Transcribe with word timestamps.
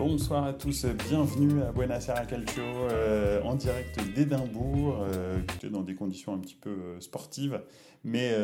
Bonsoir 0.00 0.44
à 0.46 0.54
tous, 0.54 0.86
bienvenue 1.10 1.60
à 1.60 1.72
Buonasera 1.72 2.24
Calcio 2.24 2.62
euh, 2.62 3.42
en 3.42 3.54
direct 3.54 4.00
d'Édimbourg, 4.14 4.96
euh, 5.02 5.40
dans 5.70 5.82
des 5.82 5.94
conditions 5.94 6.32
un 6.32 6.38
petit 6.38 6.54
peu 6.54 6.70
euh, 6.70 7.00
sportives. 7.00 7.60
Mais, 8.02 8.34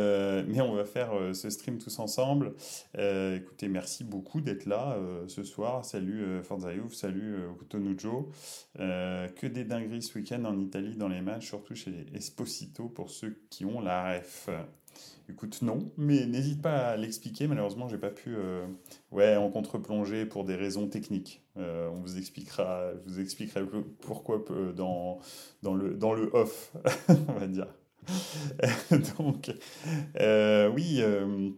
on 0.61 0.74
va 0.74 0.84
faire 0.84 1.12
ce 1.32 1.48
stream 1.48 1.79
tous 1.79 1.98
ensemble. 1.98 2.52
Écoutez, 2.95 3.69
merci 3.69 4.05
beaucoup 4.05 4.42
d'être 4.42 4.66
là 4.66 4.98
ce 5.29 5.45
soir. 5.45 5.82
Salut 5.82 6.42
Forza 6.42 6.74
Youth, 6.74 6.92
salut 6.92 7.38
Tonujo. 7.70 8.28
que 8.77 9.47
des 9.47 9.64
dingueries 9.64 10.02
ce 10.02 10.19
week-end 10.19 10.45
en 10.45 10.59
Italie 10.59 10.97
dans 10.97 11.09
les 11.09 11.23
matchs, 11.23 11.47
surtout 11.47 11.75
chez 11.75 12.05
Esposito 12.14 12.91
pour 12.91 13.09
ceux 13.09 13.41
qui 13.48 13.64
ont 13.64 13.80
la 13.80 14.19
ref. 14.19 14.50
Écoute, 15.29 15.61
non, 15.62 15.91
mais 15.97 16.27
n'hésite 16.27 16.62
pas 16.62 16.89
à 16.89 16.97
l'expliquer. 16.97 17.47
Malheureusement, 17.48 17.89
j'ai 17.89 17.98
pas 17.98 18.11
pu. 18.11 18.37
ouais, 19.11 19.37
en 19.37 19.51
contre-plongée 19.51 20.25
pour 20.25 20.45
des 20.45 20.55
raisons 20.55 20.87
techniques. 20.87 21.43
on 21.57 22.01
vous 22.01 22.17
expliquera, 22.19 22.93
je 23.07 23.12
vous 23.12 23.21
expliquerai 23.21 23.62
pourquoi 24.01 24.45
dans, 24.75 25.19
dans, 25.62 25.75
le, 25.75 25.95
dans 25.95 26.12
le 26.12 26.31
off, 26.33 26.73
on 27.09 27.33
va 27.33 27.47
dire. 27.48 27.67
donc, 29.19 29.53
euh, 30.20 30.69
oui. 30.69 30.98
Euh, 31.01 31.51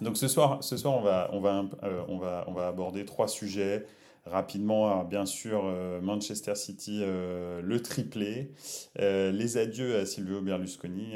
donc 0.00 0.16
ce 0.16 0.26
soir, 0.26 0.62
ce 0.62 0.76
soir 0.76 0.94
on, 0.94 1.02
va, 1.02 1.30
on, 1.32 1.40
va, 1.40 1.64
euh, 1.84 2.02
on, 2.08 2.18
va, 2.18 2.44
on 2.48 2.52
va 2.52 2.66
aborder 2.66 3.04
trois 3.04 3.28
sujets 3.28 3.86
rapidement. 4.26 5.04
bien 5.04 5.26
sûr, 5.26 5.64
Manchester 6.02 6.54
City, 6.54 7.02
le 7.02 7.78
triplé, 7.82 8.50
les 8.98 9.56
adieux 9.56 9.96
à 9.98 10.06
Silvio 10.06 10.40
Berlusconi 10.40 11.14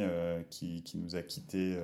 qui, 0.51 0.83
qui, 0.83 0.99
nous 0.99 1.17
a 1.17 1.23
quittés 1.23 1.79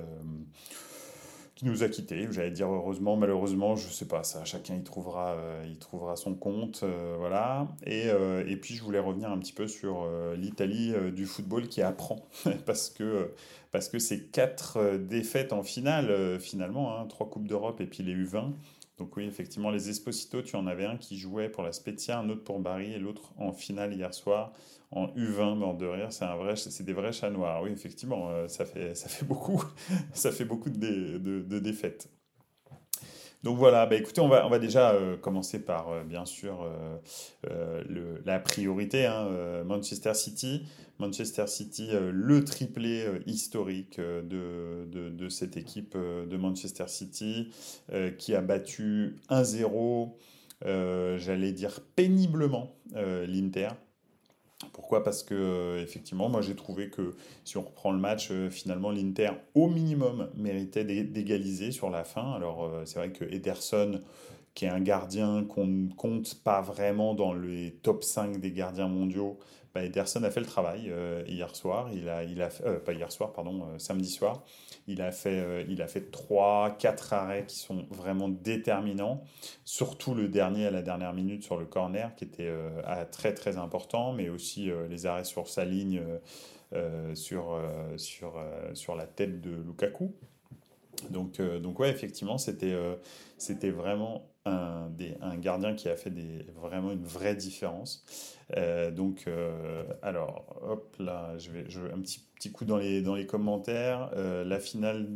qui 1.55 1.65
nous 1.65 1.83
a. 1.83 1.87
J'allais 2.31 2.51
dire 2.51 2.67
heureusement, 2.67 3.15
malheureusement, 3.15 3.75
je 3.75 3.87
sais 3.87 4.07
pas 4.07 4.23
ça. 4.23 4.43
Chacun 4.43 4.75
y 4.75 4.83
trouvera, 4.83 5.31
euh, 5.31 5.73
trouvera 5.79 6.17
son 6.17 6.35
compte, 6.35 6.81
euh, 6.83 7.15
voilà. 7.17 7.67
Et, 7.85 8.09
euh, 8.09 8.43
et, 8.45 8.57
puis 8.57 8.75
je 8.75 8.83
voulais 8.83 8.99
revenir 8.99 9.31
un 9.31 9.39
petit 9.39 9.53
peu 9.53 9.67
sur 9.67 10.05
l'Italie 10.37 10.93
du 11.13 11.25
football 11.25 11.67
qui 11.67 11.81
apprend 11.81 12.27
parce 12.65 12.89
que 12.89 13.31
parce 13.71 13.89
que 13.89 13.99
c'est 13.99 14.31
quatre 14.31 14.97
défaites 14.97 15.51
en 15.51 15.63
finale 15.63 16.39
finalement, 16.39 16.97
hein, 16.97 17.05
trois 17.07 17.29
coupes 17.29 17.47
d'Europe 17.47 17.81
et 17.81 17.85
puis 17.85 18.03
les 18.03 18.15
U20. 18.15 18.51
Donc 18.97 19.17
oui, 19.17 19.25
effectivement, 19.25 19.71
les 19.71 19.89
Esposito, 19.89 20.41
tu 20.41 20.55
en 20.55 20.67
avais 20.67 20.85
un 20.85 20.97
qui 20.97 21.17
jouait 21.17 21.49
pour 21.49 21.63
la 21.63 21.73
Spezia, 21.73 22.19
un 22.19 22.29
autre 22.29 22.43
pour 22.43 22.59
Bari 22.59 22.93
et 22.93 22.99
l'autre 22.99 23.33
en 23.37 23.51
finale 23.51 23.93
hier 23.93 24.13
soir 24.13 24.53
en 24.91 25.07
U20, 25.07 25.55
mort 25.55 25.75
de 25.75 25.85
rire, 25.85 26.11
c'est 26.13 26.25
un 26.25 26.35
vrai, 26.35 26.55
c'est 26.55 26.83
des 26.83 26.93
vrais 26.93 27.11
chats 27.11 27.29
noirs. 27.29 27.61
Oui, 27.61 27.71
effectivement, 27.71 28.29
euh, 28.29 28.47
ça 28.47 28.65
fait, 28.65 28.95
ça 28.95 29.09
fait 29.09 29.25
beaucoup, 29.25 29.61
ça 30.13 30.31
fait 30.31 30.45
beaucoup 30.45 30.69
de, 30.69 31.17
de, 31.17 31.59
défaites. 31.59 32.09
Donc 33.45 33.59
voilà, 33.59 33.85
bah 33.85 33.95
écoutez, 33.95 34.21
on 34.21 34.27
va, 34.27 34.57
déjà 34.57 34.93
euh, 34.93 35.17
commencer 35.17 35.63
par, 35.63 35.89
euh, 35.89 36.03
bien 36.03 36.25
sûr, 36.25 36.67
le, 37.43 38.19
la 38.25 38.39
priorité, 38.39 39.05
hein, 39.05 39.29
Manchester 39.63 40.15
City. 40.15 40.63
Manchester 40.97 41.45
City, 41.45 41.89
le 41.91 42.43
triplé 42.43 43.05
historique 43.27 43.99
de, 43.99 45.29
cette 45.29 45.57
équipe 45.57 45.95
de 45.95 46.37
Manchester 46.37 46.85
City, 46.87 47.51
qui 48.17 48.33
a 48.33 48.41
battu 48.41 49.17
1-0, 49.29 50.13
j'allais 50.63 51.51
dire 51.51 51.81
péniblement, 51.95 52.75
l'Inter. 52.95 53.69
Pourquoi? 54.71 55.03
Parce 55.03 55.23
que 55.23 55.33
euh, 55.35 55.83
effectivement, 55.83 56.29
moi 56.29 56.41
j'ai 56.41 56.55
trouvé 56.55 56.89
que 56.89 57.15
si 57.43 57.57
on 57.57 57.61
reprend 57.63 57.91
le 57.91 57.99
match, 57.99 58.29
euh, 58.31 58.49
finalement 58.49 58.89
l'Inter 58.91 59.31
au 59.53 59.67
minimum 59.67 60.29
méritait 60.35 60.85
d'égaliser 60.85 61.71
sur 61.71 61.89
la 61.89 62.05
fin. 62.05 62.31
Alors 62.33 62.63
euh, 62.63 62.85
c'est 62.85 62.99
vrai 62.99 63.11
que 63.11 63.25
Ederson, 63.25 63.99
qui 64.53 64.65
est 64.65 64.69
un 64.69 64.79
gardien 64.79 65.43
qu'on 65.43 65.67
ne 65.67 65.93
compte 65.93 66.41
pas 66.43 66.61
vraiment 66.61 67.13
dans 67.15 67.33
les 67.33 67.71
top 67.83 68.03
5 68.03 68.39
des 68.39 68.51
gardiens 68.51 68.87
mondiaux, 68.87 69.39
bah, 69.73 69.83
Ederson 69.83 70.23
a 70.23 70.31
fait 70.31 70.39
le 70.39 70.45
travail 70.45 70.89
hier 71.27 71.53
soir. 71.53 71.89
Il 71.93 72.07
a, 72.07 72.23
il 72.23 72.37
pas 72.85 72.93
hier 72.93 73.11
soir, 73.11 73.33
pardon, 73.33 73.77
samedi 73.77 74.09
soir. 74.09 74.45
Il 74.87 75.01
a 75.01 75.11
fait, 75.11 75.39
euh, 75.39 75.63
il 75.67 75.81
a 75.81 75.87
fait 75.87 76.11
3, 76.11 76.75
4 76.77 77.13
arrêts 77.13 77.45
qui 77.47 77.55
sont 77.55 77.87
vraiment 77.89 78.29
déterminants. 78.29 79.23
Surtout 79.63 80.13
le 80.13 80.27
dernier 80.27 80.67
à 80.67 80.71
la 80.71 80.83
dernière 80.83 81.13
minute 81.13 81.43
sur 81.43 81.57
le 81.57 81.65
corner 81.65 82.15
qui 82.15 82.25
était 82.25 82.47
euh, 82.47 83.05
très 83.11 83.33
très 83.33 83.57
important, 83.57 84.13
mais 84.13 84.29
aussi 84.29 84.69
euh, 84.69 84.87
les 84.87 85.07
arrêts 85.07 85.23
sur 85.23 85.47
sa 85.47 85.65
ligne, 85.65 86.01
sur, 87.13 87.57
sur, 87.95 88.33
sur 88.73 88.95
la 88.95 89.07
tête 89.07 89.39
de 89.39 89.51
Lukaku. 89.51 90.13
Donc, 91.09 91.39
donc 91.39 91.79
ouais, 91.79 91.89
effectivement, 91.89 92.37
c'était 92.37 92.75
c'était 93.37 93.69
vraiment 93.69 94.27
un, 94.45 95.37
gardien 95.37 95.73
qui 95.73 95.89
a 95.89 95.95
fait 95.95 96.13
vraiment 96.55 96.91
une 96.91 97.03
vraie 97.03 97.35
différence. 97.35 98.05
Euh, 98.55 98.91
donc, 98.91 99.25
euh, 99.27 99.83
alors, 100.01 100.45
hop 100.61 100.95
là, 100.99 101.37
je 101.37 101.51
vais, 101.51 101.65
un 101.93 101.99
petit, 101.99 102.19
petit 102.35 102.51
coup 102.51 102.65
dans 102.65 102.77
les, 102.77 103.01
dans 103.01 103.15
les 103.15 103.25
commentaires. 103.25 104.11
Euh, 104.15 104.43
la 104.43 104.59
finale 104.59 105.07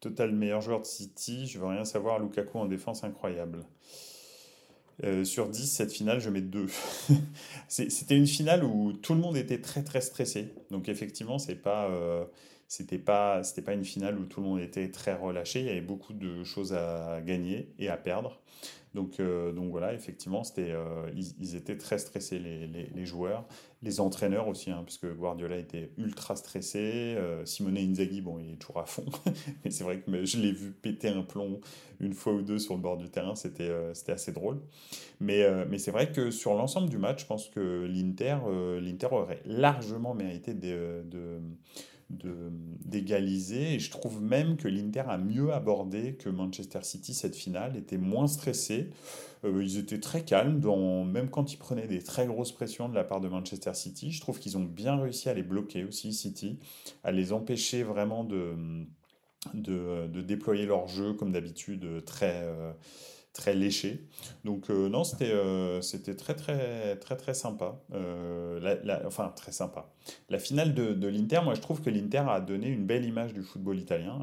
total 0.00 0.32
meilleur 0.32 0.60
joueur 0.60 0.80
de 0.80 0.86
City, 0.86 1.46
je 1.46 1.58
veux 1.58 1.66
rien 1.66 1.84
savoir. 1.84 2.20
Lukaku 2.20 2.58
en 2.58 2.66
défense 2.66 3.02
incroyable. 3.04 3.64
sur 5.24 5.48
10, 5.48 5.66
cette 5.66 5.92
finale, 5.92 6.20
je 6.20 6.30
mets 6.30 6.40
2. 6.40 6.66
C'était 7.68 8.16
une 8.16 8.26
finale 8.26 8.64
où 8.64 8.92
tout 8.92 9.14
le 9.14 9.20
monde 9.20 9.36
était 9.36 9.60
très 9.60 9.82
très 9.82 10.00
stressé. 10.00 10.54
Donc 10.70 10.88
effectivement, 10.88 11.38
c'est 11.38 11.56
pas 11.56 11.90
c'était 12.68 12.98
pas 12.98 13.42
c'était 13.42 13.62
pas 13.62 13.72
une 13.72 13.84
finale 13.84 14.18
où 14.18 14.26
tout 14.26 14.40
le 14.40 14.46
monde 14.46 14.60
était 14.60 14.90
très 14.90 15.14
relâché. 15.14 15.60
Il 15.60 15.66
y 15.66 15.70
avait 15.70 15.80
beaucoup 15.80 16.12
de 16.12 16.44
choses 16.44 16.74
à 16.74 17.20
gagner 17.22 17.72
et 17.78 17.88
à 17.88 17.96
perdre. 17.96 18.40
Donc 18.94 19.20
euh, 19.20 19.52
donc 19.52 19.70
voilà 19.70 19.92
effectivement 19.92 20.44
c'était 20.44 20.70
euh, 20.70 21.10
ils, 21.14 21.56
étaient 21.56 21.76
très 21.76 21.98
stressés 21.98 22.38
les, 22.38 22.66
les, 22.66 23.06
joueurs. 23.06 23.44
Les 23.82 24.00
entraîneurs 24.00 24.48
aussi 24.48 24.70
hein, 24.70 24.82
puisque 24.84 25.06
Guardiola 25.14 25.56
était 25.56 25.92
ultra 25.98 26.36
stressé. 26.36 27.14
Euh, 27.16 27.44
Simone 27.44 27.78
Inzaghi 27.78 28.20
bon 28.20 28.38
il 28.38 28.52
est 28.52 28.56
toujours 28.56 28.80
à 28.80 28.86
fond. 28.86 29.04
Mais 29.64 29.70
c'est 29.70 29.84
vrai 29.84 30.00
que 30.00 30.24
je 30.24 30.38
l'ai 30.38 30.52
vu 30.52 30.72
péter 30.72 31.08
un 31.08 31.22
plomb 31.22 31.60
une 32.00 32.14
fois 32.14 32.32
ou 32.32 32.42
deux 32.42 32.58
sur 32.58 32.74
le 32.74 32.80
bord 32.80 32.96
du 32.96 33.08
terrain. 33.08 33.34
C'était 33.34 33.70
c'était 33.94 34.12
assez 34.12 34.32
drôle. 34.32 34.60
Mais 35.20 35.46
mais 35.66 35.78
c'est 35.78 35.90
vrai 35.90 36.10
que 36.10 36.30
sur 36.30 36.54
l'ensemble 36.54 36.88
du 36.88 36.98
match 36.98 37.22
je 37.22 37.26
pense 37.26 37.48
que 37.48 37.86
l'Inter 37.86 38.38
l'Inter 38.80 39.08
aurait 39.12 39.42
largement 39.44 40.14
mérité 40.14 40.54
de, 40.54 41.02
de 41.04 41.40
d'égaliser. 42.10 43.74
Et 43.74 43.78
je 43.78 43.90
trouve 43.90 44.22
même 44.22 44.56
que 44.56 44.68
l'Inter 44.68 45.04
a 45.08 45.18
mieux 45.18 45.52
abordé 45.52 46.14
que 46.14 46.28
Manchester 46.28 46.80
City 46.82 47.14
cette 47.14 47.36
finale, 47.36 47.76
était 47.76 47.98
moins 47.98 48.26
stressé. 48.26 48.90
Euh, 49.44 49.62
ils 49.62 49.78
étaient 49.78 50.00
très 50.00 50.24
calmes, 50.24 50.60
dans, 50.60 51.04
même 51.04 51.28
quand 51.30 51.52
ils 51.52 51.58
prenaient 51.58 51.86
des 51.86 52.02
très 52.02 52.26
grosses 52.26 52.52
pressions 52.52 52.88
de 52.88 52.94
la 52.94 53.04
part 53.04 53.20
de 53.20 53.28
Manchester 53.28 53.74
City. 53.74 54.10
Je 54.10 54.20
trouve 54.20 54.38
qu'ils 54.38 54.56
ont 54.56 54.64
bien 54.64 54.96
réussi 54.96 55.28
à 55.28 55.34
les 55.34 55.42
bloquer 55.42 55.84
aussi, 55.84 56.12
City, 56.12 56.58
à 57.04 57.12
les 57.12 57.32
empêcher 57.32 57.82
vraiment 57.82 58.24
de, 58.24 58.54
de, 59.54 60.06
de 60.08 60.20
déployer 60.22 60.66
leur 60.66 60.88
jeu 60.88 61.12
comme 61.14 61.32
d'habitude 61.32 62.04
très... 62.04 62.42
Euh, 62.44 62.72
très 63.38 63.54
léché. 63.54 64.04
Donc 64.44 64.68
euh, 64.68 64.88
non, 64.88 65.04
c'était 65.04 65.30
euh, 65.30 65.80
c'était 65.80 66.16
très 66.16 66.34
très 66.34 66.96
très 66.96 67.16
très 67.16 67.34
sympa. 67.34 67.80
Euh, 67.94 68.76
enfin 69.06 69.32
très 69.36 69.52
sympa. 69.52 69.88
La 70.28 70.40
finale 70.40 70.74
de, 70.74 71.06
l'Inter, 71.06 71.40
moi 71.44 71.54
je 71.54 71.60
trouve 71.60 71.80
que 71.80 71.88
l'Inter 71.88 72.24
a 72.28 72.40
donné 72.40 72.66
une 72.66 72.84
belle 72.84 73.04
image 73.04 73.32
du 73.32 73.42
football 73.42 73.78
italien 73.78 74.18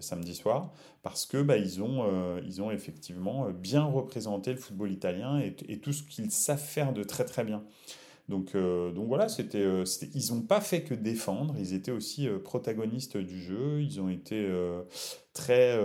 samedi 0.00 0.34
soir 0.34 0.72
parce 1.02 1.26
que 1.26 1.42
bah, 1.42 1.58
ils 1.58 1.82
ont 1.82 2.38
ils 2.38 2.62
ont 2.62 2.70
effectivement 2.70 3.50
bien 3.50 3.84
représenté 3.84 4.52
le 4.52 4.58
football 4.58 4.90
italien 4.90 5.38
et, 5.38 5.54
et 5.68 5.78
tout 5.78 5.92
ce 5.92 6.02
qu'ils 6.02 6.30
savent 6.30 6.58
faire 6.58 6.92
de 6.92 7.04
très 7.04 7.24
très 7.24 7.44
bien. 7.44 7.62
Donc, 8.28 8.54
donc 8.54 9.08
voilà, 9.08 9.28
c'était, 9.28 9.66
ils 10.14 10.32
n'ont 10.32 10.42
pas 10.42 10.60
fait 10.60 10.82
que 10.82 10.94
défendre, 10.94 11.56
ils 11.58 11.74
étaient 11.74 11.90
aussi 11.90 12.28
protagonistes 12.44 13.16
du 13.16 13.42
jeu, 13.42 13.82
ils 13.82 14.00
ont 14.00 14.08
été 14.08 14.48
très, 15.32 15.76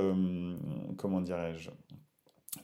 comment 0.97 1.21
dirais-je, 1.21 1.71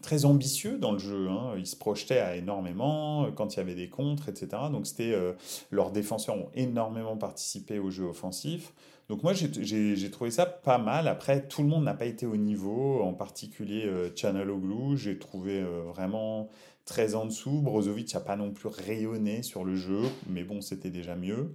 très 0.02 0.26
ambitieux 0.26 0.78
dans 0.78 0.92
le 0.92 1.00
jeu. 1.00 1.28
Hein. 1.30 1.54
Ils 1.58 1.68
se 1.68 1.76
projetaient 1.76 2.20
à 2.20 2.36
énormément 2.36 3.26
euh, 3.26 3.32
quand 3.32 3.56
il 3.56 3.58
y 3.58 3.60
avait 3.60 3.76
des 3.76 3.90
contres, 3.90 4.30
etc. 4.30 4.64
Donc 4.72 4.88
c'était 4.88 5.14
euh, 5.14 5.34
leurs 5.70 5.92
défenseurs 5.92 6.38
ont 6.38 6.50
énormément 6.56 7.18
participé 7.18 7.80
au 7.80 7.90
jeu 7.90 8.06
offensif. 8.06 8.74
Donc 9.10 9.24
moi 9.24 9.34
j'ai 9.34 10.12
trouvé 10.12 10.32
ça 10.32 10.46
pas 10.46 10.78
mal. 10.78 11.08
Après 11.08 11.46
tout 11.46 11.64
le 11.64 11.68
monde 11.68 11.84
n'a 11.84 11.94
pas 11.94 12.06
été 12.06 12.26
au 12.26 12.38
niveau, 12.38 13.02
en 13.02 13.14
particulier 13.14 13.86
euh, 13.86 14.10
Channel 14.16 14.50
Oglu. 14.50 14.98
J'ai 14.98 15.20
trouvé 15.20 15.62
vraiment 15.94 16.50
très 16.86 17.16
en 17.16 17.26
dessous. 17.26 17.62
Brozovic 17.62 18.14
n'a 18.14 18.20
pas 18.20 18.36
non 18.36 18.52
plus 18.52 18.68
rayonné 18.68 19.44
sur 19.44 19.64
le 19.64 19.76
jeu, 19.76 20.02
mais 20.28 20.44
bon, 20.44 20.62
c'était 20.62 20.90
déjà 20.90 21.16
mieux. 21.16 21.54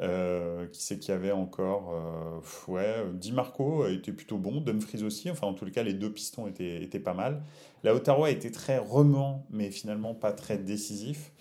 Euh, 0.00 0.66
qui 0.68 0.80
c'est 0.80 0.98
qu'il 0.98 1.12
y 1.12 1.16
avait 1.16 1.32
encore 1.32 1.92
euh, 1.92 2.72
Ouais, 2.72 3.04
Di 3.14 3.32
Marco 3.32 3.86
était 3.88 4.12
plutôt 4.12 4.38
bon, 4.38 4.60
Dumfries 4.60 5.02
aussi. 5.02 5.30
Enfin, 5.30 5.46
en 5.46 5.54
tout 5.54 5.68
cas, 5.70 5.82
les 5.82 5.94
deux 5.94 6.12
pistons 6.12 6.46
étaient, 6.46 6.82
étaient 6.82 7.00
pas 7.00 7.14
mal. 7.14 7.42
Là 7.84 7.92
Lautaro 7.92 8.24
a 8.24 8.30
été 8.30 8.50
très 8.50 8.78
remuant, 8.78 9.46
mais 9.50 9.70
finalement 9.70 10.14
pas 10.14 10.32
très 10.32 10.58
décisif. 10.58 11.32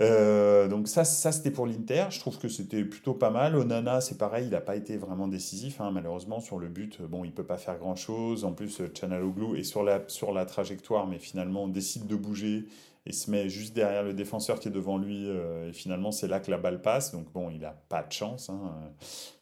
Euh, 0.00 0.66
donc 0.68 0.88
ça, 0.88 1.04
c'était 1.04 1.50
pour 1.50 1.66
l'Inter. 1.66 2.06
Je 2.10 2.20
trouve 2.20 2.38
que 2.38 2.48
c'était 2.48 2.84
plutôt 2.84 3.12
pas 3.12 3.30
mal. 3.30 3.54
Onana, 3.54 4.00
c'est 4.00 4.16
pareil, 4.16 4.46
il 4.46 4.50
n'a 4.50 4.60
pas 4.60 4.76
été 4.76 4.96
vraiment 4.96 5.28
décisif, 5.28 5.80
hein, 5.80 5.90
malheureusement 5.90 6.40
sur 6.40 6.58
le 6.58 6.68
but. 6.68 7.02
Bon, 7.02 7.24
il 7.24 7.32
peut 7.32 7.44
pas 7.44 7.58
faire 7.58 7.78
grand 7.78 7.96
chose. 7.96 8.44
En 8.44 8.52
plus, 8.52 8.80
Chanaloglu 8.98 9.58
est 9.58 9.64
sur 9.64 9.82
la 9.82 10.02
sur 10.06 10.32
la 10.32 10.46
trajectoire, 10.46 11.06
mais 11.06 11.18
finalement 11.18 11.64
on 11.64 11.68
décide 11.68 12.06
de 12.06 12.16
bouger 12.16 12.66
et 13.10 13.12
se 13.12 13.28
met 13.28 13.48
juste 13.48 13.74
derrière 13.74 14.04
le 14.04 14.14
défenseur 14.14 14.60
qui 14.60 14.68
est 14.68 14.70
devant 14.70 14.96
lui. 14.96 15.26
Euh, 15.26 15.68
et 15.68 15.72
finalement, 15.72 16.12
c'est 16.12 16.28
là 16.28 16.38
que 16.38 16.48
la 16.48 16.58
balle 16.58 16.80
passe. 16.80 17.10
Donc 17.10 17.32
bon, 17.32 17.50
il 17.50 17.58
n'a 17.58 17.72
pas 17.72 18.04
de 18.04 18.12
chance. 18.12 18.48
Hein. 18.50 18.72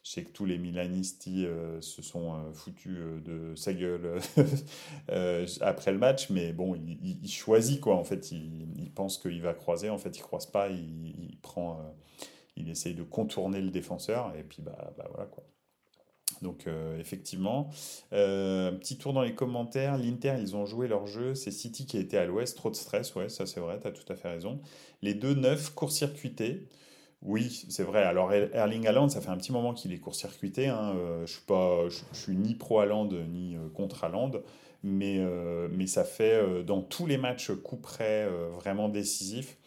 Je 0.03 0.09
sais 0.09 0.23
que 0.23 0.31
tous 0.31 0.45
les 0.45 0.57
Milanisti 0.57 1.45
euh, 1.45 1.79
se 1.79 2.01
sont 2.01 2.33
euh, 2.33 2.51
foutus 2.51 2.97
de 3.23 3.53
sa 3.55 3.73
gueule 3.73 4.17
après 5.61 5.91
le 5.91 5.99
match, 5.99 6.31
mais 6.31 6.51
bon, 6.51 6.73
il, 6.75 7.29
choisit 7.29 7.79
quoi. 7.79 7.95
En 7.95 8.03
fait, 8.03 8.31
il, 8.31 8.91
pense 8.95 9.19
qu'il 9.19 9.41
va 9.43 9.53
croiser. 9.53 9.91
En 9.91 9.99
fait, 9.99 10.17
il 10.17 10.21
croise 10.21 10.47
pas. 10.47 10.69
Il, 10.69 11.37
prend, 11.43 11.95
il 12.57 12.69
essaye 12.69 12.95
de 12.95 13.03
contourner 13.03 13.61
le 13.61 13.69
défenseur 13.69 14.33
et 14.35 14.43
puis 14.43 14.63
bah, 14.63 14.93
bah 14.97 15.05
voilà 15.11 15.27
quoi. 15.27 15.43
Donc 16.41 16.67
euh, 16.67 16.99
effectivement, 16.99 17.69
euh, 18.13 18.71
petit 18.71 18.97
tour 18.97 19.13
dans 19.13 19.21
les 19.21 19.35
commentaires. 19.35 19.97
L'Inter, 19.97 20.35
ils 20.39 20.55
ont 20.55 20.65
joué 20.65 20.87
leur 20.87 21.07
jeu. 21.07 21.35
C'est 21.35 21.51
City 21.51 21.85
qui 21.85 21.97
été 21.97 22.17
à 22.17 22.25
l'ouest. 22.25 22.55
Trop 22.55 22.69
de 22.69 22.75
stress, 22.75 23.15
ouais, 23.15 23.29
ça 23.29 23.45
c'est 23.45 23.59
vrai, 23.59 23.79
tu 23.79 23.87
as 23.87 23.91
tout 23.91 24.11
à 24.11 24.15
fait 24.15 24.29
raison. 24.29 24.59
Les 25.01 25.13
deux 25.13 25.33
neufs 25.33 25.73
court-circuités. 25.73 26.67
Oui, 27.21 27.65
c'est 27.69 27.83
vrai. 27.83 28.03
Alors 28.03 28.31
Erling 28.33 28.87
Haaland, 28.87 29.09
ça 29.09 29.19
fait 29.19 29.29
un 29.29 29.37
petit 29.37 29.51
moment 29.51 29.73
qu'il 29.73 29.91
est 29.91 29.99
court-circuité. 29.99 30.67
Hein. 30.67 30.93
Euh, 30.95 31.25
je 31.25 31.33
suis 31.33 32.05
suis 32.13 32.37
ni 32.37 32.55
pro 32.55 32.79
Haaland 32.79 33.09
ni 33.27 33.57
contre 33.73 34.05
Haaland, 34.05 34.31
mais 34.83 35.19
mais 35.69 35.87
ça 35.87 36.05
fait 36.05 36.63
dans 36.63 36.81
tous 36.81 37.05
les 37.05 37.17
matchs 37.17 37.51
coup 37.51 37.75
près 37.75 38.25
vraiment 38.55 38.87
décisifs 38.87 39.57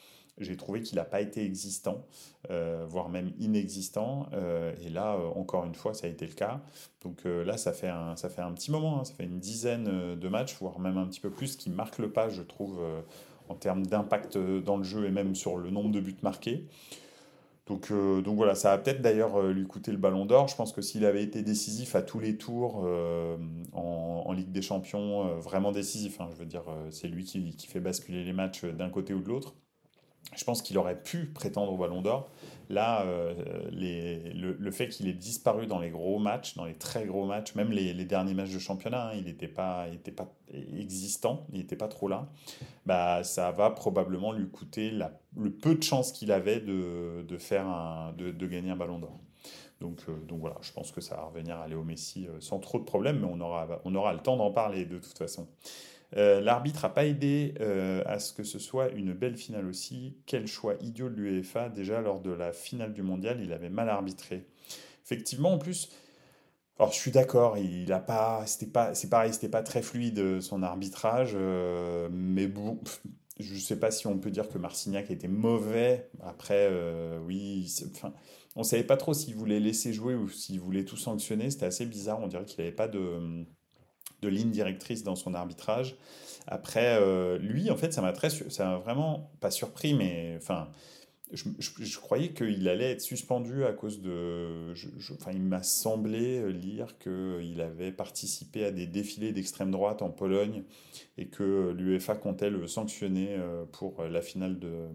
j'ai 0.42 0.56
trouvé 0.56 0.82
qu'il 0.82 0.96
n'a 0.96 1.04
pas 1.04 1.20
été 1.20 1.44
existant, 1.44 2.04
euh, 2.50 2.84
voire 2.88 3.08
même 3.08 3.32
inexistant. 3.38 4.26
Euh, 4.32 4.72
et 4.84 4.88
là, 4.88 5.14
euh, 5.14 5.28
encore 5.36 5.64
une 5.64 5.74
fois, 5.74 5.94
ça 5.94 6.06
a 6.06 6.10
été 6.10 6.26
le 6.26 6.34
cas. 6.34 6.60
Donc 7.02 7.24
là, 7.24 7.56
ça 7.56 7.72
fait 7.72 7.88
un, 7.88 8.14
ça 8.16 8.28
fait 8.28 8.42
un 8.42 8.52
petit 8.52 8.70
moment, 8.70 9.00
hein. 9.00 9.04
ça 9.04 9.14
fait 9.14 9.24
une 9.24 9.40
dizaine 9.40 10.16
de 10.16 10.28
matchs, 10.28 10.56
voire 10.60 10.78
même 10.78 10.98
un 10.98 11.06
petit 11.06 11.20
peu 11.20 11.30
plus, 11.30 11.56
qui 11.56 11.68
marque 11.68 11.98
le 11.98 12.12
pas, 12.12 12.28
je 12.28 12.42
trouve, 12.42 12.80
en 13.48 13.56
termes 13.56 13.84
d'impact 13.84 14.38
dans 14.38 14.76
le 14.76 14.84
jeu 14.84 15.06
et 15.06 15.10
même 15.10 15.34
sur 15.34 15.56
le 15.56 15.70
nombre 15.70 15.90
de 15.90 15.98
buts 15.98 16.16
marqués. 16.22 16.68
Donc, 17.66 17.92
donc 17.92 18.36
voilà, 18.36 18.54
ça 18.54 18.72
a 18.72 18.78
peut-être 18.78 19.02
d'ailleurs 19.02 19.42
lui 19.48 19.66
coûté 19.66 19.90
le 19.90 19.98
ballon 19.98 20.26
d'or. 20.26 20.46
Je 20.46 20.54
pense 20.54 20.72
que 20.72 20.80
s'il 20.80 21.04
avait 21.04 21.24
été 21.24 21.42
décisif 21.42 21.96
à 21.96 22.02
tous 22.02 22.20
les 22.20 22.36
tours 22.36 22.86
en, 23.72 24.32
Ligue 24.32 24.52
des 24.52 24.62
Champions, 24.62 25.38
vraiment 25.40 25.72
décisif, 25.72 26.20
hein, 26.20 26.28
je 26.32 26.36
veux 26.36 26.46
dire, 26.46 26.64
c'est 26.90 27.08
lui 27.08 27.24
qui, 27.24 27.56
qui, 27.56 27.66
fait 27.66 27.80
basculer 27.80 28.22
les 28.22 28.32
matchs 28.32 28.64
d'un 28.64 28.90
côté 28.90 29.12
ou 29.12 29.20
de 29.20 29.28
l'autre 29.28 29.54
je 30.36 30.44
pense 30.44 30.62
qu'il 30.62 30.78
aurait 30.78 31.00
pu 31.00 31.26
prétendre 31.26 31.72
au 31.72 31.76
Ballon 31.76 32.02
d'Or. 32.02 32.30
Là, 32.70 33.02
euh, 33.04 33.34
le, 33.70 34.70
fait 34.70 34.88
qu'il 34.88 35.06
ait 35.08 35.12
disparu 35.12 35.66
dans 35.66 35.78
les 35.78 35.90
gros 35.90 36.18
matchs, 36.18 36.56
dans 36.56 36.64
les 36.64 36.74
très 36.74 37.04
gros 37.04 37.26
matchs, 37.26 37.54
même 37.54 37.70
les, 37.70 37.92
derniers 38.06 38.32
matchs 38.32 38.52
de 38.52 38.58
championnat, 38.58 39.08
hein, 39.08 39.14
il 39.14 39.24
n'était 39.24 39.48
pas, 39.48 39.86
pas 40.16 40.32
existant, 40.78 41.46
il 41.52 41.58
n'était 41.58 41.76
pas 41.76 41.88
trop 41.88 42.08
là, 42.08 42.28
bah, 42.86 43.24
ça 43.24 43.50
va 43.50 43.70
probablement 43.70 44.32
lui 44.32 44.48
coûter 44.48 44.90
le 45.36 45.50
peu 45.50 45.74
de 45.74 45.82
chance 45.82 46.12
qu'il 46.12 46.32
avait 46.32 46.60
de, 46.60 47.36
faire 47.38 48.14
de, 48.16 48.46
gagner 48.46 48.70
un 48.70 48.76
Ballon 48.76 48.98
d'Or. 48.98 49.18
Donc, 49.80 49.98
euh, 50.08 50.16
donc 50.26 50.40
voilà, 50.40 50.56
je 50.62 50.72
pense 50.72 50.92
que 50.92 51.00
ça 51.00 51.16
va 51.16 51.24
revenir 51.24 51.58
à 51.58 51.66
Léo 51.66 51.82
Messi 51.82 52.26
euh, 52.28 52.40
sans 52.40 52.60
trop 52.60 52.78
de 52.78 52.84
problèmes, 52.84 53.18
mais 53.18 53.28
on 53.28 53.40
aura, 53.40 53.80
on 53.84 53.94
aura 53.96 54.12
le 54.12 54.20
temps 54.20 54.36
d'en 54.36 54.52
parler 54.52 54.86
de 54.86 54.98
toute 54.98 55.18
façon. 55.18 55.48
Euh, 56.16 56.40
l'arbitre 56.40 56.82
n'a 56.82 56.90
pas 56.90 57.06
aidé 57.06 57.54
euh, 57.60 58.02
à 58.06 58.18
ce 58.18 58.32
que 58.32 58.42
ce 58.42 58.58
soit 58.58 58.90
une 58.90 59.12
belle 59.14 59.36
finale 59.36 59.66
aussi. 59.66 60.16
Quel 60.26 60.46
choix 60.46 60.74
idiot 60.80 61.08
de 61.08 61.14
l'UEFA. 61.14 61.68
Déjà, 61.68 62.00
lors 62.00 62.20
de 62.20 62.30
la 62.30 62.52
finale 62.52 62.92
du 62.92 63.02
mondial, 63.02 63.40
il 63.42 63.52
avait 63.52 63.70
mal 63.70 63.88
arbitré. 63.88 64.46
Effectivement, 65.04 65.52
en 65.52 65.58
plus, 65.58 65.90
alors 66.78 66.92
je 66.92 66.98
suis 66.98 67.10
d'accord, 67.10 67.58
il 67.58 67.92
a 67.92 68.00
pas, 68.00 68.44
c'était 68.46 68.70
pas, 68.70 68.94
c'est 68.94 69.08
pareil, 69.08 69.32
c'était 69.32 69.48
pas 69.48 69.62
très 69.62 69.82
fluide 69.82 70.18
euh, 70.18 70.40
son 70.40 70.62
arbitrage, 70.62 71.36
mais 72.10 72.46
bon, 72.46 72.78
je 73.38 73.54
sais 73.56 73.78
pas 73.78 73.90
si 73.90 74.06
on 74.06 74.18
peut 74.18 74.30
dire 74.30 74.48
que 74.48 74.58
Marcignac 74.58 75.10
était 75.10 75.28
mauvais. 75.28 76.10
Après, 76.22 76.70
oui, 77.26 77.72
enfin, 77.94 78.12
on 78.54 78.62
savait 78.62 78.84
pas 78.84 78.96
trop 78.96 79.14
s'il 79.14 79.34
voulait 79.34 79.60
laisser 79.60 79.92
jouer 79.92 80.14
ou 80.14 80.28
s'il 80.28 80.60
voulait 80.60 80.84
tout 80.84 80.96
sanctionner. 80.96 81.50
C'était 81.50 81.66
assez 81.66 81.86
bizarre. 81.86 82.20
On 82.20 82.28
dirait 82.28 82.44
qu'il 82.44 82.62
n'avait 82.62 82.74
pas 82.74 82.88
de 82.88 83.44
de 84.22 84.28
ligne 84.28 84.50
directrice 84.50 85.02
dans 85.02 85.16
son 85.16 85.34
arbitrage. 85.34 85.96
Après, 86.46 86.98
euh, 87.00 87.38
lui, 87.38 87.70
en 87.70 87.76
fait, 87.76 87.92
ça 87.92 88.02
m'a 88.02 88.12
très, 88.12 88.30
ça 88.30 88.64
m'a 88.64 88.78
vraiment 88.78 89.30
pas 89.40 89.50
surpris, 89.50 89.94
mais 89.94 90.34
enfin, 90.36 90.68
je, 91.32 91.98
croyais 91.98 92.30
qu'il 92.30 92.68
allait 92.68 92.90
être 92.90 93.00
suspendu 93.00 93.64
à 93.64 93.72
cause 93.72 94.02
de. 94.02 94.72
enfin, 95.18 95.30
il 95.32 95.42
m'a 95.42 95.62
semblé 95.62 96.52
lire 96.52 96.98
qu'il 96.98 97.60
avait 97.60 97.92
participé 97.92 98.64
à 98.64 98.70
des 98.70 98.86
défilés 98.86 99.32
d'extrême 99.32 99.70
droite 99.70 100.02
en 100.02 100.10
Pologne 100.10 100.64
et 101.16 101.26
que 101.26 101.72
l'UEFA 101.76 102.16
comptait 102.16 102.50
le 102.50 102.66
sanctionner 102.66 103.36
euh, 103.38 103.64
pour 103.70 104.02
la 104.02 104.20
finale 104.20 104.58
de 104.58 104.88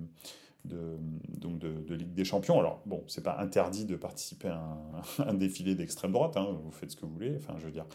de, 0.67 0.97
donc 1.37 1.59
de, 1.59 1.93
Ligue 1.93 2.13
des 2.13 2.25
Champions. 2.25 2.59
Alors, 2.59 2.81
bon, 2.85 3.03
c'est 3.07 3.23
pas 3.23 3.37
interdit 3.39 3.85
de 3.85 3.95
participer 3.95 4.49
à 4.49 4.77
un, 5.19 5.33
défilé 5.33 5.75
d'extrême 5.75 6.11
droite, 6.11 6.37
hein, 6.37 6.57
vous 6.63 6.71
faites 6.71 6.91
ce 6.91 6.95
que 6.95 7.05
vous 7.05 7.13
voulez. 7.13 7.35
Enfin, 7.37 7.55
je 7.59 7.65
veux 7.65 7.71
dire, 7.71 7.85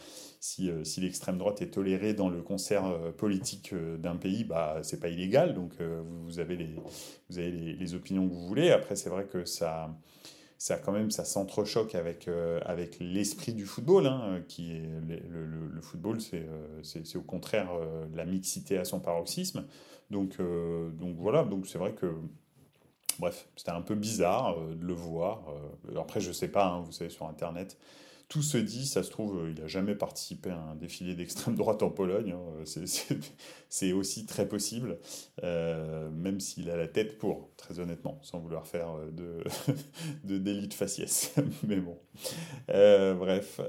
si, 0.40 0.70
euh, 0.70 0.84
si 0.84 1.00
l'extrême 1.00 1.38
droite 1.38 1.62
est 1.62 1.70
tolérée 1.70 2.14
dans 2.14 2.28
le 2.28 2.42
concert 2.42 2.86
euh, 2.86 3.12
politique 3.12 3.72
euh, 3.72 3.96
d'un 3.96 4.16
pays, 4.16 4.44
bah, 4.44 4.80
c'est 4.82 5.00
pas 5.00 5.08
illégal, 5.08 5.54
donc 5.54 5.72
vous, 5.80 6.38
avez, 6.38 6.56
les, 6.56 6.74
vous 7.30 7.38
avez 7.38 7.50
les, 7.50 7.94
opinions 7.94 8.28
que 8.28 8.32
vous 8.32 8.46
voulez. 8.46 8.70
Après, 8.70 8.96
c'est 8.96 9.10
vrai 9.10 9.24
que 9.24 9.44
ça. 9.44 9.96
Ça, 10.58 10.76
quand 10.76 10.92
même, 10.92 11.10
ça 11.10 11.24
s'entrechoque 11.24 11.96
avec, 11.96 12.30
avec 12.64 12.98
l'esprit 13.00 13.52
du 13.52 13.66
football, 13.66 14.06
hein, 14.06 14.44
qui 14.46 14.70
est 14.70 14.88
le, 15.28 15.80
football, 15.80 16.18
c'est 16.20 17.16
au 17.16 17.22
contraire 17.22 17.68
la 18.14 18.24
mixité 18.24 18.78
à 18.78 18.84
son 18.84 19.00
paroxysme. 19.00 19.64
Donc, 20.12 20.38
donc 20.38 21.16
voilà, 21.16 21.42
donc 21.42 21.66
c'est 21.66 21.78
vrai 21.78 21.94
que 21.94 22.14
Bref, 23.18 23.46
c'était 23.56 23.70
un 23.70 23.80
peu 23.80 23.94
bizarre 23.94 24.56
euh, 24.58 24.74
de 24.74 24.84
le 24.84 24.94
voir. 24.94 25.42
Euh, 25.90 26.00
après, 26.00 26.20
je 26.20 26.32
sais 26.32 26.48
pas, 26.48 26.66
hein, 26.66 26.80
vous 26.80 26.92
savez, 26.92 27.10
sur 27.10 27.26
Internet, 27.26 27.76
tout 28.32 28.40
se 28.40 28.56
dit, 28.56 28.86
ça 28.86 29.02
se 29.02 29.10
trouve, 29.10 29.36
euh, 29.36 29.52
il 29.54 29.60
n'a 29.60 29.68
jamais 29.68 29.94
participé 29.94 30.48
à 30.48 30.58
un 30.58 30.74
défilé 30.74 31.14
d'extrême 31.14 31.54
droite 31.56 31.82
en 31.82 31.90
Pologne. 31.90 32.32
Hein, 32.32 32.64
c'est 33.68 33.92
aussi 33.92 34.24
très 34.24 34.48
possible, 34.48 34.98
euh, 35.44 36.10
même 36.10 36.40
s'il 36.40 36.70
a 36.70 36.76
la 36.78 36.88
tête 36.88 37.18
pour, 37.18 37.50
très 37.58 37.78
honnêtement, 37.78 38.18
sans 38.22 38.38
vouloir 38.38 38.66
faire 38.66 38.88
euh, 38.96 39.10
de, 39.10 39.44
de 40.24 40.38
délit 40.38 40.70
faciès. 40.70 41.34
Mais 41.68 41.76
bon. 41.76 41.98
bref. 42.68 43.60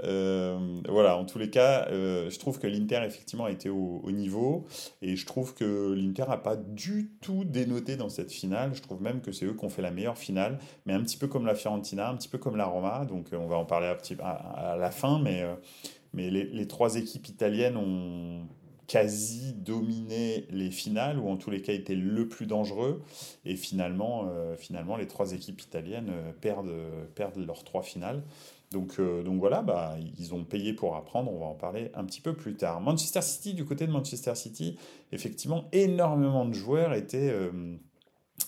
voilà, 0.87 1.17
en 1.17 1.25
tous 1.25 1.39
les 1.39 1.49
cas, 1.49 1.89
je 1.91 2.39
trouve 2.39 2.57
que 2.57 2.67
l'Inter, 2.67 3.01
effectivement, 3.05 3.45
a 3.45 3.51
été 3.51 3.69
au, 3.69 3.99
au, 4.01 4.11
niveau. 4.11 4.65
Et 5.01 5.17
je 5.17 5.25
trouve 5.25 5.55
que 5.55 5.91
l'Inter 5.91 6.23
n'a 6.29 6.37
pas 6.37 6.55
du 6.55 7.11
tout 7.21 7.43
dénoté 7.43 7.97
dans 7.97 8.09
cette 8.09 8.31
finale. 8.31 8.73
Je 8.75 8.81
trouve 8.81 9.01
même 9.01 9.19
que 9.19 9.33
c'est 9.33 9.45
eux 9.45 9.53
qui 9.53 9.65
ont 9.65 9.69
fait 9.69 9.81
la 9.81 9.91
meilleure 9.91 10.17
finale. 10.17 10.57
Mais 10.85 10.93
un 10.93 11.01
petit 11.01 11.17
peu 11.17 11.27
comme 11.27 11.45
la 11.45 11.55
Fiorentina, 11.55 12.09
un 12.09 12.15
petit 12.15 12.29
peu 12.29 12.37
comme 12.37 12.55
la 12.55 12.65
Roma. 12.65 13.03
Donc, 13.05 13.27
on 13.33 13.47
va 13.47 13.57
en 13.57 13.65
parler 13.65 13.87
un 13.87 13.95
petit 13.95 14.15
peu 14.15 14.23
à 14.53 14.75
la 14.75 14.91
fin, 14.91 15.19
mais, 15.19 15.41
euh, 15.41 15.55
mais 16.13 16.29
les, 16.29 16.67
trois 16.67 16.95
équipes 16.95 17.27
italiennes 17.27 17.77
ont 17.77 18.47
quasi 18.87 19.53
dominé 19.53 20.45
les 20.51 20.69
finales, 20.69 21.17
ou 21.17 21.29
en 21.29 21.37
tous 21.37 21.49
les 21.49 21.61
cas 21.61 21.73
été 21.73 21.95
le 21.95 22.27
plus 22.27 22.45
dangereux. 22.45 23.01
Et 23.45 23.55
finalement, 23.55 24.27
euh, 24.27 24.55
finalement 24.55 24.97
les 24.97 25.07
trois 25.07 25.33
équipes 25.33 25.61
italiennes 25.61 26.09
euh, 26.09 26.31
perdent, 26.39 26.73
perdent 27.15 27.37
leurs 27.37 27.63
trois 27.63 27.81
finales. 27.81 28.23
Donc, 28.71 28.99
donc 28.99 29.39
voilà, 29.39 29.61
bah, 29.61 29.95
ils 30.17 30.33
ont 30.33 30.43
payé 30.43 30.73
pour 30.73 30.95
apprendre, 30.95 31.31
on 31.31 31.37
va 31.37 31.45
en 31.45 31.53
parler 31.53 31.91
un 31.93 32.03
petit 32.05 32.21
peu 32.21 32.33
plus 32.33 32.55
tard. 32.55 32.81
Manchester 32.81 33.21
City, 33.21 33.53
du 33.53 33.65
côté 33.65 33.85
de 33.85 33.91
Manchester 33.91 34.33
City, 34.33 34.79
effectivement, 35.11 35.65
énormément 35.71 36.43
de 36.45 36.55
joueurs 36.55 36.95
étaient, 36.95 37.35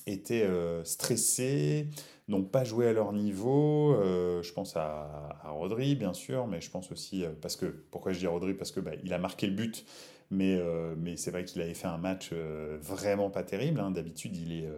étaient 0.08 0.50
stressés, 0.84 1.90
n'ont 2.28 2.44
pas 2.44 2.64
joué 2.64 2.88
à 2.88 2.94
leur 2.94 3.14
niveau. 3.14 3.94
Euh, 3.94 4.42
je 4.42 4.52
pense 4.54 4.76
à, 4.76 5.40
Rodri, 5.46 5.96
bien 5.96 6.14
sûr, 6.14 6.48
mais 6.48 6.62
je 6.62 6.70
pense 6.72 6.92
aussi, 6.92 7.24
euh, 7.24 7.30
parce 7.42 7.56
que, 7.56 7.66
pourquoi 7.66 8.12
je 8.14 8.20
dis 8.20 8.28
Rodri? 8.28 8.54
Parce 8.54 8.72
que 8.72 8.80
bah, 8.80 8.92
il 9.04 9.14
a 9.14 9.20
marqué 9.20 9.48
le 9.48 9.54
but, 9.54 9.86
mais, 10.32 10.56
euh, 10.56 10.96
mais 10.98 11.18
c'est 11.18 11.32
vrai 11.32 11.46
qu'il 11.46 11.62
avait 11.62 11.76
fait 11.76 11.88
un 11.88 11.98
match 11.98 12.34
vraiment 12.82 13.30
pas 13.30 13.44
terrible. 13.44 13.80
Hein. 13.80 13.92
D'habitude, 13.92 14.36
il, 14.36 14.52
est 14.54 14.70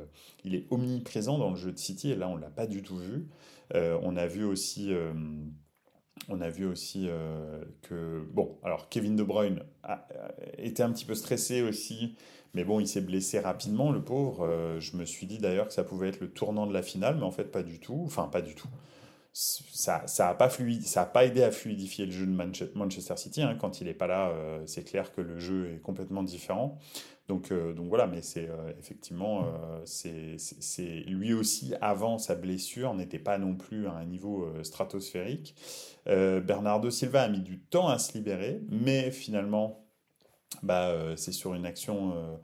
il 0.44 0.56
est 0.56 0.66
omniprésent 0.72 1.38
dans 1.38 1.52
le 1.52 1.56
jeu 1.56 1.72
de 1.72 1.80
City, 1.80 2.12
et 2.12 2.16
là, 2.16 2.28
on 2.28 2.36
ne 2.36 2.42
l'a 2.42 2.50
pas 2.50 2.68
du 2.68 2.82
tout 2.82 2.98
vu. 2.98 3.28
on 3.74 4.16
a 4.18 4.28
vu 4.28 4.44
aussi 4.44 4.94
on 6.28 6.42
a 6.42 6.50
vu 6.50 6.66
aussi 6.66 7.10
que, 7.84 8.22
bon, 8.34 8.58
alors 8.64 8.90
Kevin 8.90 9.16
De 9.16 9.24
Bruyne 9.24 9.64
a, 9.84 10.08
était 10.58 10.84
un 10.84 10.92
petit 10.92 11.06
peu 11.06 11.16
stressé 11.16 11.62
aussi 11.62 12.16
mais 12.58 12.64
bon, 12.64 12.80
il 12.80 12.88
s'est 12.88 13.02
blessé 13.02 13.40
rapidement, 13.40 13.92
le 13.92 14.02
pauvre. 14.02 14.44
Euh, 14.44 14.80
je 14.80 14.98
me 14.98 15.06
suis 15.06 15.28
dit 15.28 15.38
d'ailleurs 15.38 15.68
que 15.68 15.74
ça 15.74 15.84
pouvait 15.84 16.10
être 16.10 16.20
le 16.20 16.30
tournant 16.30 16.66
de 16.66 16.74
la 16.74 16.82
finale, 16.82 17.18
mais 17.18 17.24
en 17.24 17.32
fait, 17.32 17.46
pas 17.46 17.62
du 17.62 17.80
tout. 17.80 18.02
Enfin, 18.06 18.30
pas 18.32 18.42
du 18.42 18.56
tout. 18.56 18.68
ça 19.32 20.06
n'a 20.18 20.34
pas, 20.34 20.50
pas 21.14 21.26
aidé 21.26 21.44
à 21.44 21.52
fluidifier 21.52 22.06
le 22.06 22.12
jeu 22.12 22.26
de 22.26 22.76
Manchester 22.76 23.16
City. 23.18 23.44
Hein. 23.44 23.56
Quand 23.60 23.80
il 23.80 23.86
n'est 23.86 23.94
pas 23.94 24.08
là, 24.08 24.30
euh, 24.30 24.64
c'est 24.66 24.84
clair 24.84 25.14
que 25.14 25.22
le 25.22 25.40
jeu 25.40 25.72
est 25.76 25.82
complètement 25.82 26.24
différent. 26.24 26.80
Donc, 27.28 27.52
euh, 27.52 27.74
donc 27.74 27.90
voilà, 27.90 28.08
mais 28.08 28.22
c'est 28.22 28.48
euh, 28.50 28.72
effectivement, 28.80 29.46
c'est 29.86 31.04
lui 31.08 31.34
aussi, 31.34 31.74
avant 31.82 32.18
sa 32.18 32.36
blessure, 32.36 32.94
n'était 32.94 33.20
pas 33.20 33.38
non 33.38 33.56
plus 33.56 33.88
à 33.88 33.94
un 33.94 34.06
niveau 34.06 34.48
stratosphérique. 34.64 35.56
Bernardo 36.06 36.90
Silva 36.90 37.24
a 37.24 37.28
mis 37.28 37.42
du 37.42 37.60
temps 37.60 37.88
à 37.88 38.00
se 38.00 38.14
libérer, 38.14 38.62
mais 38.70 39.12
finalement, 39.12 39.88
bah, 40.64 40.90
euh, 40.90 41.16
c'est 41.16 41.32
sur 41.32 41.54
une 41.54 41.66
action 41.66 42.14
euh, 42.16 42.36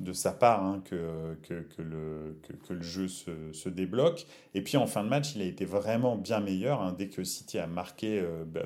de 0.00 0.12
sa 0.12 0.32
part 0.32 0.64
hein, 0.64 0.82
que, 0.84 1.36
que, 1.42 1.82
le, 1.82 2.38
que, 2.66 2.72
le 2.72 2.82
jeu 2.82 3.08
se, 3.08 3.52
se, 3.52 3.68
débloque. 3.68 4.26
Et 4.54 4.62
puis 4.62 4.76
en 4.76 4.86
fin 4.86 5.02
de 5.04 5.08
match, 5.08 5.34
il 5.36 5.42
a 5.42 5.44
été 5.44 5.64
vraiment 5.64 6.16
bien 6.16 6.40
meilleur. 6.40 6.82
Hein, 6.82 6.94
dès 6.98 7.08
que 7.08 7.24
City 7.24 7.58
a 7.58 7.66
marqué, 7.66 8.20
euh, 8.20 8.44
bah, 8.44 8.62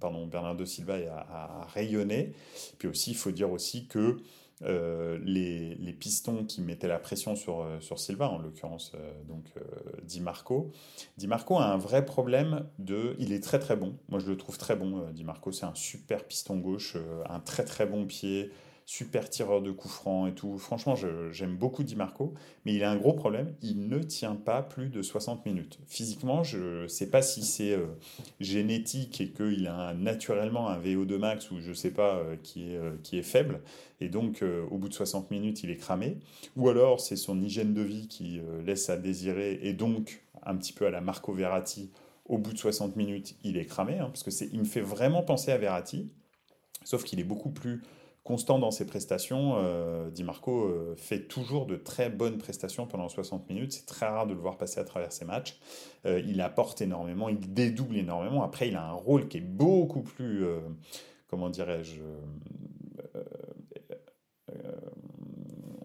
pardon, 0.00 0.26
Bernardo 0.26 0.64
Silva 0.64 0.94
a, 0.94 1.62
a, 1.62 1.66
rayonné. 1.66 2.32
Puis 2.78 2.88
aussi, 2.88 3.10
il 3.10 3.16
faut 3.16 3.30
dire 3.30 3.50
aussi 3.52 3.86
que 3.86 4.16
euh, 4.62 5.18
les, 5.22 5.92
pistons 5.98 6.44
qui 6.44 6.62
mettaient 6.62 6.88
la 6.88 6.98
pression 6.98 7.34
sur, 7.34 7.60
euh, 7.60 7.78
Silva, 7.96 8.28
en 8.28 8.38
l'occurrence 8.38 8.92
euh, 8.94 9.12
donc 9.28 9.44
Di 10.02 10.20
Marco. 10.20 10.70
Di 11.18 11.26
Marco 11.26 11.58
a 11.58 11.66
un 11.66 11.76
vrai 11.76 12.04
problème 12.04 12.66
de... 12.78 13.16
Il 13.18 13.32
est 13.32 13.42
très 13.42 13.58
très 13.58 13.76
bon, 13.76 13.96
moi 14.08 14.18
je 14.18 14.30
le 14.30 14.36
trouve 14.36 14.56
très 14.56 14.76
bon, 14.76 15.10
Di 15.10 15.24
Marco 15.24 15.52
c'est 15.52 15.66
un 15.66 15.74
super 15.74 16.24
piston 16.24 16.56
gauche, 16.56 16.96
un 17.28 17.40
très 17.40 17.64
très 17.64 17.86
bon 17.86 18.06
pied, 18.06 18.50
super 18.90 19.30
tireur 19.30 19.62
de 19.62 19.70
coups 19.70 19.94
francs 19.94 20.28
et 20.28 20.34
tout. 20.34 20.58
Franchement, 20.58 20.96
j'aime 21.30 21.56
beaucoup 21.56 21.84
Di 21.84 21.94
Marco, 21.94 22.34
mais 22.64 22.74
il 22.74 22.82
a 22.82 22.90
un 22.90 22.96
gros 22.96 23.12
problème, 23.12 23.54
il 23.62 23.88
ne 23.88 24.00
tient 24.00 24.34
pas 24.34 24.62
plus 24.62 24.88
de 24.88 25.00
60 25.00 25.46
minutes. 25.46 25.78
Physiquement, 25.86 26.42
je 26.42 26.82
ne 26.82 26.88
sais 26.88 27.08
pas 27.08 27.22
si 27.22 27.44
c'est 27.44 27.70
euh, 27.70 27.86
génétique 28.40 29.20
et 29.20 29.30
qu'il 29.30 29.68
a 29.68 29.94
naturellement 29.94 30.68
un 30.68 30.80
VO2 30.80 31.18
max 31.18 31.52
ou 31.52 31.60
je 31.60 31.68
ne 31.68 31.74
sais 31.74 31.92
pas 31.92 32.16
euh, 32.16 32.34
qui, 32.42 32.72
est, 32.72 32.78
euh, 32.78 32.96
qui 33.04 33.16
est 33.16 33.22
faible, 33.22 33.60
et 34.00 34.08
donc 34.08 34.42
au 34.70 34.76
bout 34.76 34.88
de 34.88 34.94
60 34.94 35.30
minutes, 35.30 35.62
il 35.62 35.70
est 35.70 35.76
cramé, 35.76 36.18
ou 36.56 36.68
alors 36.68 36.98
c'est 36.98 37.14
son 37.14 37.40
hygiène 37.40 37.74
de 37.74 37.82
vie 37.82 38.08
qui 38.08 38.40
laisse 38.64 38.90
à 38.90 38.96
désirer, 38.96 39.60
et 39.62 39.72
donc 39.72 40.24
un 40.42 40.56
petit 40.56 40.72
peu 40.72 40.86
à 40.86 40.90
la 40.90 41.00
Marco 41.00 41.32
Verratti, 41.32 41.92
au 42.24 42.38
bout 42.38 42.54
de 42.54 42.58
60 42.58 42.96
minutes, 42.96 43.36
il 43.44 43.56
est 43.56 43.66
cramé, 43.66 43.98
hein, 43.98 44.06
parce 44.06 44.22
que 44.22 44.30
il 44.52 44.58
me 44.58 44.64
fait 44.64 44.80
vraiment 44.80 45.22
penser 45.22 45.52
à 45.52 45.58
Verratti, 45.58 46.10
sauf 46.82 47.04
qu'il 47.04 47.20
est 47.20 47.24
beaucoup 47.24 47.50
plus 47.50 47.82
constant 48.24 48.58
dans 48.58 48.70
ses 48.70 48.86
prestations. 48.86 49.54
Euh, 49.56 50.10
Di 50.10 50.24
Marco 50.24 50.64
euh, 50.64 50.94
fait 50.96 51.26
toujours 51.26 51.66
de 51.66 51.76
très 51.76 52.10
bonnes 52.10 52.38
prestations 52.38 52.86
pendant 52.86 53.08
60 53.08 53.48
minutes. 53.48 53.72
C'est 53.72 53.86
très 53.86 54.06
rare 54.06 54.26
de 54.26 54.34
le 54.34 54.40
voir 54.40 54.56
passer 54.56 54.80
à 54.80 54.84
travers 54.84 55.12
ses 55.12 55.24
matchs. 55.24 55.58
Euh, 56.06 56.22
il 56.26 56.40
apporte 56.40 56.80
énormément, 56.80 57.28
il 57.28 57.52
dédouble 57.52 57.96
énormément. 57.96 58.42
Après, 58.42 58.68
il 58.68 58.76
a 58.76 58.84
un 58.84 58.92
rôle 58.92 59.28
qui 59.28 59.38
est 59.38 59.42
beaucoup 59.42 60.02
plus, 60.02 60.44
comment 61.28 61.50
dirais-je, 61.50 62.00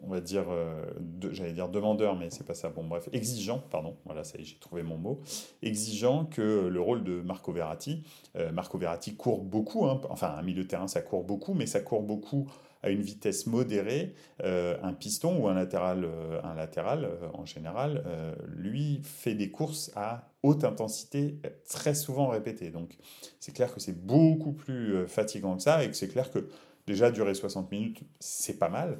on 0.05 0.11
va 0.11 0.21
dire, 0.21 0.45
euh, 0.49 0.85
j'allais 1.31 1.53
dire 1.53 1.69
demandeur, 1.69 2.15
mais 2.15 2.29
c'est 2.29 2.45
pas 2.45 2.53
ça. 2.53 2.69
Bon, 2.69 2.83
bref, 2.83 3.09
exigeant, 3.13 3.59
pardon, 3.71 3.95
voilà, 4.05 4.23
ça 4.23 4.37
j'ai 4.39 4.57
trouvé 4.57 4.83
mon 4.83 4.97
mot. 4.97 5.21
Exigeant 5.61 6.25
que 6.25 6.67
le 6.67 6.81
rôle 6.81 7.03
de 7.03 7.21
Marco 7.21 7.51
Verratti. 7.51 8.03
Euh, 8.35 8.51
Marco 8.51 8.77
Verratti 8.77 9.15
court 9.15 9.43
beaucoup, 9.43 9.85
hein, 9.85 10.01
enfin, 10.09 10.35
un 10.37 10.41
milieu 10.41 10.63
de 10.63 10.67
terrain, 10.67 10.87
ça 10.87 11.01
court 11.01 11.23
beaucoup, 11.23 11.53
mais 11.53 11.65
ça 11.65 11.81
court 11.81 12.03
beaucoup 12.03 12.49
à 12.83 12.89
une 12.89 13.01
vitesse 13.01 13.47
modérée. 13.47 14.13
Euh, 14.43 14.77
un 14.83 14.93
piston 14.93 15.39
ou 15.41 15.47
un 15.47 15.55
latéral, 15.55 16.07
un 16.43 16.53
latéral 16.53 17.09
en 17.33 17.45
général, 17.45 18.03
lui 18.47 19.01
fait 19.03 19.33
des 19.33 19.49
courses 19.49 19.91
à 19.95 20.29
haute 20.43 20.63
intensité 20.63 21.39
très 21.67 21.95
souvent 21.95 22.27
répétées. 22.27 22.69
Donc, 22.69 22.97
c'est 23.39 23.53
clair 23.53 23.73
que 23.73 23.79
c'est 23.79 24.05
beaucoup 24.05 24.53
plus 24.53 25.07
fatigant 25.07 25.55
que 25.57 25.63
ça 25.63 25.83
et 25.83 25.89
que 25.89 25.95
c'est 25.95 26.09
clair 26.09 26.29
que 26.29 26.47
déjà 26.85 27.11
durer 27.11 27.33
60 27.33 27.71
minutes, 27.71 28.01
c'est 28.19 28.59
pas 28.59 28.69
mal. 28.69 28.99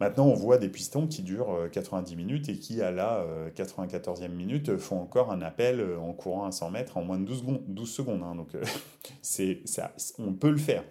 Maintenant, 0.00 0.28
on 0.28 0.34
voit 0.34 0.56
des 0.56 0.70
pistons 0.70 1.06
qui 1.06 1.22
durent 1.22 1.68
90 1.70 2.12
euh, 2.12 2.16
minutes 2.16 2.48
et 2.48 2.56
qui, 2.56 2.80
à 2.80 2.90
la 2.90 3.26
94e 3.54 4.24
euh, 4.24 4.28
minute, 4.28 4.78
font 4.78 4.98
encore 4.98 5.30
un 5.30 5.42
appel 5.42 5.78
euh, 5.78 5.98
en 5.98 6.14
courant 6.14 6.46
à 6.46 6.52
100 6.52 6.70
mètres 6.70 6.96
en 6.96 7.04
moins 7.04 7.18
de 7.18 7.26
12 7.26 7.38
secondes. 7.40 7.62
12 7.68 7.90
secondes 7.90 8.22
hein. 8.22 8.34
donc, 8.34 8.48
c'est, 9.22 9.60
ça, 9.66 9.92
on 10.18 10.32
peut 10.32 10.50
le 10.50 10.56
faire. 10.56 10.84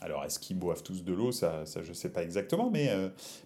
Alors, 0.00 0.24
est-ce 0.24 0.38
qu'ils 0.38 0.56
boivent 0.56 0.84
tous 0.84 1.02
de 1.02 1.12
l'eau? 1.12 1.32
Ça, 1.32 1.64
je 1.64 1.88
ne 1.88 1.94
sais 1.94 2.10
pas 2.10 2.22
exactement, 2.22 2.70
mais, 2.70 2.88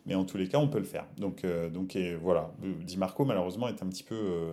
mais 0.04 0.14
en 0.14 0.26
tous 0.26 0.36
les 0.36 0.48
cas, 0.48 0.58
on 0.58 0.68
peut 0.68 0.80
le 0.80 0.84
faire. 0.84 1.06
Donc, 1.16 1.46
donc 1.72 1.96
voilà, 2.20 2.52
Di 2.60 2.98
Marco, 2.98 3.24
malheureusement, 3.24 3.68
est 3.68 3.82
un 3.82 3.86
petit 3.86 4.02
peu... 4.02 4.52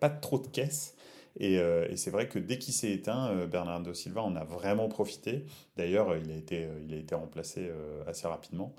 pas 0.00 0.10
trop 0.10 0.38
de 0.38 0.48
caisse. 0.48 0.94
Euh, 1.40 1.86
et, 1.88 1.96
c'est 1.96 2.10
vrai 2.10 2.28
que 2.28 2.38
dès 2.38 2.58
qu'il 2.58 2.74
s'est 2.74 2.90
éteint, 2.90 3.28
euh, 3.28 3.46
Bernardo 3.46 3.94
Silva 3.94 4.22
en 4.22 4.36
a 4.36 4.44
vraiment 4.44 4.88
profité. 4.88 5.44
D'ailleurs, 5.76 6.16
il, 6.16 6.30
a 6.30 6.34
été, 6.34 6.68
il 6.86 6.94
a 6.94 6.96
été 6.96 7.14
remplacé 7.14 7.68
euh, 7.68 8.02
assez 8.06 8.26
rapidement. 8.26 8.74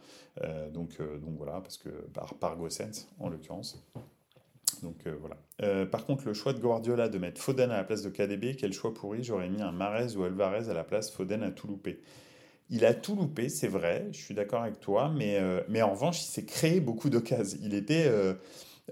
donc, 0.73 0.97
donc 0.97 1.35
voilà, 1.37 1.61
parce 1.61 1.77
que 1.77 1.89
par, 2.13 2.35
par 2.35 2.57
Gossens, 2.57 3.07
en 3.19 3.29
l'occurrence. 3.29 3.83
Donc 4.81 5.05
voilà. 5.19 5.85
par 5.85 6.05
contre, 6.05 6.25
le 6.25 6.33
choix 6.33 6.53
de 6.53 6.59
Guardiola 6.59 7.07
de 7.07 7.19
mettre 7.19 7.39
Foden 7.39 7.69
à 7.69 7.77
la 7.77 7.83
place 7.83 8.01
de 8.01 8.09
KDB, 8.09 8.55
quel 8.55 8.73
choix 8.73 8.93
pourri 8.93 9.23
J'aurais 9.23 9.49
mis 9.49 9.61
un 9.61 9.71
Marez 9.71 10.15
ou 10.15 10.23
Alvarez 10.23 10.69
à 10.69 10.73
la 10.73 10.83
place. 10.83 11.11
Foden 11.11 11.43
a 11.43 11.51
tout 11.51 11.67
loupé. 11.67 12.01
Il 12.71 12.85
a 12.85 12.93
tout 12.93 13.15
loupé, 13.15 13.49
c'est 13.49 13.67
vrai, 13.67 14.07
je 14.11 14.17
suis 14.17 14.33
d'accord 14.33 14.61
avec 14.63 14.79
toi, 14.79 15.11
mais, 15.15 15.39
mais 15.67 15.81
en 15.81 15.91
revanche, 15.91 16.21
il 16.21 16.27
s'est 16.27 16.45
créé 16.45 16.79
beaucoup 16.79 17.09
d'occasions. 17.09 17.59
Il 17.61 17.73
était 17.75 18.09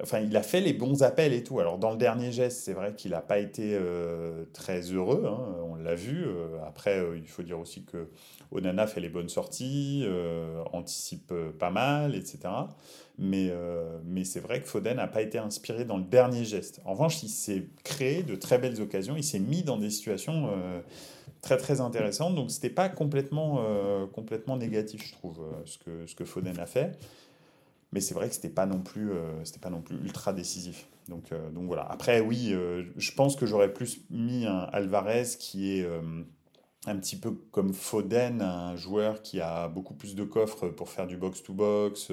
enfin, 0.01 0.19
il 0.19 0.35
a 0.35 0.43
fait 0.43 0.61
les 0.61 0.73
bons 0.73 1.03
appels 1.03 1.33
et 1.33 1.43
tout. 1.43 1.59
Alors, 1.59 1.77
dans 1.77 1.91
le 1.91 1.97
dernier 1.97 2.31
geste, 2.31 2.59
c'est 2.59 2.73
vrai 2.73 2.93
qu'il 2.95 3.11
n'a 3.11 3.21
pas 3.21 3.39
été 3.39 3.71
euh, 3.73 4.45
très 4.53 4.81
heureux, 4.81 5.25
hein, 5.27 5.55
on 5.67 5.75
l'a 5.75 5.95
vu. 5.95 6.25
Euh, 6.25 6.57
après, 6.67 6.99
euh, 6.99 7.17
il 7.17 7.27
faut 7.27 7.43
dire 7.43 7.59
aussi 7.59 7.83
que 7.83 8.09
Onana 8.51 8.87
fait 8.87 9.01
les 9.01 9.09
bonnes 9.09 9.29
sorties, 9.29 10.05
anticipe 10.73 11.33
pas 11.59 11.69
mal, 11.69 12.15
etc. 12.15 12.39
Mais, 13.17 13.51
c'est 14.23 14.39
vrai 14.39 14.61
que 14.61 14.67
Foden 14.67 14.97
n'a 14.97 15.07
pas 15.07 15.21
été 15.21 15.37
inspiré 15.37 15.85
dans 15.85 15.97
le 15.97 16.03
dernier 16.03 16.45
geste. 16.45 16.81
En 16.85 16.93
revanche, 16.93 17.21
il 17.23 17.29
s'est 17.29 17.67
créé 17.83 18.23
de 18.23 18.35
très 18.35 18.57
belles 18.57 18.81
occasions, 18.81 19.15
il 19.15 19.23
s'est 19.23 19.39
mis 19.39 19.63
dans 19.63 19.77
des 19.77 19.89
situations 19.91 20.49
très 21.41 21.57
très 21.57 21.79
intéressantes. 21.79 22.33
Donc, 22.33 22.49
c'était 22.49 22.71
pas 22.71 22.89
complètement, 22.89 23.63
complètement 24.13 24.57
négatif, 24.57 25.05
je 25.05 25.11
trouve, 25.11 25.41
ce, 25.65 25.77
que, 25.77 26.07
ce 26.07 26.15
que 26.15 26.25
Foden 26.25 26.57
a 26.57 26.65
fait 26.65 26.97
mais 27.91 28.01
c'est 28.01 28.13
vrai 28.13 28.29
que 28.29 28.35
c'était 28.35 28.49
pas 28.49 28.65
non 28.65 28.81
plus 28.81 29.11
euh, 29.11 29.43
c'était 29.43 29.59
pas 29.59 29.69
non 29.69 29.81
plus 29.81 29.97
ultra 29.97 30.33
décisif 30.33 30.87
donc 31.07 31.31
euh, 31.31 31.49
donc 31.49 31.65
voilà 31.65 31.83
après 31.89 32.19
oui 32.19 32.49
euh, 32.51 32.83
je 32.97 33.11
pense 33.11 33.35
que 33.35 33.45
j'aurais 33.45 33.73
plus 33.73 34.01
mis 34.09 34.45
un 34.45 34.67
Alvarez 34.71 35.25
qui 35.39 35.71
est 35.71 35.87
un 36.85 36.97
petit 36.97 37.15
peu 37.15 37.31
comme 37.51 37.73
Foden 37.73 38.41
un 38.41 38.75
joueur 38.75 39.21
qui 39.21 39.41
a 39.41 39.67
beaucoup 39.67 39.93
plus 39.93 40.15
de 40.15 40.23
coffres 40.23 40.69
pour 40.69 40.89
faire 40.89 41.07
du 41.07 41.17
box 41.17 41.43
to 41.43 41.53
box 41.53 42.11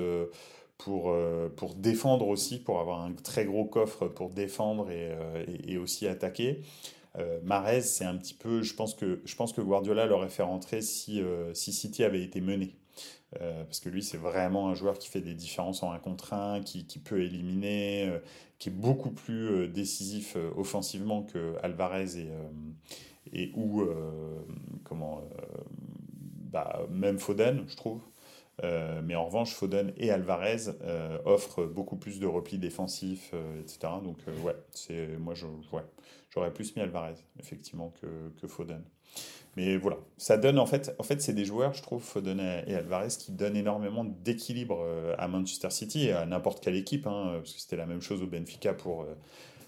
pour, 0.78 1.16
pour 1.56 1.74
défendre 1.74 2.28
aussi, 2.28 2.58
pour 2.58 2.80
avoir 2.80 3.00
un 3.00 3.14
très 3.14 3.46
gros 3.46 3.64
coffre 3.64 4.08
pour 4.08 4.28
défendre 4.28 4.90
et, 4.90 5.78
aussi 5.78 6.06
attaquer. 6.06 6.60
Euh, 7.16 7.40
Marez, 7.42 7.80
c'est 7.80 8.04
un 8.04 8.14
petit 8.14 8.34
peu, 8.34 8.60
je 8.60 8.74
pense 8.74 8.94
que, 8.94 9.22
je 9.24 9.34
pense 9.36 9.54
que 9.54 9.62
Guardiola 9.62 10.04
l'aurait 10.04 10.28
fait 10.28 10.42
rentrer 10.42 10.82
si, 10.82 11.22
si 11.54 11.72
City 11.72 12.04
avait 12.04 12.22
été 12.22 12.42
mené. 12.42 12.76
Euh, 13.40 13.64
parce 13.64 13.80
que 13.80 13.88
lui, 13.88 14.02
c'est 14.02 14.16
vraiment 14.16 14.68
un 14.68 14.74
joueur 14.74 14.98
qui 14.98 15.08
fait 15.08 15.20
des 15.20 15.34
différences 15.34 15.82
en 15.82 15.92
un 15.92 15.98
contre 15.98 16.32
un, 16.32 16.60
qui, 16.62 16.84
peut 16.98 17.20
éliminer, 17.20 18.08
euh, 18.08 18.18
qui 18.58 18.68
est 18.68 18.72
beaucoup 18.72 19.10
plus 19.10 19.48
euh, 19.48 19.68
décisif 19.68 20.36
offensivement 20.56 21.22
que 21.22 21.54
Alvarez 21.62 22.18
et, 22.18 22.28
et 23.32 23.52
ou 23.54 23.84
comment, 24.84 25.22
bah, 26.50 26.86
même 26.90 27.18
Foden, 27.18 27.64
je 27.66 27.76
trouve. 27.76 28.00
mais 28.62 29.14
en 29.14 29.26
revanche, 29.26 29.52
Foden 29.54 29.92
et 29.96 30.10
Alvarez 30.10 30.70
offrent 31.24 31.64
beaucoup 31.64 31.96
plus 31.96 32.20
de 32.20 32.26
replis 32.26 32.58
défensifs, 32.58 33.34
etc. 33.60 33.94
Donc, 34.02 34.18
ouais, 34.44 34.56
moi, 35.18 35.34
j'aurais 35.34 36.52
plus 36.52 36.76
mis 36.76 36.82
Alvarez, 36.82 37.16
effectivement, 37.40 37.92
que, 38.00 38.06
que 38.40 38.46
Foden. 38.46 38.84
Mais 39.56 39.78
voilà, 39.78 39.96
ça 40.18 40.36
donne 40.36 40.58
en 40.58 40.66
fait, 40.66 40.94
en 40.98 41.02
fait 41.02 41.22
c'est 41.22 41.32
des 41.32 41.46
joueurs, 41.46 41.72
je 41.72 41.82
trouve, 41.82 42.02
Foden 42.02 42.40
et 42.40 42.74
Alvarez, 42.74 43.08
qui 43.18 43.32
donnent 43.32 43.56
énormément 43.56 44.04
d'équilibre 44.04 44.80
euh, 44.82 45.14
à 45.18 45.28
Manchester 45.28 45.70
City 45.70 46.08
et 46.08 46.12
à 46.12 46.26
n'importe 46.26 46.62
quelle 46.62 46.76
équipe, 46.76 47.06
hein, 47.06 47.36
parce 47.38 47.54
que 47.54 47.60
c'était 47.60 47.76
la 47.76 47.86
même 47.86 48.02
chose 48.02 48.22
au 48.22 48.26
Benfica 48.26 48.74
pour, 48.74 49.02
euh, 49.02 49.14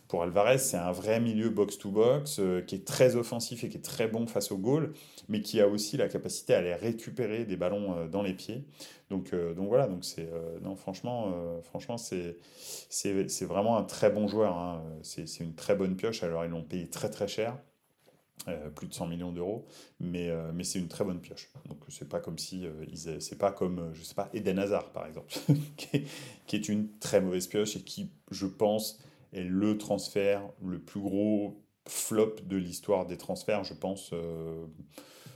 pour 0.06 0.22
Alvarez. 0.22 0.58
C'est 0.58 0.76
un 0.76 0.92
vrai 0.92 1.20
milieu 1.20 1.48
box-to-box 1.48 2.38
euh, 2.38 2.60
qui 2.60 2.74
est 2.74 2.86
très 2.86 3.16
offensif 3.16 3.64
et 3.64 3.70
qui 3.70 3.78
est 3.78 3.82
très 3.82 4.08
bon 4.08 4.26
face 4.26 4.52
au 4.52 4.58
goal, 4.58 4.92
mais 5.26 5.40
qui 5.40 5.58
a 5.58 5.66
aussi 5.66 5.96
la 5.96 6.08
capacité 6.08 6.52
à 6.52 6.58
aller 6.58 6.74
récupérer 6.74 7.46
des 7.46 7.56
ballons 7.56 8.06
dans 8.08 8.22
les 8.22 8.34
pieds. 8.34 8.64
Donc, 9.08 9.34
donc 9.34 9.68
voilà, 9.68 9.86
donc 9.86 10.04
c'est 10.04 10.28
non 10.62 10.76
franchement, 10.76 11.32
franchement 11.62 11.96
c'est 11.96 12.36
c'est 12.90 13.44
vraiment 13.46 13.78
un 13.78 13.84
très 13.84 14.10
bon 14.10 14.28
joueur. 14.28 14.56
Hein. 14.56 14.82
C'est 15.02 15.40
une 15.40 15.54
très 15.54 15.74
bonne 15.74 15.96
pioche. 15.96 16.22
Alors 16.22 16.44
ils 16.44 16.50
l'ont 16.50 16.62
payé 16.62 16.88
très 16.88 17.08
très 17.08 17.28
cher. 17.28 17.56
Euh, 18.46 18.70
plus 18.70 18.86
de 18.86 18.94
100 18.94 19.08
millions 19.08 19.32
d'euros, 19.32 19.66
mais, 20.00 20.30
euh, 20.30 20.52
mais 20.54 20.64
c'est 20.64 20.78
une 20.78 20.88
très 20.88 21.04
bonne 21.04 21.20
pioche. 21.20 21.50
Donc 21.68 21.78
c'est 21.88 22.08
pas 22.08 22.20
comme 22.20 22.38
si 22.38 22.64
euh, 22.66 23.18
c'est 23.20 23.36
pas 23.36 23.50
comme 23.52 23.90
je 23.92 24.02
sais 24.02 24.14
pas 24.14 24.30
Eden 24.32 24.58
Hazard 24.58 24.92
par 24.92 25.06
exemple, 25.06 25.34
qui, 25.76 26.56
est, 26.56 26.68
une 26.68 26.88
très 26.98 27.20
mauvaise 27.20 27.46
pioche 27.46 27.76
et 27.76 27.80
qui 27.80 28.10
je 28.30 28.46
pense 28.46 29.00
est 29.32 29.42
le 29.42 29.76
transfert 29.76 30.48
le 30.64 30.78
plus 30.78 31.00
gros 31.00 31.62
flop 31.86 32.36
de 32.44 32.56
l'histoire 32.56 33.06
des 33.06 33.16
transferts, 33.16 33.64
je 33.64 33.74
pense. 33.74 34.14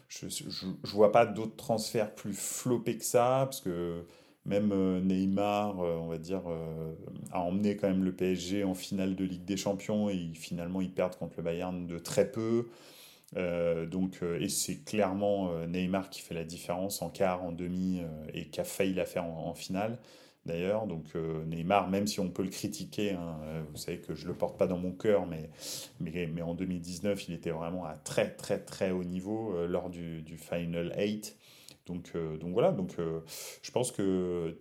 je 0.09 0.26
ne 0.26 0.90
vois 0.90 1.12
pas 1.12 1.26
d'autres 1.26 1.56
transferts 1.56 2.14
plus 2.14 2.35
floppés 2.35 2.97
que 2.97 3.04
ça, 3.04 3.42
parce 3.44 3.61
que 3.61 4.06
même 4.44 4.72
euh, 4.72 5.00
Neymar, 5.00 5.80
euh, 5.80 5.96
on 5.96 6.08
va 6.08 6.18
dire, 6.18 6.42
euh, 6.49 6.94
a 7.30 7.40
emmené 7.40 7.76
quand 7.76 7.88
même 7.88 8.04
le 8.04 8.12
PSG 8.12 8.64
en 8.64 8.75
finale 8.75 9.14
de 9.14 9.25
Ligue 9.25 9.44
des 9.44 9.56
Champions 9.56 10.08
et 10.11 10.30
finalement 10.34 10.80
ils 10.80 10.92
perdent 10.92 11.16
contre 11.16 11.34
le 11.37 11.42
Bayern 11.44 11.87
de 11.87 11.99
très 11.99 12.30
peu. 12.30 12.68
donc, 13.34 14.20
et 14.40 14.49
c'est 14.49 14.84
clairement 14.84 15.50
Neymar 15.66 16.11
qui 16.11 16.20
fait 16.20 16.34
la 16.34 16.44
différence 16.44 17.00
en 17.00 17.08
quart, 17.08 17.42
en 17.42 17.52
demi 17.52 18.02
et 18.34 18.46
qui 18.49 18.61
a 18.61 18.64
failli 18.64 18.92
la 18.94 19.06
faire 19.06 19.25
en, 19.25 19.54
finale 19.54 19.99
d'ailleurs. 20.44 20.87
Donc 20.87 21.14
Neymar, 21.46 21.88
même 21.88 22.06
si 22.06 22.20
on 22.20 22.28
peut 22.28 22.42
le 22.42 22.50
critiquer, 22.50 23.12
hein, 23.12 23.38
vous 23.70 23.78
savez 23.78 23.99
que 24.00 24.14
je 24.14 24.25
ne 24.25 24.28
le 24.32 24.34
porte 24.34 24.58
pas 24.58 24.66
dans 24.66 24.76
mon 24.76 24.92
cœur, 24.92 25.26
mais, 25.26 25.49
mais, 26.00 26.42
en 26.42 26.54
2019, 26.54 27.28
il 27.28 27.34
était 27.34 27.50
vraiment 27.50 27.87
à 27.87 27.94
très 27.94 28.28
très 28.34 28.58
très 28.58 28.90
haut 28.90 29.04
niveau 29.04 29.66
lors 29.66 29.88
du, 29.88 30.20
du 30.20 30.37
Final 30.37 30.92
8. 30.99 31.34
Donc, 31.86 32.12
euh, 32.14 32.36
donc 32.36 32.52
voilà, 32.52 32.70
donc, 32.70 32.94
euh, 32.98 33.20
je 33.62 33.70
pense 33.72 33.90
que, 33.90 34.56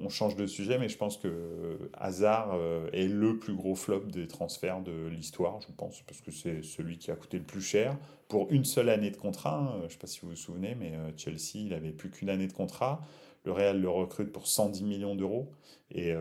on 0.00 0.08
change 0.08 0.34
de 0.34 0.46
sujet, 0.46 0.78
mais 0.78 0.88
je 0.88 0.96
pense 0.96 1.18
que 1.18 1.90
Hazard 1.92 2.54
euh, 2.54 2.88
est 2.92 3.06
le 3.06 3.38
plus 3.38 3.54
gros 3.54 3.74
flop 3.74 4.04
des 4.06 4.26
transferts 4.26 4.80
de 4.80 5.08
l'histoire, 5.08 5.60
je 5.60 5.68
pense, 5.76 6.00
parce 6.02 6.22
que 6.22 6.30
c'est 6.30 6.62
celui 6.62 6.96
qui 6.96 7.10
a 7.10 7.16
coûté 7.16 7.38
le 7.38 7.44
plus 7.44 7.60
cher 7.60 7.96
pour 8.28 8.50
une 8.50 8.64
seule 8.64 8.88
année 8.88 9.10
de 9.10 9.16
contrat. 9.16 9.58
Hein. 9.58 9.76
je 9.80 9.84
ne 9.84 9.88
sais 9.90 9.98
pas 9.98 10.06
si 10.06 10.20
vous 10.20 10.30
vous 10.30 10.36
souvenez, 10.36 10.74
mais 10.74 10.92
Chelsea, 11.16 11.56
il 11.56 11.68
n'avait 11.68 11.92
plus 11.92 12.10
qu'une 12.10 12.30
année 12.30 12.46
de 12.46 12.52
contrat. 12.52 13.02
Le 13.44 13.52
Real 13.52 13.80
le 13.80 13.88
recrute 13.88 14.32
pour 14.32 14.46
110 14.46 14.82
millions 14.84 15.14
d'euros 15.14 15.50
et, 15.90 16.12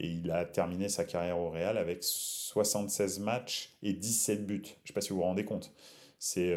il 0.00 0.30
a 0.30 0.44
terminé 0.44 0.88
sa 0.88 1.04
carrière 1.04 1.38
au 1.38 1.48
Real 1.50 1.78
avec 1.78 1.98
76 2.02 3.20
matchs 3.20 3.70
et 3.82 3.92
17 3.92 4.46
buts. 4.46 4.62
Je 4.64 4.70
ne 4.70 4.86
sais 4.88 4.92
pas 4.92 5.00
si 5.00 5.10
vous 5.10 5.16
vous 5.16 5.22
rendez 5.22 5.44
compte. 5.44 5.72
C'est 6.18 6.54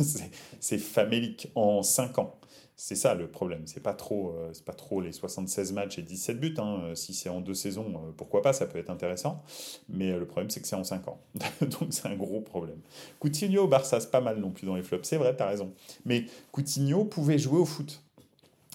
c'est 0.60 0.78
famélique 0.78 1.50
en 1.56 1.82
5 1.82 2.18
ans. 2.18 2.38
C'est 2.80 2.94
ça 2.94 3.16
le 3.16 3.26
problème. 3.26 3.62
C'est 3.64 3.82
pas 3.82 3.92
trop, 3.92 4.30
euh, 4.30 4.50
c'est 4.52 4.64
pas 4.64 4.72
trop 4.72 5.00
les 5.00 5.10
76 5.10 5.72
matchs 5.72 5.98
et 5.98 6.02
17 6.02 6.38
buts. 6.38 6.54
Hein. 6.58 6.80
Euh, 6.84 6.94
si 6.94 7.12
c'est 7.12 7.28
en 7.28 7.40
deux 7.40 7.52
saisons, 7.52 7.88
euh, 7.88 8.12
pourquoi 8.16 8.40
pas, 8.40 8.52
ça 8.52 8.66
peut 8.66 8.78
être 8.78 8.88
intéressant. 8.88 9.42
Mais 9.88 10.16
le 10.16 10.24
problème, 10.26 10.48
c'est 10.48 10.60
que 10.60 10.68
c'est 10.68 10.76
en 10.76 10.84
5 10.84 11.08
ans. 11.08 11.20
Donc 11.60 11.88
c'est 11.90 12.06
un 12.06 12.14
gros 12.14 12.40
problème. 12.40 12.78
Coutinho 13.18 13.64
au 13.64 13.66
Barça, 13.66 13.98
c'est 13.98 14.12
pas 14.12 14.20
mal 14.20 14.38
non 14.38 14.52
plus 14.52 14.64
dans 14.64 14.76
les 14.76 14.84
flops. 14.84 15.08
C'est 15.08 15.16
vrai, 15.16 15.36
tu 15.36 15.42
as 15.42 15.48
raison. 15.48 15.74
Mais 16.04 16.26
Coutinho 16.52 17.04
pouvait 17.04 17.36
jouer 17.36 17.58
au 17.58 17.64
foot. 17.64 18.00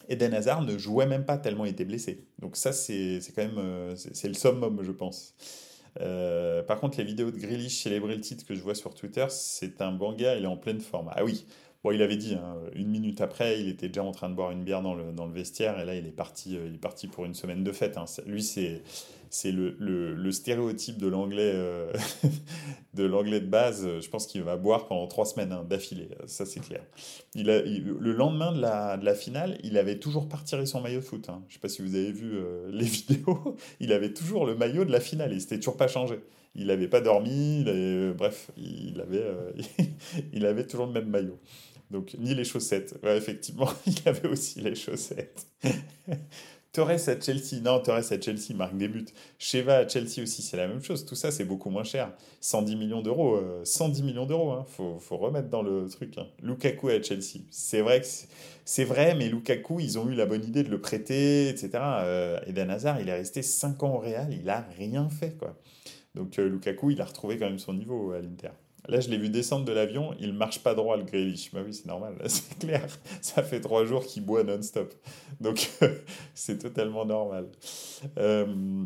Eden 0.09 0.33
Hazard 0.33 0.63
ne 0.63 0.77
jouait 0.77 1.05
même 1.05 1.23
pas 1.23 1.37
tellement 1.37 1.63
il 1.63 1.71
était 1.71 1.85
blessé. 1.85 2.25
Donc 2.39 2.57
ça, 2.57 2.73
c'est 2.73 3.21
quand 3.33 3.47
même 3.47 3.95
c'est 3.95 4.27
le 4.27 4.33
summum, 4.33 4.83
je 4.83 4.91
pense. 4.91 5.33
par 6.67 6.81
contre, 6.81 6.97
les 6.97 7.05
vidéos 7.05 7.31
de 7.31 7.37
Grealish 7.37 7.83
célébrer 7.83 8.15
le 8.15 8.21
titre 8.21 8.45
que 8.45 8.53
je 8.53 8.61
vois 8.61 8.75
sur 8.75 8.93
Twitter, 8.93 9.25
c'est 9.29 9.81
un 9.81 9.93
bon 9.93 10.11
gars, 10.11 10.35
il 10.35 10.43
est 10.43 10.47
en 10.47 10.57
pleine 10.57 10.81
forme. 10.81 11.09
Ah 11.15 11.23
oui, 11.23 11.45
Bon, 11.83 11.91
il 11.91 12.01
avait 12.01 12.15
dit, 12.15 12.35
hein, 12.35 12.55
une 12.75 12.87
minute 12.87 13.19
après, 13.19 13.59
il 13.59 13.67
était 13.67 13.89
déjà 13.89 14.03
en 14.03 14.11
train 14.11 14.29
de 14.29 14.35
boire 14.35 14.51
une 14.51 14.63
bière 14.63 14.81
dans 14.81 14.95
le, 14.95 15.11
dans 15.11 15.25
le 15.25 15.33
vestiaire, 15.33 15.77
et 15.81 15.85
là, 15.85 15.95
il 15.95 16.07
est 16.07 16.11
parti, 16.11 16.55
euh, 16.55 16.67
il 16.67 16.75
est 16.75 16.77
parti 16.77 17.07
pour 17.07 17.25
une 17.25 17.33
semaine 17.33 17.61
de 17.61 17.71
fête. 17.73 17.97
Hein. 17.97 18.05
Lui, 18.25 18.41
c'est, 18.41 18.83
c'est 19.29 19.51
le, 19.51 19.75
le, 19.79 20.15
le, 20.15 20.31
stéréotype 20.31 20.97
de 20.97 21.07
l'anglais, 21.07 21.51
euh, 21.53 21.91
de 22.93 23.03
l'anglais 23.03 23.41
de 23.41 23.47
base. 23.47 23.85
Je 23.99 24.09
pense 24.09 24.27
qu'il 24.27 24.43
va 24.43 24.55
boire 24.55 24.87
pendant 24.87 25.07
trois 25.07 25.25
semaines 25.25 25.51
hein, 25.51 25.65
d'affilée, 25.69 26.07
ça 26.25 26.45
c'est 26.45 26.61
clair. 26.61 26.85
Il 27.35 27.49
a, 27.49 27.61
le 27.61 28.13
lendemain 28.13 28.53
de 28.53 28.61
la, 28.61 28.95
de 28.95 29.03
la, 29.03 29.13
finale, 29.13 29.57
il 29.61 29.77
avait 29.77 29.99
toujours 29.99 30.29
pas 30.29 30.37
retiré 30.37 30.65
son 30.65 30.79
maillot 30.79 31.01
de 31.01 31.05
foot. 31.05 31.25
Je 31.27 31.31
ne 31.33 31.51
sais 31.51 31.59
pas 31.59 31.67
si 31.67 31.81
vous 31.81 31.95
avez 31.95 32.13
vu 32.13 32.31
euh, 32.33 32.69
les 32.71 32.85
vidéos, 32.85 33.57
il 33.81 33.91
avait 33.91 34.13
toujours 34.13 34.45
le 34.45 34.55
maillot 34.55 34.85
de 34.85 34.91
la 34.91 35.01
finale, 35.01 35.33
il 35.33 35.41
s'était 35.41 35.57
toujours 35.57 35.77
pas 35.77 35.89
changé 35.89 36.19
il 36.55 36.67
n'avait 36.67 36.87
pas 36.87 37.01
dormi, 37.01 37.65
bref, 38.15 38.51
il 38.57 39.01
avait, 39.01 39.25
il 40.33 40.45
avait 40.45 40.67
toujours 40.67 40.85
le 40.85 40.91
même 40.91 41.09
maillot. 41.09 41.39
Donc, 41.93 42.15
ni 42.17 42.33
les 42.33 42.43
chaussettes. 42.43 42.95
Effectivement, 43.03 43.69
il 43.85 43.95
avait 44.05 44.27
aussi 44.27 44.59
les 44.59 44.73
chaussettes. 44.73 45.45
Torres 46.71 46.89
à 46.89 47.21
Chelsea. 47.21 47.61
Non, 47.63 47.79
Torres 47.81 48.11
à 48.11 48.19
Chelsea 48.19 48.55
marque 48.55 48.75
des 48.75 48.87
buts. 48.87 49.05
Sheva 49.37 49.75
à 49.77 49.87
Chelsea 49.87 50.23
aussi, 50.23 50.41
c'est 50.41 50.57
la 50.57 50.67
même 50.67 50.81
chose. 50.81 51.05
Tout 51.05 51.13
ça, 51.13 51.29
c'est 51.29 51.45
beaucoup 51.45 51.69
moins 51.69 51.83
cher. 51.83 52.11
110 52.41 52.75
millions 52.77 53.03
d'euros. 53.03 53.39
110 53.63 54.01
euh, 54.01 54.05
millions 54.05 54.25
d'euros. 54.25 54.53
Hein. 54.53 54.65
Faut, 54.67 55.17
remettre 55.17 55.49
dans 55.49 55.61
le 55.61 55.87
truc. 55.87 56.17
Hein. 56.17 56.25
Lukaku 56.41 56.89
à 56.89 56.99
Chelsea. 56.99 57.41
C'est 57.51 57.81
vrai 57.81 58.01
c'est 58.65 58.85
vrai, 58.85 59.13
mais 59.13 59.29
Lukaku, 59.29 59.81
ils 59.81 59.99
ont 59.99 60.09
eu 60.09 60.15
la 60.15 60.25
bonne 60.25 60.43
idée 60.43 60.63
de 60.63 60.69
le 60.69 60.81
prêter, 60.81 61.47
etc. 61.49 61.69
Euh, 61.75 62.39
Eden 62.47 62.71
Hazard, 62.71 62.99
il 63.01 63.09
est 63.09 63.13
resté 63.13 63.43
5 63.43 63.83
ans 63.83 63.95
au 63.95 63.99
Real. 63.99 64.33
Il 64.33 64.49
a 64.49 64.65
rien 64.77 65.09
fait, 65.09 65.37
quoi. 65.37 65.55
Donc, 66.15 66.39
euh, 66.39 66.49
Lukaku, 66.49 66.89
il 66.89 67.01
a 67.01 67.05
retrouvé 67.05 67.37
quand 67.37 67.45
même 67.45 67.59
son 67.59 67.73
niveau 67.75 68.13
à 68.13 68.19
l'Inter. 68.19 68.49
Là, 68.89 68.99
je 68.99 69.09
l'ai 69.09 69.17
vu 69.17 69.29
descendre 69.29 69.63
de 69.63 69.71
l'avion, 69.71 70.13
il 70.19 70.33
marche 70.33 70.59
pas 70.59 70.75
droit 70.75 70.97
le 70.97 71.03
Grealish. 71.03 71.51
Bah 71.53 71.61
oui, 71.65 71.73
c'est 71.73 71.85
normal, 71.85 72.15
c'est 72.25 72.59
clair. 72.59 72.85
Ça 73.21 73.41
fait 73.41 73.61
trois 73.61 73.85
jours 73.85 74.05
qu'il 74.05 74.25
boit 74.25 74.43
non-stop. 74.43 74.93
Donc, 75.39 75.69
c'est 76.33 76.57
totalement 76.57 77.05
normal. 77.05 77.47
Euh, 78.17 78.83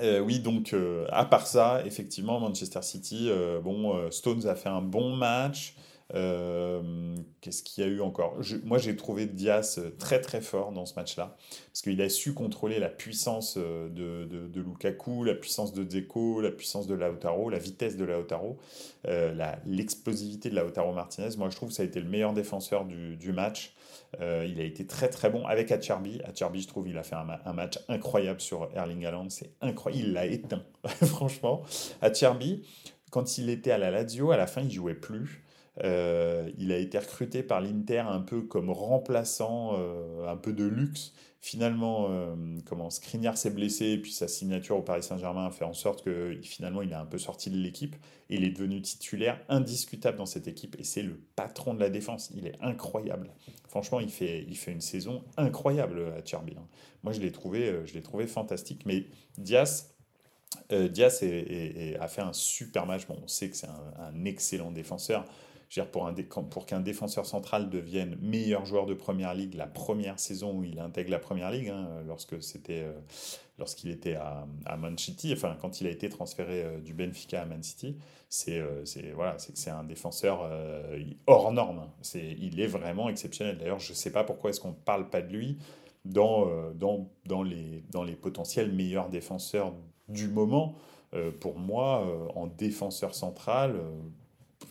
euh, 0.00 0.20
oui, 0.20 0.40
donc, 0.40 0.72
euh, 0.72 1.06
à 1.10 1.26
part 1.26 1.46
ça, 1.46 1.82
effectivement, 1.84 2.40
Manchester 2.40 2.80
City, 2.82 3.30
bon, 3.62 4.10
Stones 4.10 4.46
a 4.46 4.54
fait 4.54 4.70
un 4.70 4.82
bon 4.82 5.14
match. 5.14 5.74
Euh, 6.14 7.14
qu'est-ce 7.42 7.62
qu'il 7.62 7.84
y 7.84 7.86
a 7.86 7.90
eu 7.90 8.00
encore? 8.00 8.38
Moi, 8.64 8.78
j'ai 8.78 8.96
trouvé 8.96 9.26
Diaz 9.26 9.78
euh, 9.78 9.90
très 9.98 10.20
très 10.20 10.40
fort 10.40 10.72
dans 10.72 10.86
ce 10.86 10.94
match-là, 10.94 11.36
parce 11.66 11.82
qu'il 11.82 12.00
a 12.00 12.08
su 12.08 12.32
contrôler 12.32 12.78
la 12.78 12.88
puissance 12.88 13.56
euh, 13.58 13.88
de, 13.90 14.24
de, 14.24 14.60
Lukaku, 14.60 15.24
la 15.24 15.34
puissance 15.34 15.74
de 15.74 15.84
Dzeko, 15.84 16.40
la 16.40 16.50
puissance 16.50 16.86
de 16.86 16.94
Lautaro, 16.94 17.50
la 17.50 17.58
vitesse 17.58 17.96
de 17.96 18.04
Lautaro, 18.04 18.58
l'explosivité 19.66 20.48
de 20.48 20.56
Lautaro 20.56 20.92
Martinez. 20.92 21.36
Moi, 21.36 21.50
je 21.50 21.56
trouve 21.56 21.68
que 21.68 21.74
ça 21.74 21.82
a 21.82 21.86
été 21.86 22.00
le 22.00 22.08
meilleur 22.08 22.32
défenseur 22.32 22.86
du, 22.86 23.16
du 23.16 23.32
match. 23.32 23.74
il 24.20 24.60
a 24.60 24.64
été 24.64 24.86
très 24.86 25.08
très 25.08 25.30
bon 25.30 25.46
avec 25.46 25.70
Acharbi. 25.70 26.20
Acharbi, 26.24 26.62
je 26.62 26.68
trouve, 26.68 26.88
il 26.88 26.96
a 26.96 27.02
fait 27.02 27.16
un, 27.16 27.52
match 27.52 27.78
incroyable 27.88 28.40
sur 28.40 28.68
Erling 28.74 29.04
Haaland. 29.04 29.28
C'est 29.30 29.52
incroyable. 29.60 30.06
Il 30.06 30.12
l'a 30.14 30.26
éteint, 30.26 30.64
franchement. 31.04 31.62
Acharbi, 32.00 32.66
quand 33.10 33.38
il 33.38 33.50
était 33.50 33.70
à 33.70 33.78
la 33.78 33.90
Lazio, 33.90 34.30
à 34.30 34.36
la 34.36 34.46
fin, 34.46 34.62
il 34.62 34.70
jouait 34.70 34.94
plus. 34.94 35.44
Euh, 35.84 36.50
il 36.58 36.72
a 36.72 36.76
été 36.76 36.98
recruté 36.98 37.42
par 37.42 37.60
l'Inter 37.60 38.00
un 38.00 38.20
peu 38.20 38.42
comme 38.42 38.70
remplaçant, 38.70 39.74
euh, 39.78 40.28
un 40.28 40.36
peu 40.36 40.52
de 40.52 40.64
luxe. 40.64 41.12
Finalement, 41.40 42.08
euh, 42.10 42.34
comment 42.66 42.90
Skriniar 42.90 43.38
s'est 43.38 43.50
blessé, 43.50 43.86
et 43.90 43.98
puis 43.98 44.10
sa 44.10 44.26
signature 44.26 44.76
au 44.76 44.82
Paris 44.82 45.04
Saint-Germain 45.04 45.46
a 45.46 45.50
fait 45.50 45.64
en 45.64 45.72
sorte 45.72 46.02
que 46.02 46.36
finalement 46.42 46.82
il 46.82 46.90
est 46.90 46.96
un 46.96 47.06
peu 47.06 47.18
sorti 47.18 47.48
de 47.48 47.56
l'équipe. 47.56 47.94
Il 48.28 48.42
est 48.42 48.50
devenu 48.50 48.82
titulaire 48.82 49.40
indiscutable 49.48 50.18
dans 50.18 50.26
cette 50.26 50.48
équipe 50.48 50.74
et 50.80 50.84
c'est 50.84 51.02
le 51.02 51.20
patron 51.36 51.74
de 51.74 51.80
la 51.80 51.90
défense. 51.90 52.32
Il 52.34 52.48
est 52.48 52.56
incroyable. 52.60 53.30
Franchement, 53.68 54.00
il 54.00 54.10
fait, 54.10 54.46
une 54.66 54.80
saison 54.80 55.22
incroyable 55.36 56.12
à 56.18 56.24
Cherby. 56.24 56.56
Moi, 57.04 57.12
je 57.12 57.20
l'ai 57.20 57.30
trouvé, 57.30 57.82
je 57.86 57.94
l'ai 57.94 58.02
trouvé 58.02 58.26
fantastique. 58.26 58.84
Mais 58.84 59.06
Diaz, 59.38 59.94
Diaz 60.70 61.22
a 61.22 62.08
fait 62.08 62.20
un 62.20 62.32
super 62.32 62.84
match. 62.84 63.06
Bon, 63.06 63.16
on 63.22 63.28
sait 63.28 63.48
que 63.48 63.56
c'est 63.56 63.68
un 63.68 64.24
excellent 64.24 64.72
défenseur 64.72 65.24
pour, 65.92 66.10
pour 66.48 66.66
qu'un 66.66 66.80
défenseur 66.80 67.26
central 67.26 67.68
devienne 67.68 68.16
meilleur 68.20 68.64
joueur 68.64 68.86
de 68.86 68.94
première 68.94 69.34
ligue 69.34 69.54
la 69.54 69.66
première 69.66 70.18
saison 70.18 70.58
où 70.58 70.64
il 70.64 70.78
intègre 70.80 71.10
la 71.10 71.18
première 71.18 71.50
ligue, 71.50 71.68
hein, 71.68 71.88
lorsque 72.06 72.42
c'était, 72.42 72.82
euh, 72.82 72.92
lorsqu'il 73.58 73.90
était 73.90 74.14
à, 74.14 74.46
à, 74.64 74.76
Man 74.76 74.96
City, 74.96 75.32
enfin 75.32 75.56
quand 75.60 75.80
il 75.80 75.86
a 75.86 75.90
été 75.90 76.08
transféré 76.08 76.62
euh, 76.62 76.80
du 76.80 76.94
Benfica 76.94 77.42
à 77.42 77.44
Man 77.44 77.62
City, 77.62 77.96
c'est, 78.28 78.58
euh, 78.58 78.84
c'est 78.84 79.10
voilà, 79.12 79.38
c'est 79.38 79.56
c'est 79.56 79.70
un 79.70 79.84
défenseur 79.84 80.50
hors 81.26 81.52
norme. 81.52 81.88
C'est, 82.02 82.36
il 82.38 82.60
est 82.60 82.66
vraiment 82.66 83.08
exceptionnel. 83.08 83.58
D'ailleurs, 83.58 83.80
je 83.80 83.92
ne 83.92 83.96
sais 83.96 84.12
pas 84.12 84.24
pourquoi 84.24 84.50
est-ce 84.50 84.60
qu'on 84.60 84.70
ne 84.70 84.84
parle 84.84 85.08
pas 85.10 85.22
de 85.22 85.32
lui 85.32 85.58
dans, 86.04 86.46
dans, 86.74 87.10
dans, 87.26 87.42
les, 87.42 87.82
dans 87.90 88.04
les 88.04 88.14
potentiels 88.14 88.72
meilleurs 88.72 89.08
défenseurs 89.08 89.74
du 90.08 90.28
moment. 90.28 90.74
pour 91.40 91.58
moi, 91.58 92.06
en 92.34 92.46
défenseur 92.46 93.14
central, 93.14 93.80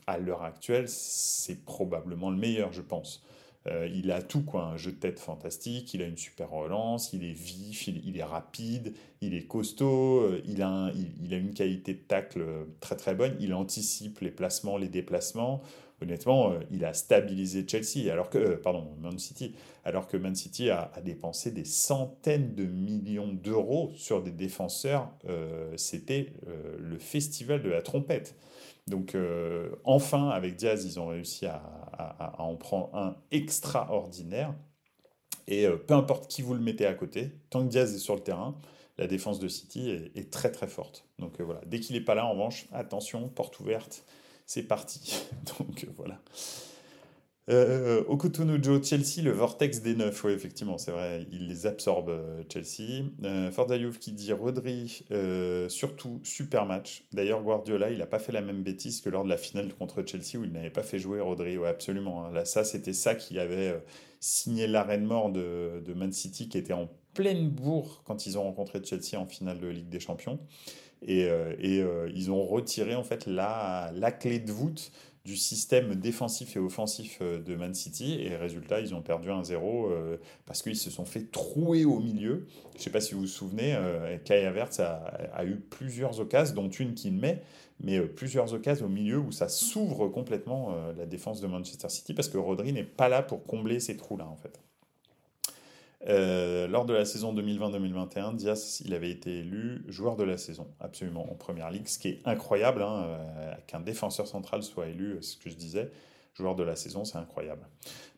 à 0.07 0.17
l'heure 0.17 0.43
actuelle, 0.43 0.87
c'est 0.87 1.63
probablement 1.65 2.31
le 2.31 2.37
meilleur, 2.37 2.71
je 2.71 2.81
pense. 2.81 3.23
Euh, 3.67 3.89
il 3.93 4.11
a 4.11 4.21
tout, 4.21 4.43
quoi. 4.43 4.63
Un 4.63 4.77
jeu 4.77 4.91
de 4.91 4.97
tête 4.97 5.19
fantastique, 5.19 5.93
il 5.93 6.01
a 6.01 6.05
une 6.05 6.17
super 6.17 6.49
relance, 6.49 7.11
il 7.13 7.23
est 7.23 7.33
vif, 7.33 7.87
il, 7.87 8.17
est 8.17 8.23
rapide, 8.23 8.93
il 9.21 9.33
est 9.33 9.45
costaud, 9.45 10.21
euh, 10.21 10.41
il, 10.45 10.61
a 10.61 10.91
une 11.37 11.53
qualité 11.53 11.93
de 11.93 11.99
tacle 11.99 12.45
très 12.79 12.95
très 12.95 13.13
bonne, 13.13 13.35
il 13.39 13.53
anticipe 13.53 14.21
les 14.21 14.31
placements, 14.31 14.77
les 14.77 14.87
déplacements. 14.87 15.61
Honnêtement, 16.01 16.51
euh, 16.51 16.59
il 16.71 16.85
a 16.85 16.93
stabilisé 16.93 17.65
Chelsea, 17.67 18.09
alors 18.11 18.29
que, 18.29 18.55
pardon, 18.55 18.87
Man 19.01 19.19
City, 19.19 19.55
alors 19.83 20.07
que 20.07 20.15
Man 20.15 20.35
City 20.35 20.69
a, 20.69 20.91
dépensé 21.03 21.51
des 21.51 21.65
centaines 21.65 22.55
de 22.55 22.63
millions 22.63 23.33
d'euros 23.33 23.91
sur 23.95 24.21
des 24.21 24.31
défenseurs. 24.31 25.09
C'était 25.77 26.33
le 26.77 26.99
festival 26.99 27.63
de 27.63 27.69
la 27.69 27.81
trompette. 27.81 28.35
Donc 28.87 29.15
euh, 29.15 29.69
enfin, 29.83 30.29
avec 30.29 30.55
Diaz, 30.55 30.85
ils 30.85 30.99
ont 30.99 31.07
réussi 31.07 31.45
à, 31.45 31.61
en 32.39 32.55
prendre 32.55 32.95
un 32.95 33.17
extraordinaire. 33.31 34.53
Et 35.47 35.65
euh, 35.65 35.77
peu 35.77 35.93
importe 35.93 36.29
qui 36.29 36.41
vous 36.41 36.53
le 36.53 36.59
mettez 36.59 36.85
à 36.85 36.93
côté, 36.93 37.31
tant 37.49 37.63
que 37.63 37.69
Diaz 37.69 37.93
est 37.93 37.99
sur 37.99 38.15
le 38.15 38.21
terrain, 38.21 38.57
la 38.97 39.07
défense 39.07 39.39
de 39.39 39.47
City 39.47 39.89
est, 39.89 40.31
très 40.31 40.51
très 40.51 40.67
forte. 40.67 41.05
Donc 41.19 41.39
voilà, 41.39 41.61
dès 41.65 41.79
qu'il 41.79 41.95
n'est 41.95 42.03
pas 42.03 42.15
là, 42.15 42.25
en 42.25 42.31
revanche, 42.31 42.67
attention, 42.71 43.29
porte 43.29 43.59
ouverte, 43.59 44.03
c'est 44.45 44.63
parti. 44.63 45.21
Donc 45.59 45.87
voilà. 45.95 46.19
Euh, 47.49 48.03
Joe, 48.61 48.83
Chelsea, 48.83 49.23
le 49.23 49.31
vortex 49.31 49.81
des 49.81 49.95
neufs. 49.95 50.23
Oui, 50.25 50.33
effectivement, 50.33 50.77
c'est 50.77 50.91
vrai, 50.91 51.25
il 51.31 51.47
les 51.47 51.65
absorbe, 51.65 52.09
euh, 52.09 52.43
Chelsea. 52.51 53.05
Euh, 53.23 53.51
Fordayouf 53.51 53.99
qui 53.99 54.11
dit 54.11 54.33
Rodri, 54.33 55.05
euh, 55.11 55.69
surtout 55.69 56.19
super 56.23 56.65
match. 56.65 57.05
D'ailleurs, 57.13 57.41
Guardiola, 57.41 57.89
il 57.89 57.99
n'a 57.99 58.05
pas 58.05 58.19
fait 58.19 58.33
la 58.33 58.41
même 58.41 58.63
bêtise 58.63 58.99
que 58.99 59.09
lors 59.09 59.23
de 59.23 59.29
la 59.29 59.37
finale 59.37 59.73
contre 59.73 60.03
Chelsea 60.05 60.37
où 60.37 60.43
il 60.43 60.51
n'avait 60.51 60.69
pas 60.69 60.83
fait 60.83 60.99
jouer 60.99 61.21
Rodri. 61.21 61.57
Oui, 61.57 61.67
absolument. 61.67 62.25
Hein. 62.25 62.31
Là, 62.33 62.43
ça, 62.43 62.65
c'était 62.65 62.93
ça 62.93 63.15
qui 63.15 63.39
avait 63.39 63.69
euh, 63.69 63.79
signé 64.19 64.67
l'arène 64.67 65.05
mort 65.05 65.31
de, 65.31 65.81
Man 65.95 66.11
City 66.11 66.49
qui 66.49 66.57
était 66.57 66.73
en 66.73 66.89
pleine 67.13 67.49
bourre 67.49 68.03
quand 68.03 68.25
ils 68.25 68.37
ont 68.37 68.43
rencontré 68.43 68.81
Chelsea 68.83 69.17
en 69.17 69.25
finale 69.25 69.59
de 69.59 69.67
Ligue 69.67 69.89
des 69.89 70.01
Champions. 70.01 70.39
Et, 71.01 71.27
et 71.59 71.85
ils 72.13 72.31
ont 72.31 72.43
retiré 72.43 72.95
en 72.95 73.03
fait 73.03 73.27
la, 73.27 73.91
la 73.93 74.11
clé 74.11 74.39
de 74.39 74.51
voûte 74.51 74.91
du 75.27 75.35
système 75.35 75.93
défensif 75.95 76.55
et 76.55 76.59
offensif 76.59 77.17
euh, 77.21 77.41
de 77.41 77.53
Man 77.53 77.73
City. 77.73 78.17
Et 78.21 78.37
résultat, 78.37 78.79
ils 78.79 78.95
ont 78.95 79.01
perdu 79.01 79.27
1-0 79.27 79.51
euh, 79.91 80.17
parce 80.45 80.61
qu'ils 80.61 80.77
se 80.77 80.89
sont 80.89 81.03
fait 81.03 81.29
trouer 81.29 81.83
au 81.83 81.99
milieu. 81.99 82.47
Je 82.71 82.77
ne 82.77 82.83
sais 82.83 82.89
pas 82.89 83.01
si 83.01 83.13
vous 83.13 83.21
vous 83.21 83.27
souvenez, 83.27 83.75
euh, 83.75 84.17
Kai 84.23 84.45
Havertz 84.45 84.79
a, 84.79 85.43
eu 85.43 85.57
plusieurs 85.57 86.21
occasions, 86.21 86.55
dont 86.55 86.69
une 86.69 86.93
qu'il 86.93 87.13
met, 87.13 87.43
mais 87.81 87.99
plusieurs 87.99 88.53
occasions 88.53 88.85
au 88.85 88.89
milieu 88.89 89.19
où 89.19 89.33
ça 89.33 89.49
s'ouvre 89.49 90.07
complètement 90.07 90.73
la 90.97 91.05
défense 91.05 91.41
de 91.41 91.47
Manchester 91.47 91.89
City 91.89 92.13
parce 92.13 92.29
que 92.29 92.37
Rodri 92.37 92.71
n'est 92.73 92.83
pas 92.83 93.09
là 93.09 93.21
pour 93.21 93.45
combler 93.45 93.79
ces 93.79 93.97
trous-là 93.97 94.25
en 94.27 94.37
fait. 94.37 94.59
Euh, 96.05 96.67
lors 96.67 96.85
de 96.85 96.93
la 96.93 97.05
saison 97.05 97.33
2020-2021, 97.33 98.35
Diaz, 98.35 98.81
il 98.85 98.93
avait 98.93 99.09
été 99.09 99.39
élu 99.39 99.83
joueur 99.87 100.15
de 100.15 100.23
la 100.23 100.37
saison, 100.37 100.67
absolument, 100.79 101.31
en 101.31 101.35
première 101.35 101.71
ligue, 101.71 101.87
ce 101.87 101.97
qui 101.97 102.09
est 102.09 102.21
incroyable, 102.25 102.83
hein, 102.83 103.05
euh, 103.07 103.53
qu'un 103.65 103.79
défenseur 103.79 104.27
central 104.27 104.61
soit 104.61 104.87
élu, 104.87 105.17
ce 105.21 105.37
que 105.37 105.49
je 105.49 105.55
disais, 105.55 105.91
joueur 106.35 106.55
de 106.55 106.63
la 106.63 106.75
saison, 106.75 107.03
c'est 107.03 107.17
incroyable. 107.17 107.67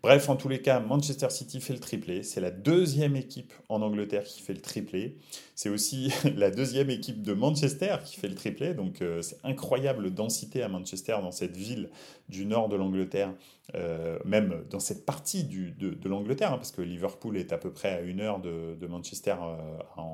Bref, 0.03 0.29
en 0.29 0.35
tous 0.35 0.49
les 0.49 0.61
cas, 0.61 0.79
Manchester 0.81 1.29
City 1.29 1.61
fait 1.61 1.73
le 1.73 1.79
triplé. 1.79 2.23
C'est 2.23 2.41
la 2.41 2.51
deuxième 2.51 3.15
équipe 3.15 3.53
en 3.69 3.81
Angleterre 3.81 4.23
qui 4.23 4.41
fait 4.41 4.53
le 4.53 4.61
triplé. 4.61 5.17
C'est 5.59 5.67
aussi 5.67 6.13
la 6.37 6.51
deuxième 6.51 6.89
équipe 6.89 7.21
de 7.21 7.33
Manchester 7.33 7.97
qui 8.05 8.15
fait 8.17 8.29
le 8.29 8.35
triplé. 8.35 8.73
Donc 8.73 9.01
euh, 9.01 9.21
c'est 9.21 9.39
incroyable 9.43 10.13
densité 10.13 10.63
à 10.63 10.69
Manchester, 10.69 11.17
dans 11.21 11.33
cette 11.33 11.57
ville 11.57 11.89
du 12.29 12.45
nord 12.45 12.69
de 12.69 12.77
l'Angleterre, 12.77 13.33
euh, 13.75 14.17
même 14.23 14.63
dans 14.69 14.79
cette 14.79 15.05
partie 15.05 15.43
de, 15.43 16.07
l'Angleterre, 16.07 16.53
hein, 16.53 16.57
parce 16.57 16.71
que 16.71 16.81
Liverpool 16.81 17.35
est 17.35 17.51
à 17.51 17.57
peu 17.57 17.73
près 17.73 17.89
à 17.89 17.99
une 17.99 18.21
heure 18.21 18.39
de, 18.39 18.87
Manchester 18.87 19.35
euh, 19.41 20.05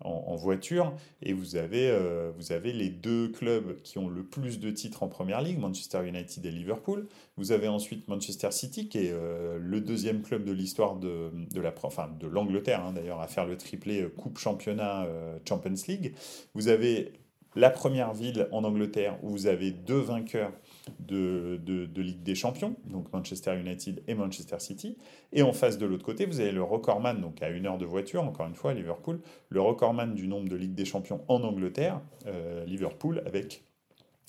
en 0.00 0.36
voiture. 0.36 0.92
Et 1.22 1.32
vous 1.32 1.56
avez, 1.56 1.98
vous 2.36 2.52
avez 2.52 2.74
les 2.74 2.90
deux 2.90 3.28
clubs 3.30 3.80
qui 3.80 3.96
ont 3.96 4.10
le 4.10 4.24
plus 4.24 4.60
de 4.60 4.70
titres 4.70 5.02
en 5.02 5.08
première 5.08 5.40
ligue, 5.40 5.58
Manchester 5.58 6.06
United 6.06 6.44
et 6.44 6.50
Liverpool. 6.50 7.08
Vous 7.36 7.52
avez 7.52 7.68
ensuite 7.68 8.08
Manchester 8.08 8.50
City, 8.50 8.88
qui 8.88 8.98
est 8.98 9.10
euh, 9.12 9.58
le 9.60 9.80
deuxième 9.80 10.22
club 10.22 10.44
de 10.44 10.52
l'histoire 10.52 10.96
de, 10.96 11.30
de, 11.50 12.26
l'Angleterre, 12.26 12.84
hein, 12.84 12.92
d'ailleurs, 12.92 13.20
à 13.20 13.28
faire 13.28 13.44
le 13.44 13.56
triplé 13.56 14.02
euh, 14.02 14.08
Coupe 14.08 14.38
Championnat 14.38 15.06
Champions 15.46 15.74
League. 15.86 16.14
Vous 16.54 16.68
avez 16.68 17.12
la 17.56 17.70
première 17.70 18.12
ville 18.12 18.48
en 18.52 18.62
Angleterre 18.64 19.18
où 19.22 19.30
vous 19.30 19.46
avez 19.46 19.70
deux 19.70 19.98
vainqueurs 19.98 20.52
de, 21.00 21.58
de, 21.64 22.02
Ligue 22.02 22.22
des 22.22 22.34
Champions, 22.34 22.76
donc 22.84 23.12
Manchester 23.12 23.58
United 23.58 24.02
et 24.06 24.14
Manchester 24.14 24.60
City. 24.60 24.96
Et 25.32 25.42
en 25.42 25.52
face 25.52 25.78
de 25.78 25.86
l'autre 25.86 26.04
côté, 26.04 26.26
vous 26.26 26.38
avez 26.40 26.52
le 26.52 26.62
recordman, 26.62 27.20
donc 27.20 27.42
à 27.42 27.48
une 27.48 27.66
heure 27.66 27.78
de 27.78 27.86
voiture, 27.86 28.22
encore 28.22 28.46
une 28.46 28.54
fois, 28.54 28.74
Liverpool, 28.74 29.20
le 29.48 29.60
recordman 29.60 30.14
du 30.14 30.28
nombre 30.28 30.48
de 30.48 30.56
Ligue 30.56 30.74
des 30.74 30.84
Champions 30.84 31.22
en 31.28 31.42
Angleterre, 31.42 32.00
euh, 32.26 32.64
Liverpool, 32.66 33.22
avec 33.26 33.64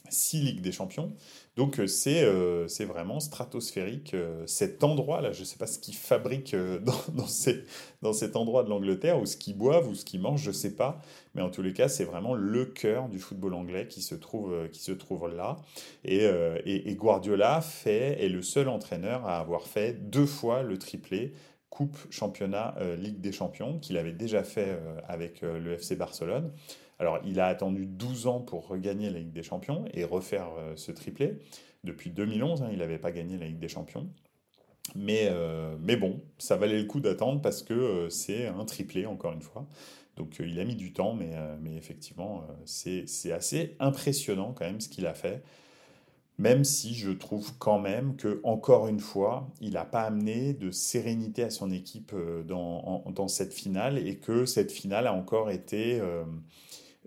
six 0.09 0.41
Ligues 0.41 0.61
des 0.61 0.71
Champions. 0.71 1.13
Donc 1.57 1.79
euh, 1.79 1.87
c'est 1.87 2.23
euh, 2.23 2.67
c'est 2.67 2.85
vraiment 2.85 3.19
stratosphérique. 3.19 4.13
Euh, 4.13 4.45
cet 4.45 4.83
endroit-là, 4.83 5.31
je 5.31 5.39
ne 5.39 5.45
sais 5.45 5.57
pas 5.57 5.65
ce 5.65 5.79
qu'ils 5.79 5.95
fabriquent 5.95 6.55
dans, 7.15 7.27
dans 8.03 8.13
cet 8.13 8.35
endroit 8.35 8.63
de 8.63 8.69
l'Angleterre, 8.69 9.19
ou 9.19 9.25
ce 9.25 9.35
qu'ils 9.35 9.57
boivent, 9.57 9.89
ou 9.89 9.95
ce 9.95 10.05
qu'ils 10.05 10.21
mangent, 10.21 10.43
je 10.43 10.49
ne 10.49 10.55
sais 10.55 10.75
pas. 10.75 11.01
Mais 11.33 11.41
en 11.41 11.49
tous 11.49 11.63
les 11.63 11.73
cas, 11.73 11.89
c'est 11.89 12.05
vraiment 12.05 12.35
le 12.35 12.65
cœur 12.65 13.09
du 13.09 13.19
football 13.19 13.55
anglais 13.55 13.87
qui 13.87 14.03
se 14.03 14.13
trouve, 14.13 14.69
qui 14.71 14.81
se 14.81 14.91
trouve 14.91 15.27
là. 15.27 15.57
Et, 16.05 16.23
et, 16.65 16.89
et, 16.89 16.95
Guardiola 16.95 17.61
fait, 17.61 18.23
est 18.23 18.29
le 18.29 18.41
seul 18.41 18.69
entraîneur 18.69 19.25
à 19.25 19.39
avoir 19.39 19.63
fait 19.63 19.93
deux 20.09 20.25
fois 20.25 20.61
le 20.63 20.77
triplé. 20.77 21.33
Coupe, 21.69 21.97
championnat, 22.09 22.75
Ligue 22.97 23.19
des 23.19 23.31
Champions, 23.31 23.77
qu'il 23.77 23.97
avait 23.97 24.13
déjà 24.13 24.43
fait 24.43 24.79
avec 25.07 25.41
le 25.41 25.73
FC 25.73 25.95
Barcelone. 25.95 26.51
Alors, 26.99 27.19
il 27.25 27.39
a 27.39 27.47
attendu 27.47 27.85
12 27.85 28.27
ans 28.27 28.39
pour 28.39 28.67
regagner 28.67 29.09
la 29.09 29.19
Ligue 29.19 29.31
des 29.31 29.43
Champions 29.43 29.85
et 29.93 30.03
refaire 30.03 30.47
euh, 30.57 30.73
ce 30.75 30.91
triplé. 30.91 31.39
Depuis 31.83 32.09
2011, 32.09 32.63
hein, 32.63 32.69
il 32.71 32.79
n'avait 32.79 32.97
pas 32.97 33.11
gagné 33.11 33.37
la 33.37 33.45
Ligue 33.45 33.59
des 33.59 33.67
Champions. 33.67 34.09
Mais, 34.95 35.27
euh, 35.29 35.75
mais 35.79 35.95
bon, 35.95 36.21
ça 36.37 36.55
valait 36.55 36.79
le 36.79 36.85
coup 36.85 36.99
d'attendre 36.99 37.41
parce 37.41 37.61
que 37.61 37.73
euh, 37.73 38.09
c'est 38.09 38.47
un 38.47 38.65
triplé, 38.65 39.05
encore 39.05 39.33
une 39.33 39.41
fois. 39.41 39.67
Donc 40.15 40.37
il 40.39 40.59
a 40.59 40.65
mis 40.65 40.75
du 40.75 40.93
temps, 40.93 41.13
mais, 41.13 41.35
mais 41.61 41.75
effectivement, 41.75 42.41
c'est 42.65 43.05
assez 43.31 43.75
impressionnant 43.79 44.51
quand 44.51 44.65
même 44.65 44.81
ce 44.81 44.89
qu'il 44.89 45.05
a 45.05 45.13
fait. 45.13 45.43
Même 46.39 46.63
si 46.63 46.95
je 46.95 47.11
trouve 47.11 47.55
quand 47.59 47.77
même 47.77 48.15
que, 48.15 48.39
encore 48.43 48.87
une 48.87 48.99
fois, 48.99 49.47
il 49.61 49.73
n'a 49.73 49.85
pas 49.85 50.01
amené 50.01 50.55
de 50.55 50.71
sérénité 50.71 51.43
à 51.43 51.51
son 51.51 51.69
équipe 51.69 52.15
dans, 52.47 53.03
dans, 53.13 53.27
cette 53.27 53.53
finale 53.53 53.99
et 53.99 54.15
que 54.15 54.47
cette 54.47 54.71
finale 54.71 55.05
a 55.05 55.13
encore 55.13 55.51
été 55.51 56.01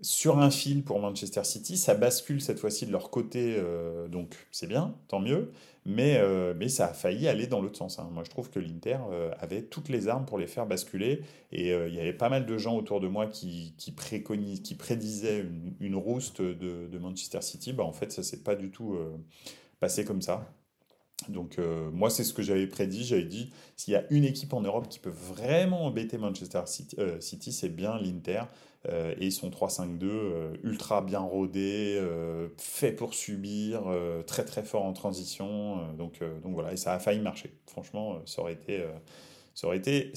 sur 0.01 0.39
un 0.39 0.49
fil 0.49 0.83
pour 0.83 0.99
Manchester 0.99 1.43
City. 1.43 1.77
Ça 1.77 1.93
bascule 1.93 2.41
cette 2.41 2.59
fois-ci 2.59 2.85
de 2.85 2.91
leur 2.91 3.09
côté, 3.09 3.55
euh, 3.57 4.07
donc 4.07 4.35
c'est 4.51 4.67
bien, 4.67 4.95
tant 5.07 5.19
mieux. 5.19 5.51
Mais, 5.85 6.17
euh, 6.17 6.53
mais 6.55 6.69
ça 6.69 6.87
a 6.87 6.93
failli 6.93 7.27
aller 7.27 7.47
dans 7.47 7.61
l'autre 7.61 7.77
sens. 7.77 7.97
Hein. 7.97 8.07
Moi, 8.11 8.23
je 8.23 8.29
trouve 8.29 8.51
que 8.51 8.59
l'Inter 8.59 8.97
euh, 9.11 9.31
avait 9.39 9.63
toutes 9.63 9.89
les 9.89 10.07
armes 10.07 10.25
pour 10.25 10.37
les 10.37 10.45
faire 10.45 10.67
basculer. 10.67 11.21
Et 11.51 11.69
il 11.71 11.93
y 11.93 11.99
avait 11.99 12.13
pas 12.13 12.29
mal 12.29 12.45
de 12.45 12.57
gens 12.57 12.75
autour 12.75 12.99
de 12.99 13.07
moi 13.07 13.27
qui, 13.27 13.73
qui, 13.77 13.91
prédisaient 13.91 15.39
une, 15.39 15.73
une 15.79 15.95
rouste 15.95 16.41
de, 16.41 16.97
Manchester 16.99 17.41
City. 17.41 17.73
Bah, 17.73 17.83
en 17.83 17.93
fait, 17.93 18.11
ça 18.11 18.23
s'est 18.23 18.43
pas 18.43 18.55
du 18.55 18.69
tout 18.69 18.95
passé 19.79 20.05
comme 20.05 20.21
ça. 20.21 20.47
Donc 21.29 21.59
moi, 21.91 22.09
c'est 22.09 22.23
ce 22.23 22.33
que 22.33 22.41
j'avais 22.41 22.67
prédit. 22.67 23.03
J'avais 23.03 23.25
dit, 23.25 23.51
s'il 23.75 23.93
y 23.93 23.97
a 23.97 24.05
une 24.11 24.23
équipe 24.23 24.53
en 24.53 24.61
Europe 24.61 24.87
qui 24.87 24.99
peut 24.99 25.13
vraiment 25.13 25.85
embêter 25.85 26.17
Manchester 26.17 26.61
City 26.67 27.51
c'est 27.51 27.69
bien 27.69 27.99
l'Inter. 27.99 28.43
Euh, 28.89 29.13
et 29.19 29.29
sont 29.29 29.51
3-5-2, 29.51 30.05
euh, 30.05 30.53
ultra 30.63 31.01
bien 31.01 31.19
rodés, 31.19 31.97
euh, 31.99 32.47
fait 32.57 32.91
pour 32.91 33.13
subir, 33.13 33.83
très 34.25 34.43
très 34.43 34.63
fort 34.63 34.85
en 34.85 34.93
transition. 34.93 35.93
donc, 35.93 36.19
donc 36.43 36.53
voilà, 36.53 36.73
et 36.73 36.77
ça 36.77 36.93
a 36.93 36.99
failli 36.99 37.19
marcher. 37.19 37.51
Franchement, 37.67 38.19
ça 38.25 38.41
aurait 38.41 38.53
été, 38.53 38.83
ça 39.53 39.67
aurait 39.67 39.77
été 39.77 40.11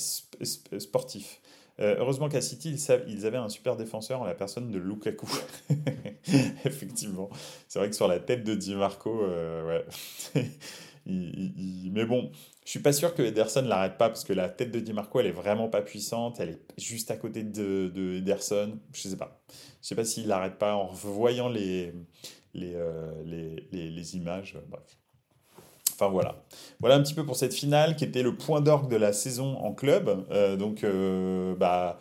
sportif. 0.78 1.40
heureusement 1.78 2.28
qu'à 2.28 2.40
City, 2.40 2.70
ils, 2.70 3.12
ils, 3.12 3.26
avaient 3.26 3.36
un 3.36 3.48
super 3.48 3.76
défenseur 3.76 4.22
en 4.22 4.24
la 4.24 4.34
personne 4.34 4.70
de 4.70 4.78
Lukaku. 4.78 5.26
Effectivement. 6.64 7.28
C'est 7.68 7.78
vrai 7.78 7.90
que 7.90 7.96
sur 7.96 8.08
la 8.08 8.18
tête 8.18 8.44
de 8.44 8.54
Di 8.54 8.74
Marco, 8.74 9.26
ouais. 9.26 9.84
mais 11.06 12.06
bon, 12.06 12.30
je 12.64 12.70
suis 12.70 12.80
pas 12.80 12.92
sûr 12.92 13.14
que 13.14 13.22
Ederson 13.22 13.62
l'arrête 13.62 13.98
pas 13.98 14.08
parce 14.08 14.24
que 14.24 14.32
la 14.32 14.48
tête 14.48 14.70
de 14.70 14.80
Di 14.80 14.92
Marco, 14.92 15.20
elle 15.20 15.26
est 15.26 15.32
vraiment 15.32 15.68
pas 15.68 15.82
puissante. 15.82 16.40
Elle 16.40 16.50
est 16.50 16.80
juste 16.80 17.10
à 17.10 17.16
côté 17.16 17.42
de, 17.42 17.90
de 17.94 18.14
Ederson. 18.16 18.78
Je 18.92 19.08
sais 19.08 19.16
pas. 19.16 19.40
Je 19.82 19.88
sais 19.88 19.94
pas 19.94 20.04
s'il 20.04 20.26
l'arrête 20.26 20.58
pas 20.58 20.74
en 20.74 20.86
voyant 20.86 21.48
les, 21.48 21.92
les, 22.54 22.74
euh, 22.74 23.22
les, 23.24 23.90
les, 23.90 24.16
images. 24.16 24.56
Bref. 24.68 24.98
Enfin 25.92 26.08
voilà. 26.08 26.42
Voilà 26.80 26.96
un 26.96 27.02
petit 27.02 27.14
peu 27.14 27.26
pour 27.26 27.36
cette 27.36 27.54
finale 27.54 27.96
qui 27.96 28.04
était 28.04 28.22
le 28.22 28.36
point 28.36 28.62
d'orgue 28.62 28.90
de 28.90 28.96
la 28.96 29.12
saison 29.12 29.58
en 29.58 29.74
club. 29.74 30.26
Euh, 30.30 30.56
donc, 30.56 30.84
euh, 30.84 31.54
bah 31.56 32.00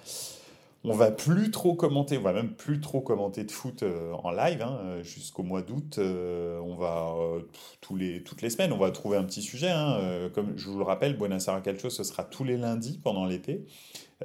on 0.85 0.93
va 0.93 1.11
plus 1.11 1.49
trop 1.49 1.75
commenter, 1.75 2.17
on 2.17 2.21
va 2.21 2.33
même 2.33 2.53
plus 2.53 2.81
trop 2.81 2.99
commenter 2.99 3.45
de 3.45 3.51
foot 3.51 3.83
euh, 3.83 4.11
en 4.23 4.31
live 4.31 4.61
hein, 4.61 4.79
euh, 4.83 5.03
jusqu'au 5.03 5.43
mois 5.43 5.61
d'août. 5.61 5.95
Euh, 5.97 6.59
on 6.59 6.75
va 6.75 7.15
tous 7.79 7.95
les, 7.95 8.21
toutes 8.23 8.41
les 8.41 8.49
semaines, 8.49 8.73
on 8.73 8.77
va 8.77 8.91
trouver 8.91 9.17
un 9.17 9.23
petit 9.23 9.41
sujet. 9.41 9.69
Hein, 9.69 10.29
comme 10.33 10.57
je 10.57 10.69
vous 10.69 10.77
le 10.77 10.83
rappelle, 10.83 11.17
Buenos 11.17 11.47
Aires 11.47 11.61
Calcio, 11.61 11.89
ce 11.89 12.03
sera 12.03 12.23
tous 12.23 12.43
les 12.43 12.57
lundis 12.57 12.99
pendant 13.01 13.25
l'été. 13.25 13.65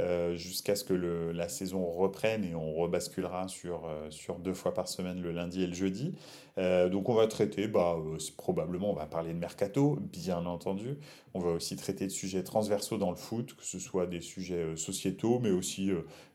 Euh, 0.00 0.36
jusqu'à 0.36 0.76
ce 0.76 0.84
que 0.84 0.94
la 0.94 1.48
saison 1.48 1.84
reprenne 1.90 2.44
et 2.44 2.54
on 2.54 2.74
rebasculera 2.74 3.48
sur, 3.48 3.86
euh, 3.86 4.10
sur 4.10 4.38
deux 4.38 4.54
fois 4.54 4.72
par 4.72 4.86
semaine 4.86 5.20
le 5.20 5.32
lundi 5.32 5.62
et 5.62 5.66
le 5.66 5.74
jeudi. 5.74 6.14
Euh, 6.56 6.88
donc 6.88 7.08
on 7.08 7.14
va 7.14 7.26
traiter, 7.26 7.66
bah, 7.68 7.96
probablement 8.36 8.90
on 8.90 8.94
va 8.94 9.06
parler 9.06 9.32
de 9.32 9.38
mercato, 9.38 9.98
bien 10.00 10.46
entendu. 10.46 10.98
On 11.34 11.40
va 11.40 11.50
aussi 11.50 11.74
traiter 11.76 12.06
de 12.06 12.12
sujets 12.12 12.44
transversaux 12.44 12.96
dans 12.96 13.10
le 13.10 13.16
foot, 13.16 13.54
que 13.56 13.64
ce 13.64 13.78
soit 13.78 14.06
des 14.06 14.20
sujets 14.20 14.76
sociétaux, 14.76 15.40
mais 15.40 15.50
aussi 15.50 15.90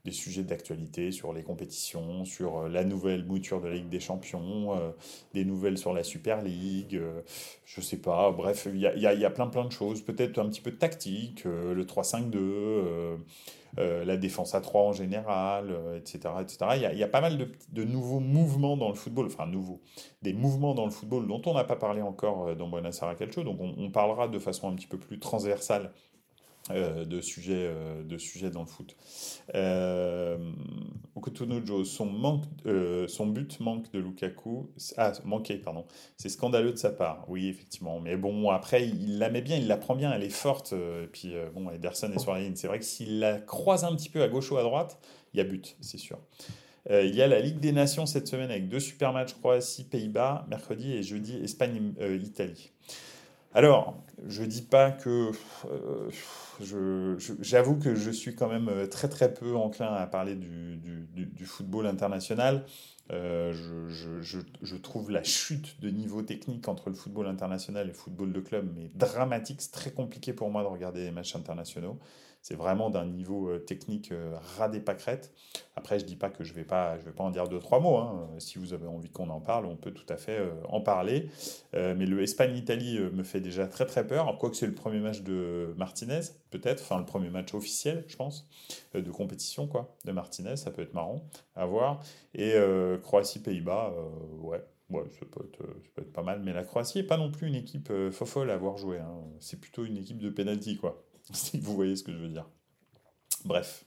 des 0.06 0.12
sujets 0.12 0.44
d'actualité 0.44 1.12
sur 1.12 1.34
les 1.34 1.44
compétitions, 1.44 2.26
sur 2.26 2.70
la 2.70 2.86
nouvelle 2.86 3.26
mouture 3.26 3.60
de 3.60 3.68
la 3.68 3.76
Ligue 3.76 3.89
des 3.89 4.00
Champions, 4.00 4.94
des 5.34 5.44
nouvelles 5.44 5.78
sur 5.78 5.94
la 5.94 6.04
Super 6.04 6.42
League, 6.42 7.02
je 7.66 7.82
sais 7.82 7.98
pas, 7.98 8.32
bref, 8.32 8.68
il 8.72 8.80
y 8.80 8.88
a, 8.88 8.96
y 8.96 9.26
a, 9.26 9.30
plein 9.30 9.48
plein 9.48 9.66
de 9.66 9.72
choses, 9.72 10.02
peut-être 10.02 10.39
un 10.39 10.48
petit 10.48 10.62
peu 10.62 10.72
de 10.72 10.78
tactique, 10.78 11.44
le 11.44 11.84
3-5-2. 11.84 13.18
La 13.78 14.18
défense 14.18 14.54
à 14.54 14.62
3 14.62 14.82
en 14.82 14.94
général, 14.94 15.76
etc. 15.98 16.36
etc. 16.42 16.58
Il, 16.94 17.00
y 17.00 17.04
a, 17.04 17.08
pas 17.08 17.22
mal 17.22 17.38
de, 17.72 17.84
nouveaux 17.84 18.20
mouvements 18.20 18.78
dans 18.78 18.90
le 18.90 18.94
football, 18.94 19.26
enfin 19.26 19.48
nouveaux, 19.48 19.82
des 20.22 20.34
mouvements 20.34 20.76
dans 20.76 20.86
le 20.86 20.92
football 20.92 21.28
dont 21.28 21.42
on 21.48 21.56
n'a 21.56 21.64
pas 21.64 21.76
parlé 21.76 22.04
encore 22.04 22.56
dans 22.56 22.70
Buenos 22.70 23.02
Aires 23.02 23.16
Calcio, 23.16 23.44
donc 23.44 23.60
on, 23.60 23.74
on 23.78 23.90
parlera 23.90 24.28
de 24.28 24.38
façon 24.38 24.70
un 24.70 24.76
petit 24.76 24.86
peu 24.86 25.00
plus 25.00 25.18
transversale 25.18 25.92
euh, 26.71 27.04
de, 27.04 27.19
sujets, 27.19 27.67
euh, 27.67 28.04
de 28.04 28.17
sujets 28.17 28.49
dans 28.49 28.62
le 28.62 28.67
foot. 28.67 28.95
Euh, 29.54 30.38
son, 31.84 32.06
manque, 32.06 32.45
euh, 32.65 33.06
son 33.10 33.28
but 33.28 33.60
manque 33.60 33.91
de 33.91 33.99
Lukaku. 33.99 34.69
Ah, 34.95 35.12
manqué, 35.26 35.58
pardon. 35.58 35.86
C'est 36.15 36.30
scandaleux 36.30 36.71
de 36.71 36.78
sa 36.78 36.91
part, 36.91 37.26
oui, 37.28 37.47
effectivement. 37.47 37.99
Mais 37.99 38.15
bon, 38.15 38.49
après, 38.49 38.88
il 38.88 39.19
la 39.19 39.30
met 39.30 39.41
bien, 39.41 39.58
il 39.58 39.67
la 39.67 39.76
prend 39.76 39.95
bien, 39.95 40.13
elle 40.13 40.23
est 40.23 40.30
forte. 40.30 40.73
et 40.73 41.08
puis, 41.08 41.34
bon, 41.54 41.69
Ederson 41.69 42.12
est 42.13 42.19
sur. 42.19 42.38
C'est 42.56 42.67
vrai 42.67 42.80
que 42.80 42.86
s'il 42.86 43.19
la 43.19 43.39
croise 43.39 43.84
un 43.84 43.93
petit 43.95 44.10
peu 44.10 44.21
à 44.23 44.30
gauche 44.30 44.49
ou 44.52 44.58
à 44.58 44.63
droite, 44.63 44.97
il 45.34 45.39
y 45.39 45.41
a 45.41 45.43
but, 45.43 45.76
c'est 45.82 45.97
sûr. 45.97 46.17
il 46.89 47.13
y 47.13 47.21
a 47.21 47.28
la 47.28 47.41
Ligue 47.41 47.60
des 47.60 47.73
Nations 47.73 48.06
cette 48.06 48.28
semaine 48.28 48.52
avec 48.52 48.69
deux 48.69 48.80
super 48.80 49.12
matchs 49.12 49.34
Croatie, 49.34 49.84
Pays-Bas, 49.84 50.45
mercredi 50.49 50.93
et 50.93 51.04
jeudi 51.04 51.36
Espagne, 51.43 51.93
Italie. 52.23 52.71
Alors, 53.54 54.04
je 54.28 54.44
dis 54.44 54.63
pas 54.63 54.92
que 54.92 55.32
j'avoue 57.42 57.78
que 57.78 57.94
je 57.94 58.10
suis 58.10 58.36
quand 58.36 58.48
même 58.48 58.70
euh, 58.70 58.88
très 58.88 59.10
très 59.10 59.34
peu 59.34 59.56
enclin 59.56 59.94
à 59.94 60.08
parler 60.08 60.36
du, 60.36 61.46
football 61.46 61.86
international. 61.86 62.66
Euh, 63.12 63.54
je, 63.54 64.76
trouve 64.78 65.12
la 65.12 65.24
chute 65.24 65.80
de 65.82 65.89
niveau 65.89 66.22
technique 66.22 66.68
entre 66.68 66.89
le 66.89 66.96
football 66.96 67.28
international 67.28 67.86
et 67.86 67.89
le 67.89 67.94
football 67.94 68.32
de 68.32 68.39
club 68.39 68.72
mais 68.76 68.89
dramatique. 68.96 69.62
C'est 69.62 69.72
très 69.72 69.92
compliqué 69.92 70.34
pour 70.34 70.50
moi 70.50 70.63
de 70.63 70.68
regarder 70.68 71.04
les 71.04 71.12
matchs 71.12 71.36
internationaux. 71.36 72.00
C'est 72.44 72.56
vraiment 72.56 72.90
d'un 72.90 73.06
niveau 73.06 73.48
euh, 73.48 73.60
technique 73.60 74.12
euh, 74.12 74.36
ras 74.58 74.68
des 74.68 74.82
pâquerettes. 74.82 75.32
Après, 75.78 75.98
je 75.98 76.04
dis 76.04 76.18
pas 76.18 76.30
que 76.30 76.44
je 76.44 76.54
vais 76.54 76.66
pas, 76.66 77.00
je 77.00 77.06
vais 77.06 77.14
pas 77.14 77.24
en 77.24 77.32
dire 77.32 77.48
deux 77.48 77.58
trois 77.58 77.80
mots. 77.80 77.96
Hein. 77.96 78.30
Si 78.38 78.60
vous 78.60 78.74
avez 78.74 78.86
envie 78.86 79.10
qu'on 79.10 79.30
en 79.30 79.40
parle, 79.40 79.66
on 79.66 79.78
peut 79.78 79.92
tout 79.92 80.06
à 80.10 80.18
fait 80.18 80.40
euh, 80.40 80.52
en 80.68 80.82
parler. 80.82 81.30
mais 81.74 82.06
le 82.06 82.22
Espagne-Italie 82.22 83.00
me 83.00 83.24
fait 83.24 83.40
déjà 83.40 83.66
très 83.66 83.86
très 83.86 84.06
peur. 84.06 84.38
Quoi 84.40 84.50
que 84.50 84.58
c'est 84.58 84.68
le 84.68 84.76
premier 84.76 85.00
match 85.00 85.22
de 85.22 85.74
Martinez, 85.78 86.20
peut-être, 86.52 86.82
enfin 86.82 87.00
le 87.00 87.06
premier 87.06 87.30
match 87.30 87.54
officiel, 87.54 88.04
je 88.08 88.18
pense, 88.18 88.50
de 88.94 89.10
compétition 89.10 89.66
quoi, 89.66 89.96
de 90.04 90.12
Martinez. 90.12 90.58
Ça 90.58 90.70
peut 90.70 90.82
être 90.82 90.94
marrant 90.94 91.24
à 91.56 91.66
voir. 91.66 92.04
Et 92.36 92.56
Croatie-Pays-Bas, 93.02 93.94
ouais, 94.42 94.64
ça 94.90 95.26
peut, 95.32 95.46
être, 95.46 95.60
ça 95.60 95.90
peut, 95.96 96.02
être, 96.02 96.14
pas 96.14 96.24
mal, 96.24 96.42
mais 96.44 96.52
la 96.52 96.64
Croatie 96.64 96.98
n'est 96.98 97.08
pas 97.08 97.18
non 97.18 97.32
plus 97.32 97.48
une 97.48 97.56
équipe 97.56 97.92
fofolle 98.12 98.52
à 98.52 98.56
avoir 98.56 98.78
joué. 98.78 99.00
Hein. 99.00 99.24
C'est 99.40 99.60
plutôt 99.60 99.86
une 99.86 99.98
équipe 99.98 100.20
de 100.20 100.30
penalty, 100.30 100.78
quoi. 100.78 101.03
si 101.34 101.60
vous 101.60 101.76
voyez 101.76 101.96
ce 101.96 102.04
que 102.04 102.12
je 102.12 102.18
veux 102.18 102.30
dire. 102.30 102.50
Bref. 103.46 103.86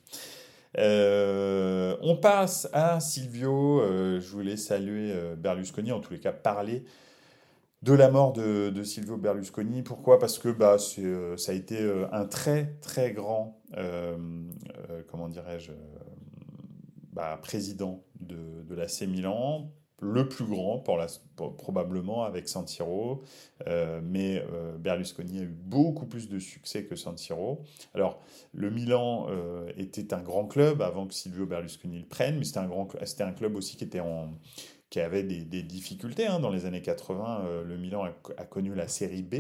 Euh, 0.78 1.96
on 2.02 2.16
passe 2.16 2.68
à 2.72 3.00
Silvio. 3.00 3.80
Euh, 3.80 4.20
je 4.20 4.28
voulais 4.28 4.56
saluer 4.56 5.12
euh, 5.12 5.36
Berlusconi, 5.36 5.92
en 5.92 6.00
tous 6.00 6.12
les 6.12 6.20
cas 6.20 6.32
parler 6.32 6.84
de 7.82 7.92
la 7.92 8.10
mort 8.10 8.32
de, 8.32 8.82
Silvio 8.82 9.16
Berlusconi. 9.16 9.82
Pourquoi? 9.82 10.18
Parce 10.18 10.38
que 10.38 10.48
bah, 10.48 10.76
ça 10.78 11.52
a 11.52 11.54
été 11.54 11.78
un 12.10 12.24
très 12.24 12.74
très 12.80 13.12
grand, 13.12 13.60
comment 15.08 15.28
dirais-je, 15.28 15.72
bah, 17.12 17.38
président 17.40 18.02
de, 18.18 18.62
de 18.62 18.74
l'AC 18.74 19.02
Milan 19.02 19.70
le 20.00 20.28
plus 20.28 20.44
grand, 20.44 20.84
la, 20.88 21.06
probablement 21.56 22.24
avec 22.24 22.48
San 22.48 22.66
Siro, 22.66 23.22
euh, 23.66 24.00
mais 24.02 24.44
euh, 24.52 24.76
Berlusconi 24.76 25.38
a 25.38 25.42
eu 25.42 25.46
beaucoup 25.46 26.06
plus 26.06 26.28
de 26.28 26.38
succès 26.38 26.84
que 26.84 26.96
San 26.96 27.16
Siro. 27.16 27.62
Alors, 27.94 28.20
le 28.52 28.70
Milan 28.70 29.26
euh, 29.30 29.72
était 29.76 30.12
un 30.12 30.20
grand 30.20 30.46
club 30.46 30.82
avant 30.82 31.06
que 31.06 31.14
Silvio 31.14 31.46
Berlusconi 31.46 32.00
le 32.00 32.06
prenne, 32.06 32.38
mais 32.38 32.44
c'était 32.44 32.58
un, 32.58 32.68
grand, 32.68 32.88
c'était 33.04 33.24
un 33.24 33.32
club 33.32 33.56
aussi 33.56 33.76
qui, 33.76 33.84
était 33.84 34.00
en, 34.00 34.34
qui 34.90 35.00
avait 35.00 35.22
des, 35.22 35.44
des 35.44 35.62
difficultés. 35.62 36.26
Hein. 36.26 36.40
Dans 36.40 36.50
les 36.50 36.66
années 36.66 36.82
80, 36.82 37.62
le 37.64 37.76
Milan 37.78 38.04
a, 38.36 38.44
connu 38.44 38.74
la 38.74 38.88
série 38.88 39.22
B, 39.22 39.34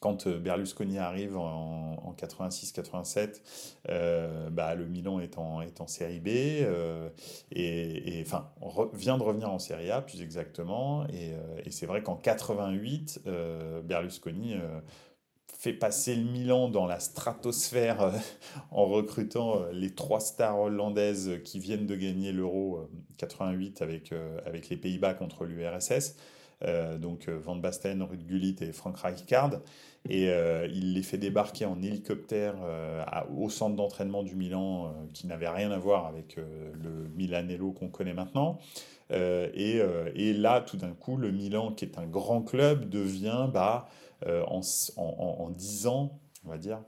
quand 0.00 0.26
euh, 0.26 0.38
Berlusconi 0.38 0.98
arrive 0.98 1.36
en, 1.36 2.14
86-87, 2.18 3.40
euh, 3.88 4.50
bah, 4.50 4.74
le 4.74 4.86
Milan 4.86 5.20
est 5.20 5.38
en, 5.38 5.62
est 5.62 5.88
série 5.88 6.20
B, 6.20 6.28
euh, 6.28 7.08
et, 7.52 8.22
enfin, 8.26 8.50
vient 8.92 9.18
de 9.18 9.22
revenir 9.22 9.50
en 9.50 9.58
série 9.58 9.90
A 9.90 10.00
plus 10.00 10.20
exactement, 10.20 11.06
et, 11.08 11.32
et 11.64 11.70
c'est 11.70 11.86
vrai 11.86 12.02
qu'en 12.02 12.16
88, 12.16 13.20
Berlusconi 13.84 14.56
fait 15.46 15.72
passer 15.72 16.16
le 16.16 16.24
Milan 16.24 16.68
dans 16.68 16.86
la 16.86 16.98
stratosphère 16.98 18.12
en 18.70 18.86
recrutant 18.86 19.64
les 19.72 19.94
trois 19.94 20.20
stars 20.20 20.58
hollandaises 20.58 21.40
qui 21.44 21.58
viennent 21.60 21.86
de 21.86 21.96
gagner 21.96 22.32
l'Euro 22.32 22.88
88 23.18 23.82
avec, 23.82 24.12
avec 24.44 24.68
les 24.68 24.76
Pays-Bas 24.76 25.14
contre 25.14 25.44
l'URSS. 25.44 26.16
Donc 26.62 27.28
Van 27.28 27.56
Basten, 27.56 28.02
Ruud 28.02 28.24
Gullit 28.26 28.56
et 28.60 28.72
Frank 28.72 28.98
Rijkaard. 28.98 29.60
Et 30.08 30.30
euh, 30.30 30.66
il 30.72 30.94
les 30.94 31.02
fait 31.02 31.18
débarquer 31.18 31.66
en 31.66 31.82
hélicoptère 31.82 32.54
euh, 32.62 33.04
au 33.36 33.50
centre 33.50 33.76
d'entraînement 33.76 34.22
du 34.22 34.36
Milan, 34.36 34.86
euh, 34.86 34.88
qui 35.12 35.26
n'avait 35.26 35.48
rien 35.48 35.70
à 35.70 35.78
voir 35.78 36.06
avec 36.06 36.36
le 36.36 37.08
Milanello 37.14 37.72
qu'on 37.72 37.88
connaît 37.88 38.14
maintenant. 38.14 38.58
Et, 39.10 39.80
et, 40.16 40.34
là, 40.34 40.60
tout 40.60 40.76
d'un 40.76 40.92
coup, 40.92 41.16
le 41.16 41.30
Milan, 41.30 41.72
qui 41.72 41.86
est 41.86 41.98
un 41.98 42.06
grand 42.06 42.42
club, 42.42 42.90
devient, 42.90 43.48
bah, 43.50 43.88
en, 44.26 44.60
en, 44.96 45.02
en 45.02 45.48
10 45.48 45.86
ans, 45.86 46.20
on 46.44 46.50
va 46.50 46.58
dire, 46.58 46.78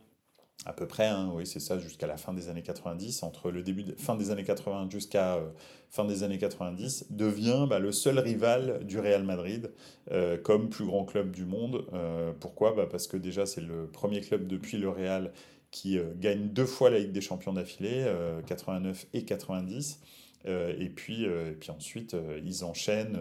à 0.66 0.74
peu 0.74 0.86
près, 0.86 1.06
hein, 1.06 1.30
oui, 1.34 1.46
c'est 1.46 1.60
ça, 1.60 1.78
jusqu'à 1.78 2.06
la 2.06 2.18
fin 2.18 2.34
des 2.34 2.48
années 2.50 2.62
90, 2.62 3.22
entre 3.22 3.50
le 3.50 3.62
début, 3.62 3.82
de, 3.82 3.94
fin 3.94 4.14
des 4.14 4.30
années 4.30 4.44
80 4.44 4.88
jusqu'à 4.90 5.36
euh, 5.36 5.48
fin 5.88 6.04
des 6.04 6.22
années 6.22 6.36
90, 6.36 7.06
devient 7.10 7.66
bah, 7.68 7.78
le 7.78 7.92
seul 7.92 8.18
rival 8.18 8.84
du 8.84 8.98
Real 8.98 9.24
Madrid 9.24 9.70
euh, 10.10 10.36
comme 10.36 10.68
plus 10.68 10.84
grand 10.84 11.04
club 11.04 11.30
du 11.30 11.46
monde. 11.46 11.86
Euh, 11.94 12.32
pourquoi? 12.38 12.74
Bah, 12.74 12.86
Parce 12.90 13.06
que 13.06 13.16
déjà, 13.16 13.46
c'est 13.46 13.62
le 13.62 13.86
premier 13.86 14.20
club 14.20 14.46
depuis 14.46 14.76
le 14.76 14.90
Real 14.90 15.32
qui 15.70 16.00
gagne 16.18 16.48
deux 16.48 16.66
fois 16.66 16.90
la 16.90 16.98
Ligue 16.98 17.12
des 17.12 17.20
Champions 17.20 17.52
d'affilée, 17.52 18.04
89 18.48 19.06
et 19.14 19.24
90. 19.24 20.00
et, 20.44 20.88
puis, 20.88 21.22
et 21.26 21.56
puis 21.60 21.70
ensuite, 21.70 22.16
ils 22.44 22.64
enchaînent 22.64 23.20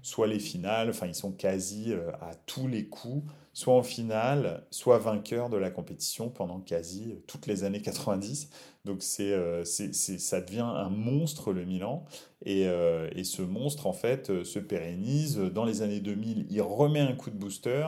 soit 0.00 0.26
les 0.26 0.38
finales, 0.38 0.90
enfin, 0.90 1.06
ils 1.06 1.14
sont 1.14 1.32
quasi 1.32 1.92
à 2.20 2.34
tous 2.46 2.66
les 2.66 2.86
coups 2.86 3.24
soit 3.54 3.74
en 3.74 3.82
finale, 3.82 4.64
soit 4.70 4.98
vainqueur 4.98 5.50
de 5.50 5.56
la 5.56 5.70
compétition 5.70 6.30
pendant 6.30 6.60
quasi 6.60 7.16
toutes 7.26 7.46
les 7.46 7.64
années 7.64 7.82
90. 7.82 8.48
Donc 8.84 9.02
c'est, 9.02 9.32
euh, 9.32 9.62
c'est, 9.64 9.92
ça 9.92 10.40
devient 10.40 10.60
un 10.60 10.88
monstre 10.88 11.52
le 11.52 11.64
Milan. 11.64 12.04
Et, 12.44 12.66
euh, 12.66 13.08
et, 13.14 13.24
ce 13.24 13.42
monstre, 13.42 13.86
en 13.86 13.92
fait, 13.92 14.30
euh, 14.30 14.42
se 14.42 14.58
pérennise. 14.58 15.36
Dans 15.36 15.64
les 15.64 15.82
années 15.82 16.00
2000, 16.00 16.46
il 16.50 16.62
remet 16.62 17.00
un 17.00 17.14
coup 17.14 17.30
de 17.30 17.36
booster 17.36 17.86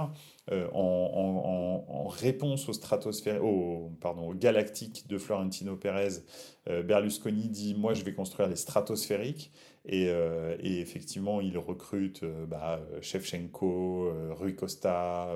en, 0.50 1.82
en, 1.88 2.06
réponse 2.06 2.68
au, 2.68 2.74
stratosphère, 2.74 3.42
au, 3.42 3.90
pardon, 4.00 4.28
au 4.28 4.34
galactique 4.34 5.08
de 5.08 5.16
Florentino 5.16 5.74
Pérez. 5.74 6.20
Berlusconi 6.66 7.48
dit, 7.48 7.74
moi, 7.74 7.94
je 7.94 8.04
vais 8.04 8.12
construire 8.12 8.48
les 8.48 8.56
stratosphériques. 8.56 9.50
Euh, 9.92 10.56
et, 10.60 10.80
effectivement, 10.80 11.40
il 11.40 11.58
recrute 11.58 12.22
euh, 12.22 12.46
bah, 12.46 12.80
Shevchenko, 13.02 14.06
euh, 14.06 14.32
Rui 14.32 14.54
Costa, 14.54 15.28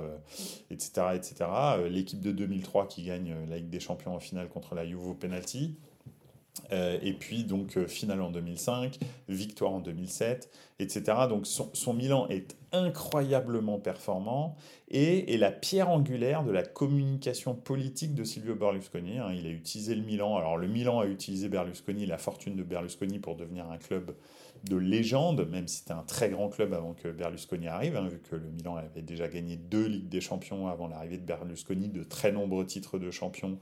etc. 0.71 1.09
etc. 1.15 1.45
L'équipe 1.91 2.21
de 2.21 2.33
2003 2.33 2.89
qui 2.89 3.05
gagne 3.05 3.35
la 3.49 3.57
Ligue 3.57 3.69
des 3.69 3.81
Champions 3.81 4.15
en 4.15 4.21
finale 4.21 4.49
contre 4.49 4.75
la 4.75 4.87
Juve 4.87 5.15
penalty. 5.17 5.77
Et 6.71 7.13
puis 7.15 7.45
donc 7.45 7.79
finale 7.87 8.21
en 8.21 8.31
2005, 8.31 8.99
victoire 9.29 9.73
en 9.73 9.81
2007, 9.81 10.51
etc. 10.79 11.03
Donc 11.29 11.47
son, 11.47 11.95
Milan 11.95 12.27
est 12.29 12.57
incroyablement 12.73 13.79
performant 13.79 14.57
et 14.89 15.35
est 15.35 15.39
la 15.39 15.51
pierre 15.51 15.91
angulaire 15.91 16.45
de 16.45 16.51
la 16.51 16.63
communication 16.63 17.55
politique 17.55 18.15
de 18.15 18.25
Silvio 18.25 18.55
Berlusconi. 18.55 19.19
Hein. 19.19 19.33
Il 19.35 19.47
a 19.47 19.51
utilisé 19.51 19.95
le 19.95 20.03
Milan. 20.03 20.37
Alors 20.37 20.57
le 20.57 20.69
Milan 20.69 21.01
a 21.01 21.07
utilisé 21.07 21.49
Berlusconi, 21.49 22.07
la 22.07 22.19
fortune 22.19 22.57
de 22.57 22.63
Berlusconi 22.63 23.19
pour 23.19 23.37
devenir 23.37 23.71
un 23.71 23.79
club 23.79 24.15
de 24.65 24.77
légende, 24.77 25.49
même 25.49 25.69
si 25.69 25.79
c'était 25.79 25.93
un 25.93 26.03
très 26.03 26.31
grand 26.31 26.49
club 26.49 26.73
avant 26.73 26.95
que 26.95 27.09
Berlusconi 27.09 27.69
arrive, 27.69 27.97
hein, 27.97 28.09
vu 28.09 28.19
que 28.19 28.37
le 28.37 28.51
Milan 28.51 28.77
avait 28.77 29.03
déjà 29.03 29.29
gagné 29.29 29.57
deux 29.57 29.87
Ligues 29.87 30.09
des 30.09 30.21
Champions 30.21 30.69
avant 30.69 30.89
l'arrivée 30.89 31.19
de 31.19 31.25
Berlusconi, 31.25 31.89
de 31.89 32.03
très 32.03 32.33
nombreux 32.33 32.67
titres 32.67 32.99
de 32.99 33.11
champion, 33.11 33.59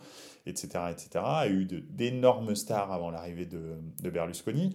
etc., 0.47 0.85
etc., 0.91 1.09
a 1.25 1.49
eu 1.49 1.65
d'énormes 1.65 2.55
stars 2.55 2.93
avant 2.93 3.11
l'arrivée 3.11 3.47
de, 3.47 4.11
Berlusconi. 4.11 4.75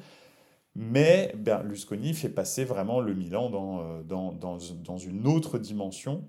Mais 0.76 1.34
Berlusconi 1.38 2.14
fait 2.14 2.30
passer 2.30 2.64
vraiment 2.64 3.02
le 3.02 3.14
Milan 3.14 3.50
dans, 3.50 3.82
euh, 3.82 4.04
dans, 4.04 4.32
dans, 4.32 4.98
une 4.98 5.28
autre 5.28 5.58
dimension. 5.58 6.28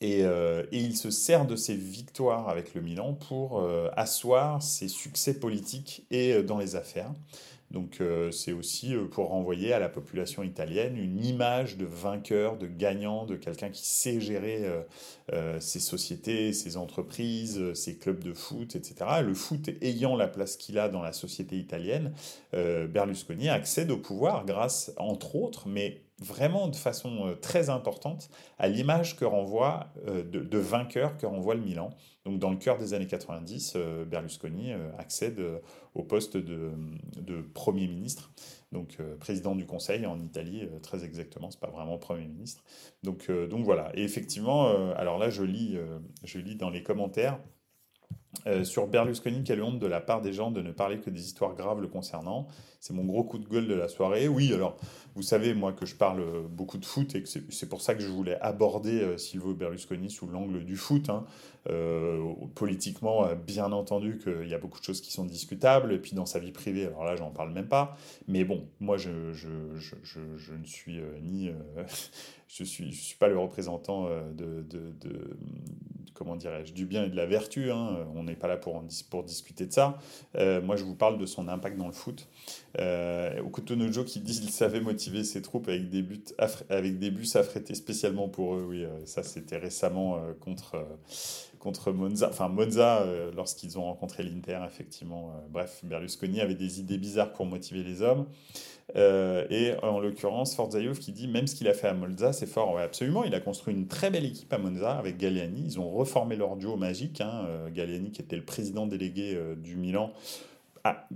Et, 0.00 0.24
euh, 0.24 0.64
et, 0.70 0.78
il 0.78 0.96
se 0.96 1.10
sert 1.10 1.44
de 1.44 1.56
ses 1.56 1.74
victoires 1.74 2.48
avec 2.48 2.74
le 2.74 2.80
Milan 2.80 3.14
pour 3.14 3.58
euh, 3.60 3.88
asseoir 3.96 4.62
ses 4.62 4.86
succès 4.86 5.40
politiques 5.40 6.06
et 6.10 6.40
dans 6.44 6.58
les 6.58 6.76
affaires. 6.76 7.12
Donc 7.72 8.00
euh, 8.00 8.30
c'est 8.30 8.52
aussi 8.52 8.94
euh, 8.94 9.06
pour 9.06 9.28
renvoyer 9.28 9.72
à 9.72 9.78
la 9.78 9.88
population 9.88 10.42
italienne 10.42 10.96
une 10.96 11.24
image 11.24 11.76
de 11.76 11.86
vainqueur, 11.86 12.56
de 12.58 12.66
gagnant, 12.66 13.24
de 13.24 13.34
quelqu'un 13.36 13.70
qui 13.70 13.86
sait 13.86 14.20
gérer 14.20 14.66
ses 15.60 15.80
sociétés, 15.80 16.52
ses 16.52 16.76
entreprises, 16.76 17.72
ses 17.74 17.96
clubs 17.96 18.22
de 18.22 18.34
foot, 18.34 18.76
etc. 18.76 18.94
Le 19.22 19.34
foot 19.34 19.70
ayant 19.80 20.16
la 20.16 20.28
place 20.28 20.56
qu'il 20.56 20.78
a 20.78 20.88
dans 20.88 21.02
la 21.02 21.12
société 21.12 21.56
italienne, 21.56 22.12
Berlusconi 22.52 23.48
accède 23.48 23.90
au 23.90 23.96
pouvoir 23.96 24.44
grâce, 24.44 24.92
entre 24.98 25.36
autres, 25.36 25.68
mais 25.68 26.02
vraiment 26.22 26.68
de 26.68 26.76
façon 26.76 27.26
euh, 27.26 27.34
très 27.34 27.68
importante 27.68 28.30
à 28.58 28.68
l'image 28.68 29.16
que 29.16 29.24
renvoie 29.24 29.88
euh, 30.06 30.22
de, 30.22 30.58
vainqueur 30.58 31.16
que 31.18 31.26
renvoie 31.26 31.54
le 31.54 31.62
Milan. 31.62 31.90
Donc 32.24 32.38
dans 32.38 32.50
le 32.50 32.56
cœur 32.56 32.78
des 32.78 32.94
années 32.94 33.06
90, 33.06 33.74
euh, 33.74 34.04
Berlusconi 34.04 34.72
accède 34.98 35.40
au 35.94 36.02
poste 36.02 36.36
de, 36.36 36.72
Premier 37.54 37.88
ministre, 37.88 38.30
donc 38.70 38.98
président 39.18 39.54
du 39.54 39.66
Conseil 39.66 40.06
en 40.06 40.20
Italie, 40.20 40.68
très 40.82 41.04
exactement, 41.04 41.50
c'est 41.50 41.60
pas 41.60 41.70
vraiment 41.70 41.98
Premier 41.98 42.26
ministre. 42.26 42.62
Donc, 43.02 43.30
donc 43.30 43.64
voilà, 43.64 43.90
et 43.94 44.02
effectivement, 44.02 44.66
alors 44.94 45.18
là 45.18 45.30
je 45.30 45.42
lis, 45.42 45.76
je 46.24 46.38
lis 46.38 46.56
dans 46.56 46.70
les 46.70 46.82
commentaires, 46.82 47.38
sur 48.64 48.86
Berlusconi, 48.86 49.44
quelle 49.44 49.62
honte 49.62 49.78
de 49.78 49.86
la 49.86 50.00
part 50.00 50.22
des 50.22 50.32
gens 50.32 50.50
de 50.50 50.62
ne 50.62 50.72
parler 50.72 50.98
que 50.98 51.10
des 51.10 51.20
histoires 51.20 51.54
graves 51.54 51.80
le 51.80 51.88
concernant. 51.88 52.46
C'est 52.80 52.94
mon 52.94 53.04
gros 53.04 53.22
coup 53.22 53.38
de 53.38 53.46
gueule 53.46 53.68
de 53.68 53.74
la 53.74 53.86
soirée. 53.86 54.26
Oui, 54.26 54.52
alors, 54.52 54.76
vous 55.14 55.22
savez, 55.22 55.54
moi, 55.54 55.72
que 55.72 55.86
je 55.86 55.94
parle 55.94 56.24
beaucoup 56.48 56.78
de 56.78 56.84
foot 56.84 57.14
et 57.14 57.22
que 57.22 57.28
c'est 57.28 57.68
pour 57.68 57.80
ça 57.80 57.94
que 57.94 58.00
je 58.00 58.08
voulais 58.08 58.36
aborder 58.40 59.02
euh, 59.02 59.18
Silvio 59.18 59.54
Berlusconi 59.54 60.10
sous 60.10 60.26
l'angle 60.26 60.64
du 60.64 60.76
foot. 60.76 61.08
Hein. 61.08 61.24
Euh, 61.70 62.32
politiquement, 62.56 63.24
euh, 63.26 63.34
bien 63.36 63.70
entendu 63.70 64.18
qu'il 64.18 64.48
y 64.48 64.54
a 64.54 64.58
beaucoup 64.58 64.80
de 64.80 64.84
choses 64.84 65.00
qui 65.00 65.12
sont 65.12 65.24
discutables. 65.24 65.92
Et 65.92 65.98
puis, 65.98 66.16
dans 66.16 66.26
sa 66.26 66.40
vie 66.40 66.50
privée, 66.50 66.86
alors 66.86 67.04
là, 67.04 67.14
j'en 67.14 67.30
parle 67.30 67.52
même 67.52 67.68
pas. 67.68 67.96
Mais 68.26 68.44
bon, 68.44 68.66
moi, 68.80 68.96
je, 68.96 69.10
ne 69.10 70.64
suis 70.64 71.00
ni. 71.22 71.50
je 72.48 72.62
ne 72.62 72.66
suis, 72.66 72.92
suis 72.94 73.16
pas 73.16 73.28
le 73.28 73.38
représentant 73.38 74.08
de 74.34 74.64
comment 76.14 76.36
dirais-je, 76.36 76.72
du 76.72 76.86
bien 76.86 77.04
et 77.04 77.08
de 77.08 77.16
la 77.16 77.26
vertu. 77.26 77.70
Hein. 77.70 78.06
On 78.14 78.24
n'est 78.24 78.36
pas 78.36 78.48
là 78.48 78.56
pour, 78.56 78.82
pour 79.10 79.22
discuter 79.24 79.66
de 79.66 79.72
ça. 79.72 79.98
moi, 80.34 80.76
je 80.76 80.84
vous 80.84 80.94
parle 80.94 81.18
de 81.18 81.26
son 81.26 81.48
impact 81.48 81.76
dans 81.76 81.86
le 81.86 81.92
foot. 81.92 82.28
Euh, 82.78 83.42
Okutonojo 83.42 84.04
qui 84.04 84.20
dit 84.20 84.40
qu'il 84.40 84.50
savait 84.50 84.80
motiver 84.80 85.24
ses 85.24 85.42
troupes 85.42 85.68
avec 85.68 85.90
des, 85.90 86.02
buts 86.02 86.24
avec 86.70 86.98
des 86.98 87.10
bus 87.10 87.36
affrétés 87.36 87.74
spécialement 87.74 88.28
pour 88.28 88.54
eux. 88.54 88.66
Oui, 88.68 88.84
euh, 88.84 89.04
ça 89.04 89.22
c'était 89.22 89.58
récemment 89.58 90.16
euh, 90.16 90.32
contre, 90.40 90.76
euh, 90.76 90.84
contre 91.62 91.92
Monza. 91.92 92.28
Enfin, 92.28 92.48
Monza, 92.48 93.06
lorsqu'ils 93.34 93.78
ont 93.78 93.84
rencontré 93.84 94.22
l'Inter, 94.22 94.60
effectivement. 94.66 95.32
bref, 95.50 95.80
Berlusconi 95.84 96.40
avait 96.40 96.54
des 96.54 96.80
idées 96.80 96.98
bizarres 96.98 97.32
pour 97.32 97.46
motiver 97.46 97.82
les 97.82 98.02
hommes. 98.02 98.26
et 98.94 99.72
en 99.82 100.00
l'occurrence, 100.00 100.54
Forzaïov 100.54 100.98
qui 100.98 101.12
dit 101.12 101.28
même 101.28 101.46
ce 101.46 101.54
qu'il 101.54 101.68
a 101.68 101.74
fait 101.74 101.88
à 101.88 101.94
Monza, 101.94 102.32
c'est 102.32 102.46
fort. 102.46 102.74
Ouais, 102.74 102.82
absolument, 102.82 103.24
il 103.24 103.34
a 103.34 103.40
construit 103.40 103.74
une 103.74 103.86
très 103.86 104.10
belle 104.10 104.26
équipe 104.26 104.52
à 104.52 104.58
Monza 104.58 104.92
avec 104.92 105.16
Galliani. 105.16 105.62
Ils 105.64 105.80
ont 105.80 105.90
reformé 105.90 106.36
leur 106.36 106.56
duo 106.56 106.76
magique. 106.76 107.20
Hein. 107.20 107.46
Galliani, 107.72 108.10
qui 108.10 108.20
était 108.20 108.36
le 108.36 108.44
président 108.44 108.86
délégué 108.86 109.38
du 109.56 109.76
Milan, 109.76 110.12
a 110.84 111.06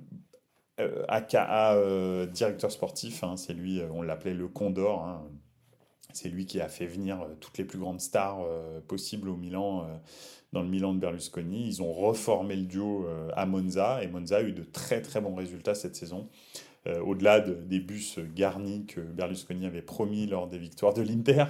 AKA 1.09 1.75
euh, 1.75 1.77
euh, 1.77 2.27
directeur 2.27 2.71
sportif, 2.71 3.25
hein, 3.25 3.37
c'est 3.37 3.55
lui, 3.55 3.81
euh, 3.81 3.89
on 3.93 4.03
l'appelait 4.03 4.35
le 4.35 4.49
Condor. 4.49 5.05
Hein. 5.05 5.23
c'est 6.13 6.29
lui 6.29 6.47
qui 6.47 6.61
a 6.61 6.69
fait 6.69 6.87
venir 6.87 7.27
toutes 7.41 7.59
les 7.59 7.65
plus 7.65 7.79
grandes 7.79 8.01
stars 8.01 8.39
possibles 8.89 9.29
au 9.29 9.37
Milan, 9.37 9.87
dans 10.53 10.63
le 10.63 10.69
Milan 10.69 10.95
de 10.95 11.01
Berlusconi. 11.01 11.67
Ils 11.67 11.83
ont 11.83 11.93
reformé 11.93 12.57
le 12.57 12.65
duo 12.65 13.07
à 13.35 13.47
Monza 13.47 14.03
et 14.03 14.09
Monza 14.09 14.39
a 14.39 14.43
eu 14.43 14.53
de 14.53 14.63
très 14.63 15.03
très 15.03 15.21
bons 15.21 15.35
résultats 15.35 15.75
cette 15.75 15.97
saison. 15.97 16.29
Euh, 16.87 17.01
au-delà 17.01 17.41
des 17.41 17.81
bus 17.81 18.19
garnis 18.35 18.87
que 18.87 19.01
Berlusconi 19.01 19.67
avait 19.67 19.83
promis 19.83 20.27
lors 20.27 20.47
des 20.47 20.59
victoires 20.59 20.95
de 20.95 21.03
l'Inter. 21.03 21.45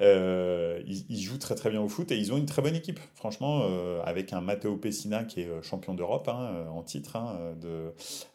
Euh, 0.00 0.80
ils, 0.86 1.20
jouent 1.20 1.38
très 1.38 1.54
très 1.54 1.70
bien 1.70 1.80
au 1.80 1.88
foot 1.88 2.12
et 2.12 2.16
ils 2.16 2.32
ont 2.32 2.36
une 2.36 2.46
très 2.46 2.62
bonne 2.62 2.74
équipe, 2.74 3.00
franchement, 3.14 3.62
euh, 3.64 4.00
avec 4.04 4.32
un 4.32 4.40
Matteo 4.40 4.76
Pessina 4.76 5.24
qui 5.24 5.40
est 5.40 5.62
champion 5.62 5.94
d'Europe 5.94 6.28
hein, 6.28 6.66
en 6.72 6.82
titre, 6.82 7.16
hein, 7.16 7.56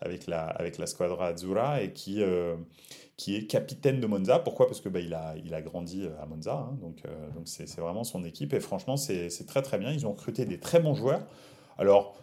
avec, 0.02 0.28
la, 0.28 0.86
Squadra 0.86 1.28
Azzurra 1.28 1.82
et 1.84 1.94
qui 1.94 2.22
est 2.22 3.48
capitaine 3.48 4.02
de 4.02 4.08
Monza. 4.08 4.40
Pourquoi? 4.40 4.68
Parce 4.68 4.82
que 4.82 4.90
bah, 4.90 5.00
a, 5.00 5.62
grandi 5.62 6.06
à 6.22 6.26
Monza, 6.26 6.54
hein, 6.54 6.78
donc 6.82 7.04
c'est 7.46 7.80
vraiment 7.80 8.04
son 8.04 8.24
équipe 8.24 8.54
et 8.54 8.60
franchement 8.60 8.98
c'est 8.98 9.30
très 9.48 9.62
très 9.62 9.78
bien. 9.78 9.92
Ils 9.92 10.06
ont 10.06 10.12
recruté 10.12 10.46
des 10.46 10.60
très 10.60 10.80
bons 10.80 10.96
joueurs. 10.96 11.22
Alors 11.78 12.16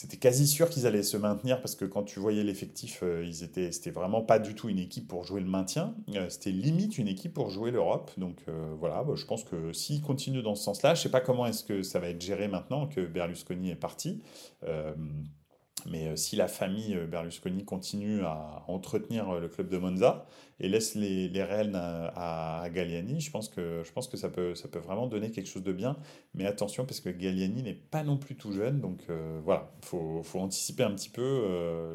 c'était 0.00 0.16
quasi 0.16 0.46
sûr 0.46 0.70
qu'ils 0.70 0.86
allaient 0.86 1.02
se 1.02 1.16
maintenir 1.16 1.60
parce 1.60 1.74
que 1.74 1.84
quand 1.84 2.04
tu 2.04 2.20
voyais 2.20 2.44
l'effectif, 2.44 3.00
euh, 3.02 3.24
ils 3.26 3.42
étaient, 3.42 3.72
c'était 3.72 3.90
vraiment 3.90 4.22
pas 4.22 4.38
du 4.38 4.54
tout 4.54 4.68
une 4.68 4.78
équipe 4.78 5.08
pour 5.08 5.24
jouer 5.24 5.40
le 5.40 5.48
maintien. 5.48 5.96
Euh, 6.14 6.28
c'était 6.28 6.52
limite 6.52 6.98
une 6.98 7.08
équipe 7.08 7.34
pour 7.34 7.50
jouer 7.50 7.72
l'Europe. 7.72 8.12
Donc 8.16 8.36
euh, 8.46 8.76
voilà, 8.78 9.02
bah, 9.02 9.14
je 9.16 9.24
pense 9.24 9.42
que 9.42 9.72
s'ils 9.72 10.00
continuent 10.00 10.44
dans 10.44 10.54
ce 10.54 10.62
sens-là, 10.62 10.94
je 10.94 11.02
sais 11.02 11.08
pas 11.08 11.20
comment 11.20 11.46
est-ce 11.46 11.64
que 11.64 11.82
ça 11.82 11.98
va 11.98 12.10
être 12.10 12.20
géré 12.20 12.46
maintenant 12.46 12.86
que 12.86 13.00
Berlusconi 13.00 13.70
est 13.70 13.74
parti. 13.74 14.22
Mais 15.90 16.16
si 16.16 16.36
la 16.36 16.48
famille 16.48 16.96
Berlusconi 17.06 17.64
continue 17.64 18.22
à 18.22 18.64
entretenir 18.68 19.32
le 19.40 19.48
club 19.48 19.68
de 19.68 19.78
Monza 19.78 20.26
et 20.60 20.68
laisse 20.68 20.94
les, 20.94 21.28
les 21.28 21.42
réels 21.42 21.74
à, 21.74 22.62
à, 22.62 22.70
Galliani, 22.70 23.20
je 23.20 23.30
pense, 23.30 23.48
que, 23.48 23.82
je 23.84 23.92
pense 23.92 24.08
que 24.08 24.16
ça 24.16 24.28
peut, 24.28 24.54
ça 24.54 24.68
peut 24.68 24.78
vraiment 24.78 25.06
donner 25.06 25.30
quelque 25.30 25.48
chose 25.48 25.62
de 25.62 25.72
bien. 25.72 25.96
Mais 26.34 26.46
attention, 26.46 26.84
parce 26.84 27.00
que 27.00 27.10
Galliani 27.10 27.62
n'est 27.62 27.74
pas 27.74 28.02
non 28.02 28.16
plus 28.16 28.36
tout 28.36 28.52
jeune, 28.52 28.80
donc 28.80 29.02
voilà, 29.44 29.70
il 29.82 29.86
faut, 29.86 30.22
faut, 30.22 30.40
anticiper 30.40 30.82
un 30.82 30.94
petit 30.94 31.10
peu 31.10 31.22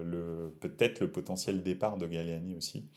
le 0.06 0.56
peut-être 0.60 1.00
le 1.00 1.12
potentiel 1.12 1.64
départ 1.64 1.98
de 1.98 2.08
Galliani 2.08 2.56
aussi. 2.56 2.90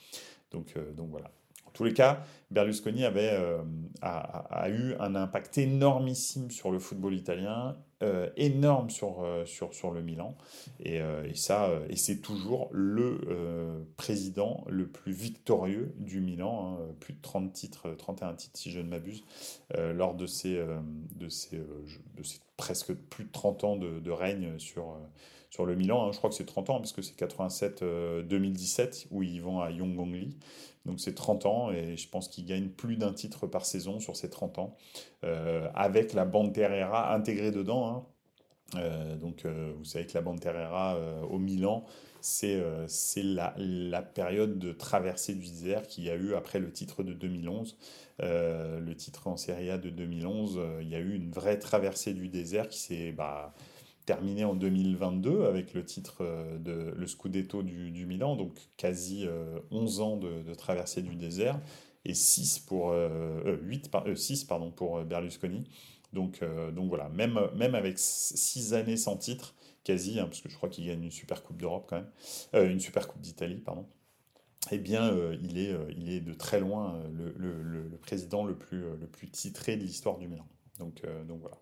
Donc, 0.51 0.75
donc 0.97 1.11
voilà 1.11 1.31
tous 1.77 1.85
les 1.85 1.93
cas, 1.93 2.25
Berlusconi 2.51 3.05
avait, 3.05 3.33
euh, 3.35 3.59
a, 4.01 4.71
eu 4.71 4.95
un 4.99 5.15
impact 5.15 5.59
énormissime 5.59 6.51
sur 6.51 6.71
le 6.71 6.79
football 6.79 7.15
italien, 7.15 7.77
euh, 8.03 8.31
énorme 8.39 8.89
sur, 8.89 9.23
euh, 9.23 9.45
sur, 9.45 9.75
sur 9.75 9.91
le 9.91 10.01
Milan. 10.01 10.39
Et, 10.81 11.01
ça, 11.35 11.71
et 11.91 11.97
c'est 11.97 12.23
toujours 12.23 12.71
le 12.73 13.87
président 13.99 14.65
le 14.69 14.87
plus 14.87 15.13
victorieux 15.13 15.95
du 15.99 16.21
Milan, 16.21 16.79
hein. 16.81 16.95
plus 16.99 17.13
de 17.13 17.21
30 17.21 17.53
titres, 17.53 17.91
31 17.91 18.33
titres 18.35 18.59
si 18.59 18.71
je 18.71 18.81
ne 18.81 18.89
m'abuse, 18.89 19.23
lors 19.77 20.15
de 20.15 20.27
ces, 20.27 20.65
de, 21.15 21.29
ces, 21.29 21.59
de 21.59 22.23
ces 22.23 22.39
presque 22.57 22.95
plus 22.95 23.25
de 23.25 23.33
30 23.33 23.65
ans 23.65 23.77
de, 23.77 24.11
règne 24.11 24.59
sur, 24.59 24.97
sur 25.57 25.65
le 25.65 25.75
Milan. 25.75 26.07
Hein. 26.07 26.13
Je 26.13 26.19
crois 26.19 26.29
que 26.29 26.37
c'est 26.37 26.45
30 26.45 26.69
ans 26.69 26.77
parce 26.81 26.93
que 26.93 27.01
c'est 27.01 27.19
87-2017 27.19 29.07
où 29.11 29.23
ils 29.23 29.41
vont 29.41 29.61
à 29.63 29.71
Yongongli. 29.71 30.37
Donc 30.85 31.01
c'est 31.01 31.15
30 31.15 31.47
ans 31.47 31.73
et 31.73 31.97
je 31.97 32.09
pense 32.11 32.29
qu'il 32.29 32.45
gagne 32.45 32.69
plus 32.69 32.97
d'un 32.97 33.15
titre 33.15 33.47
par 33.47 33.65
saison 33.65 33.99
sur 33.99 34.17
ces 34.17 34.29
30 34.29 34.59
ans, 34.59 34.77
euh, 35.25 35.67
avec 35.75 36.13
la 36.13 36.27
bande 36.27 36.53
Terrera 36.53 37.15
intégrée 37.15 37.53
dedans. 37.53 37.89
Hein. 37.89 38.05
Euh, 38.75 39.17
donc 39.17 39.47
euh, 39.47 39.73
vous 39.79 39.85
savez 39.85 40.07
que 40.07 40.13
la 40.13 40.21
bande 40.21 40.41
Terrera 40.41 40.99
au 41.31 41.39
Milan, 41.39 41.87
c'est 42.21 42.61
la, 43.17 43.55
la, 43.57 44.03
période 44.03 44.59
de 44.59 44.73
traversée 44.73 45.35
du 45.35 45.47
désert 45.47 45.87
qu'il 45.87 46.05
y 46.05 46.11
a 46.11 46.17
eu 46.17 46.35
après 46.35 46.59
le 46.59 46.71
titre 46.71 47.03
de 47.03 47.15
2011. 47.15 47.79
le 48.21 48.93
titre 48.95 49.27
en 49.27 49.39
Serie 49.39 49.71
A 49.71 49.79
de 49.79 49.89
2011, 49.89 50.61
il 50.83 50.89
y 50.89 50.97
a 50.97 50.99
eu 50.99 51.15
une 51.15 51.31
vraie 51.31 51.59
traversée 51.59 52.13
du 52.13 52.29
désert 52.29 52.69
qui 52.69 52.79
s'est... 52.79 53.13
Bah, 53.13 53.55
terminé 54.07 54.45
en 54.45 54.55
2022 54.55 55.45
avec 55.45 55.75
le 55.75 55.85
titre 55.85 56.19
euh, 56.21 56.59
de 56.59 56.95
le 56.97 57.07
Scudetto 57.07 57.63
du, 57.63 58.07
Milan, 58.07 58.37
donc 58.37 58.57
quasi 58.77 59.27
11 59.71 60.01
euh, 60.01 60.03
ans 60.03 60.17
de, 60.17 60.55
traversée 60.55 61.03
du 61.03 61.17
désert, 61.17 61.61
et 62.05 62.15
6 62.15 62.61
pour, 62.61 62.93
8, 62.93 63.91
euh, 64.07 64.15
6 64.15 64.45
pardon, 64.45 64.71
pour 64.71 65.03
Berlusconi. 65.03 65.65
Donc, 66.13 66.41
donc 66.73 66.89
voilà, 66.89 67.09
même, 67.11 67.39
même 67.57 67.75
avec 67.75 67.99
6 67.99 68.73
années 68.73 68.97
sans 68.97 69.17
titre, 69.17 69.55
quasi, 69.85 70.19
hein, 70.19 70.27
parce 70.27 70.41
que 70.41 70.49
je 70.49 70.57
crois 70.57 70.69
qu'il 70.69 70.87
gagne 70.87 71.03
une 71.03 71.11
super 71.11 71.43
coupe 71.43 71.61
d'Europe 71.61 71.87
quand 71.91 72.01
même, 72.55 72.71
une 72.71 72.81
super 72.81 73.09
coupe 73.09 73.21
d'Italie, 73.21 73.57
pardon. 73.57 73.87
Eh 74.71 74.79
bien, 74.79 75.13
il, 75.43 75.59
est, 75.59 75.75
il 75.97 76.11
est 76.11 76.21
de 76.21 76.33
très 76.33 76.59
loin 76.59 77.01
le, 77.13 77.35
le, 77.37 77.63
le, 77.63 77.97
président 77.99 78.45
le 78.45 78.57
plus, 78.57 78.81
le 78.81 79.07
plus 79.07 79.29
titré 79.29 79.77
de 79.77 79.83
l'histoire 79.83 80.17
du 80.17 80.27
Milan. 80.27 80.47
Donc, 80.79 81.03
donc 81.29 81.41
voilà. 81.41 81.59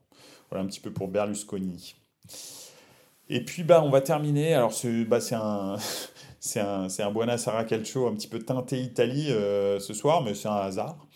Voilà 0.50 0.62
un 0.62 0.66
petit 0.68 0.80
peu 0.80 0.92
pour 0.92 1.08
Berlusconi. 1.08 1.96
Et 3.28 3.44
puis, 3.44 3.62
bah, 3.62 3.82
on 3.82 3.90
va 3.90 4.00
terminer. 4.00 4.54
Alors, 4.54 4.72
c'est 4.72 5.04
bah, 5.04 5.18
un. 5.32 5.76
C'est 6.46 6.60
un, 6.60 6.88
un 6.98 7.10
Buenos 7.10 7.48
Calcio 7.66 8.06
un 8.06 8.14
petit 8.14 8.28
peu 8.28 8.38
teinté 8.38 8.78
Italie 8.78 9.30
euh, 9.30 9.80
ce 9.80 9.94
soir, 9.94 10.22
mais 10.22 10.34
c'est 10.34 10.48
un 10.48 10.56
hasard. 10.56 11.06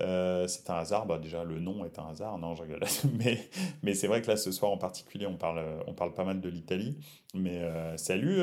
Euh, 0.00 0.48
c'est 0.48 0.70
un 0.70 0.76
hasard, 0.76 1.04
bah, 1.04 1.18
déjà 1.18 1.44
le 1.44 1.60
nom 1.60 1.84
est 1.84 1.98
un 1.98 2.08
hasard, 2.08 2.38
non 2.38 2.54
je 2.54 2.62
rigole. 2.62 2.80
mais, 3.18 3.50
mais 3.82 3.92
c'est 3.92 4.06
vrai 4.06 4.22
que 4.22 4.28
là 4.28 4.38
ce 4.38 4.50
soir 4.50 4.72
en 4.72 4.78
particulier 4.78 5.26
on 5.26 5.36
parle, 5.36 5.62
on 5.86 5.92
parle 5.92 6.14
pas 6.14 6.24
mal 6.24 6.40
de 6.40 6.48
l'Italie. 6.48 6.96
Mais 7.34 7.58
euh, 7.58 7.98
salut 7.98 8.40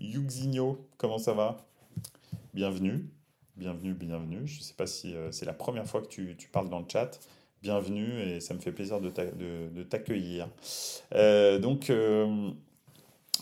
Yuxinho, 0.00 0.84
comment 0.96 1.18
ça 1.18 1.32
va? 1.32 1.58
Bienvenue, 2.54 3.08
bienvenue, 3.56 3.94
bienvenue. 3.94 4.48
Je 4.48 4.58
ne 4.58 4.64
sais 4.64 4.74
pas 4.74 4.88
si 4.88 5.14
c'est 5.30 5.46
la 5.46 5.52
première 5.52 5.86
fois 5.86 6.02
que 6.02 6.08
tu 6.08 6.48
parles 6.50 6.70
dans 6.70 6.80
le 6.80 6.86
chat 6.88 7.20
bienvenue 7.62 8.20
et 8.20 8.40
ça 8.40 8.54
me 8.54 8.60
fait 8.60 8.72
plaisir 8.72 9.00
de 9.00 9.82
t'accueillir. 9.82 10.48
Euh, 11.14 11.58
donc, 11.58 11.90
euh, 11.90 12.50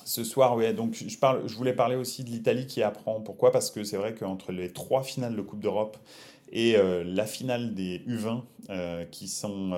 Ce 0.05 0.25
soir, 0.25 0.57
oui. 0.57 0.73
Donc, 0.73 0.95
je, 0.95 1.19
parle, 1.19 1.49
je 1.49 1.55
voulais 1.55 1.73
parler 1.73 1.97
aussi 1.97 2.23
de 2.25 2.31
l'Italie 2.31 2.67
qui 2.67 2.83
apprend. 2.83 3.21
Pourquoi? 3.21 3.51
Parce 3.51 3.71
que 3.71 3.85
c'est 3.85 3.97
vrai 3.97 4.15
qu'entre 4.15 4.53
les 4.53 4.73
trois 4.73 5.03
finales 5.03 5.35
de 5.35 5.43
Coupe 5.43 5.61
d'Europe 5.61 5.97
et 6.53 6.77
la 7.05 7.27
finale 7.27 7.75
des 7.75 8.05
U20 8.07 8.43
qui 9.11 9.27
sont 9.27 9.73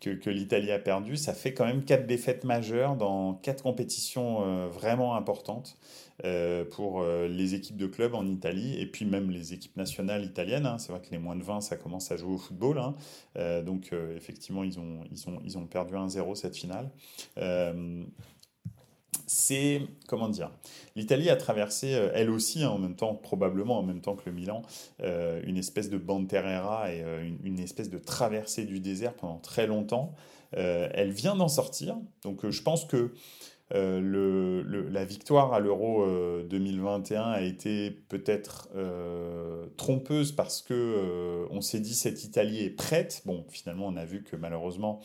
que, 0.00 0.30
l'Italie 0.30 0.72
a 0.72 0.78
perdu, 0.78 1.16
ça 1.16 1.34
fait 1.34 1.52
quand 1.52 1.66
même 1.66 1.84
quatre 1.84 2.06
défaites 2.06 2.44
majeures 2.44 2.96
dans 2.96 3.34
quatre 3.34 3.62
compétitions 3.62 4.42
euh, 4.42 4.66
vraiment 4.68 5.14
importantes 5.14 5.76
euh, 6.24 6.64
pour 6.64 7.02
euh, 7.02 7.28
les 7.28 7.54
équipes 7.54 7.76
de 7.76 7.86
club 7.86 8.14
en 8.14 8.26
Italie 8.26 8.80
et 8.80 8.86
puis 8.86 9.04
même 9.04 9.30
les 9.30 9.52
équipes 9.52 9.76
nationales 9.76 10.24
italiennes. 10.24 10.64
Hein. 10.64 10.78
C'est 10.78 10.92
vrai 10.92 11.02
que 11.02 11.10
les 11.10 11.18
moins 11.18 11.36
de 11.36 11.42
20, 11.42 11.60
ça 11.60 11.76
commence 11.76 12.10
à 12.10 12.16
jouer 12.16 12.32
au 12.32 12.38
football. 12.38 12.78
Hein. 12.78 12.94
donc 13.62 13.92
effectivement, 14.16 14.64
ils 14.64 14.78
ont, 14.78 15.04
ils 15.10 15.28
ont, 15.28 15.40
ils 15.44 15.58
ont 15.58 15.66
perdu 15.66 15.94
1-0 15.94 16.34
cette 16.34 16.56
finale 16.56 16.90
c'est, 19.32 19.82
comment 20.08 20.28
dire, 20.28 20.50
l'Italie 20.96 21.30
a 21.30 21.36
traversé, 21.36 21.94
euh, 21.94 22.10
elle 22.14 22.30
aussi, 22.30 22.64
hein, 22.64 22.70
en 22.70 22.78
même 22.78 22.96
temps, 22.96 23.14
probablement 23.14 23.78
en 23.78 23.82
même 23.84 24.00
temps 24.00 24.16
que 24.16 24.24
le 24.26 24.32
Milan, 24.32 24.62
euh, 25.02 25.40
une 25.44 25.56
espèce 25.56 25.88
de 25.88 25.98
banterera 25.98 26.92
et 26.92 27.04
euh, 27.04 27.30
une, 27.44 27.60
espèce 27.60 27.90
de 27.90 27.98
traversée 27.98 28.64
du 28.64 28.80
désert 28.80 29.14
pendant 29.14 29.38
très 29.38 29.68
longtemps. 29.68 30.14
elle 30.52 31.12
vient 31.12 31.36
d'en 31.36 31.46
sortir, 31.46 31.96
donc 32.24 32.48
je 32.48 32.62
pense 32.62 32.84
que 32.84 33.12
la 33.70 35.04
victoire 35.04 35.52
à 35.52 35.60
l'Euro 35.60 36.04
2021 36.48 37.22
a 37.22 37.42
été 37.42 37.92
peut-être 38.08 38.68
trompeuse 39.76 40.32
parce 40.32 40.60
que 40.62 41.46
on 41.50 41.60
s'est 41.60 41.78
dit 41.78 41.94
cette 41.94 42.24
Italie 42.24 42.64
est 42.64 42.70
prête. 42.70 43.22
Bon, 43.26 43.44
finalement, 43.48 43.86
on 43.86 43.96
a 43.96 44.04
vu 44.04 44.24
que 44.24 44.34
malheureusement, 44.34 45.00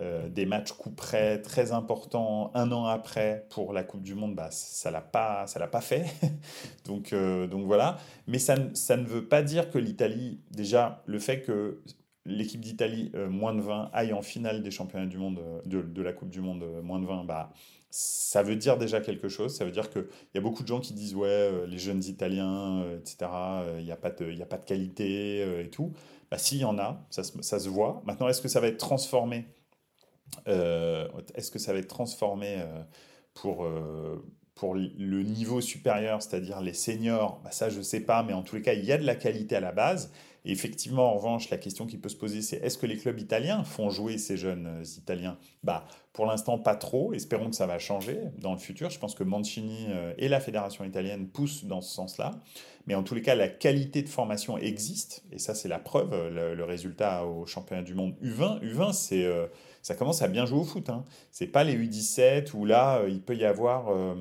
euh, 0.00 0.28
des 0.28 0.44
matchs 0.44 0.72
coup 0.72 0.90
près 0.90 1.40
très 1.40 1.70
importants 1.70 2.50
un 2.54 2.72
an 2.72 2.86
après 2.86 3.46
pour 3.50 3.72
la 3.72 3.84
Coupe 3.84 4.02
du 4.02 4.16
Monde, 4.16 4.34
bah, 4.34 4.48
ça 4.50 4.90
l'a 4.90 5.00
pas, 5.00 5.46
ça 5.46 5.60
l'a 5.60 5.68
pas 5.68 5.80
fait. 5.80 6.06
donc, 6.84 7.12
euh, 7.12 7.46
donc 7.46 7.64
voilà. 7.64 7.98
Mais 8.26 8.40
ça, 8.40 8.56
ça, 8.74 8.96
ne 8.96 9.04
veut 9.06 9.28
pas 9.28 9.42
dire 9.42 9.70
que 9.70 9.78
l'Italie, 9.78 10.40
déjà, 10.50 11.04
le 11.06 11.20
fait 11.20 11.42
que 11.42 11.80
l'équipe 12.26 12.60
d'Italie 12.60 13.12
euh, 13.14 13.28
moins 13.28 13.54
de 13.54 13.60
20 13.60 13.90
aille 13.92 14.12
en 14.12 14.22
finale 14.22 14.64
des 14.64 14.72
championnats 14.72 15.06
du 15.06 15.16
monde, 15.16 15.40
de, 15.64 16.02
la 16.02 16.12
Coupe 16.12 16.30
du 16.30 16.40
Monde 16.40 16.64
moins 16.82 16.98
de 16.98 17.06
20, 17.06 17.22
bah, 17.22 17.52
ça 17.88 18.42
veut 18.42 18.56
dire 18.56 18.78
déjà 18.78 19.00
quelque 19.00 19.28
chose. 19.28 19.54
Ça 19.56 19.64
veut 19.64 19.70
dire 19.70 19.90
qu'il 19.90 20.06
y 20.34 20.38
a 20.38 20.40
beaucoup 20.40 20.64
de 20.64 20.68
gens 20.68 20.80
qui 20.80 20.94
disent 20.94 21.14
ouais, 21.14 21.68
les 21.68 21.78
jeunes 21.78 22.02
Italiens, 22.02 22.84
etc., 22.98 23.30
il 23.78 23.84
n'y 23.84 23.92
a, 23.92 23.94
a 23.94 23.96
pas 23.96 24.10
de 24.10 24.64
qualité 24.64 25.60
et 25.60 25.70
tout. 25.70 25.92
Bah, 26.32 26.38
S'il 26.38 26.58
y 26.58 26.64
en 26.64 26.78
a, 26.78 27.06
ça, 27.10 27.22
ça 27.22 27.60
se 27.60 27.68
voit. 27.68 28.02
Maintenant, 28.06 28.26
est-ce 28.26 28.42
que 28.42 28.48
ça 28.48 28.58
va 28.58 28.66
être 28.66 28.78
transformé 28.78 29.46
est-ce 30.46 31.50
que 31.50 31.58
ça 31.58 31.72
va 31.72 31.78
être 31.78 31.88
transformé 31.88 32.56
euh, 32.58 32.82
pour, 33.34 33.64
euh, 33.64 34.24
pour 34.54 34.74
le 34.74 35.22
niveau 35.22 35.60
supérieur, 35.60 36.22
c'est-à-dire 36.22 36.60
les 36.60 36.74
seniors? 36.74 37.40
Bah 37.44 37.50
Ça, 37.50 37.70
je 37.70 37.78
ne 37.78 37.82
sais 37.82 38.00
pas, 38.00 38.22
mais 38.22 38.32
en 38.32 38.42
tous 38.42 38.56
les 38.56 38.62
cas, 38.62 38.74
il 38.74 38.84
y 38.84 38.92
a 38.92 38.98
de 38.98 39.04
la 39.06 39.14
qualité 39.14 39.56
à 39.56 39.60
la 39.60 39.72
base. 39.72 40.12
Effectivement, 40.46 41.10
en 41.10 41.16
revanche, 41.16 41.48
la 41.48 41.56
question 41.56 41.86
qui 41.86 41.96
peut 41.96 42.10
se 42.10 42.16
poser, 42.16 42.42
c'est 42.42 42.56
est-ce 42.58 42.76
que 42.76 42.84
les 42.84 42.98
clubs 42.98 43.18
italiens 43.18 43.64
font 43.64 43.88
jouer 43.88 44.18
ces 44.18 44.36
jeunes 44.36 44.82
Italiens? 44.98 45.38
Bah, 45.62 45.86
Pour 46.12 46.26
l'instant, 46.26 46.58
pas 46.58 46.76
trop. 46.76 47.14
Espérons 47.14 47.48
que 47.48 47.56
ça 47.56 47.66
va 47.66 47.78
changer 47.78 48.20
dans 48.38 48.52
le 48.52 48.58
futur. 48.58 48.90
Je 48.90 48.98
pense 48.98 49.14
que 49.14 49.24
Mancini 49.24 49.86
et 50.18 50.28
la 50.28 50.40
fédération 50.40 50.84
italienne 50.84 51.28
poussent 51.28 51.64
dans 51.64 51.80
ce 51.80 51.94
sens-là. 51.94 52.32
Mais 52.86 52.94
en 52.94 53.02
tous 53.02 53.14
les 53.14 53.22
cas, 53.22 53.34
la 53.34 53.48
qualité 53.48 54.02
de 54.02 54.08
formation 54.10 54.58
existe. 54.58 55.24
Et 55.32 55.38
ça, 55.38 55.54
c'est 55.54 55.68
la 55.68 55.78
preuve. 55.78 56.10
Le, 56.28 56.54
le, 56.54 56.64
résultat 56.64 57.24
au 57.24 57.46
championnat 57.46 57.82
du 57.82 57.94
monde 57.94 58.14
U20, 58.22 58.60
U20 58.60 58.92
c'est 58.92 59.24
ça 59.84 59.94
commence 59.94 60.22
à 60.22 60.28
bien 60.28 60.46
jouer 60.46 60.60
au 60.60 60.64
foot. 60.64 60.88
Hein. 60.88 61.04
C'est 61.30 61.46
pas 61.46 61.62
les 61.62 61.76
U17 61.76 62.54
où 62.54 62.64
là, 62.64 63.00
euh, 63.00 63.08
il 63.10 63.20
peut 63.20 63.36
y 63.36 63.44
avoir. 63.44 63.90
Euh, 63.90 64.14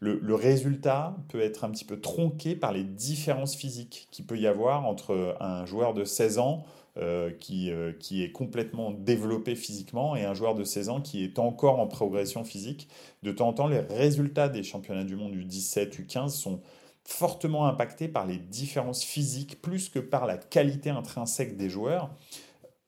le, 0.00 0.34
résultat 0.34 1.14
peut 1.28 1.42
être 1.42 1.62
un 1.64 1.70
petit 1.70 1.84
peu 1.84 2.00
tronqué 2.00 2.56
par 2.56 2.72
les 2.72 2.84
différences 2.84 3.54
physiques 3.54 4.08
qu'il 4.10 4.24
peut 4.24 4.38
y 4.38 4.46
avoir 4.46 4.86
entre 4.86 5.36
un 5.38 5.66
joueur 5.66 5.92
de 5.94 6.04
16 6.04 6.38
ans. 6.38 6.64
Euh, 6.96 7.30
qui, 7.38 7.70
qui 8.00 8.24
est 8.24 8.32
complètement 8.32 8.90
développé 8.90 9.54
physiquement 9.54 10.16
et 10.16 10.24
un 10.24 10.34
joueur 10.34 10.56
de 10.56 10.64
16 10.64 10.88
ans 10.88 11.00
qui 11.00 11.22
est 11.22 11.38
encore 11.38 11.78
en 11.78 11.86
progression 11.86 12.42
physique. 12.42 12.88
De 13.22 13.30
temps 13.30 13.48
en 13.48 13.52
temps, 13.52 13.68
les 13.68 13.78
résultats 13.78 14.48
des 14.48 14.64
championnats 14.64 15.04
du 15.04 15.14
monde 15.14 15.32
U17, 15.32 16.04
U15 16.04 16.30
sont 16.30 16.60
fortement 17.04 17.66
impactés 17.66 18.08
par 18.08 18.26
les 18.26 18.38
différences 18.38 19.04
physiques 19.04 19.62
plus 19.62 19.88
que 19.88 20.00
par 20.00 20.26
la 20.26 20.36
qualité 20.36 20.90
intrinsèque 20.90 21.56
des 21.56 21.70
joueurs. 21.70 22.10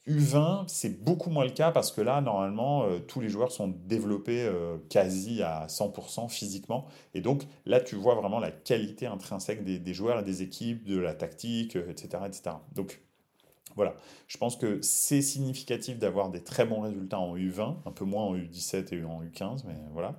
U20, 0.08 0.64
c'est 0.66 1.04
beaucoup 1.04 1.30
moins 1.30 1.44
le 1.44 1.52
cas 1.52 1.70
parce 1.70 1.92
que 1.92 2.00
là, 2.00 2.20
normalement, 2.20 2.84
euh, 2.84 2.98
tous 2.98 3.20
les 3.20 3.28
joueurs 3.28 3.52
sont 3.52 3.68
développés 3.68 4.42
euh, 4.42 4.76
quasi 4.88 5.42
à 5.42 5.66
100% 5.68 6.28
physiquement. 6.28 6.86
Et 7.14 7.20
donc, 7.20 7.44
là, 7.66 7.80
tu 7.80 7.94
vois 7.94 8.16
vraiment 8.16 8.40
la 8.40 8.50
qualité 8.50 9.06
intrinsèque 9.06 9.64
des, 9.64 9.94
joueurs 9.94 10.20
et 10.20 10.24
des 10.24 10.42
équipes, 10.42 10.84
de 10.84 10.98
la 10.98 11.14
tactique, 11.14 11.76
etc. 11.76 12.08
Euh, 12.14 12.26
etc. 12.26 12.56
Donc, 12.74 13.00
voilà. 13.76 13.94
Je 14.26 14.38
pense 14.38 14.56
que 14.56 14.80
c'est 14.82 15.22
significatif 15.22 15.98
d'avoir 15.98 16.30
des 16.30 16.42
très 16.42 16.66
bons 16.66 16.80
résultats 16.80 17.20
en 17.20 17.36
U20, 17.36 17.76
un 17.86 17.92
peu 17.92 18.04
moins 18.04 18.24
en 18.24 18.36
U17 18.36 18.92
et 18.94 19.04
en 19.04 19.22
U15, 19.22 19.62
mais 19.66 19.76
voilà. 19.92 20.16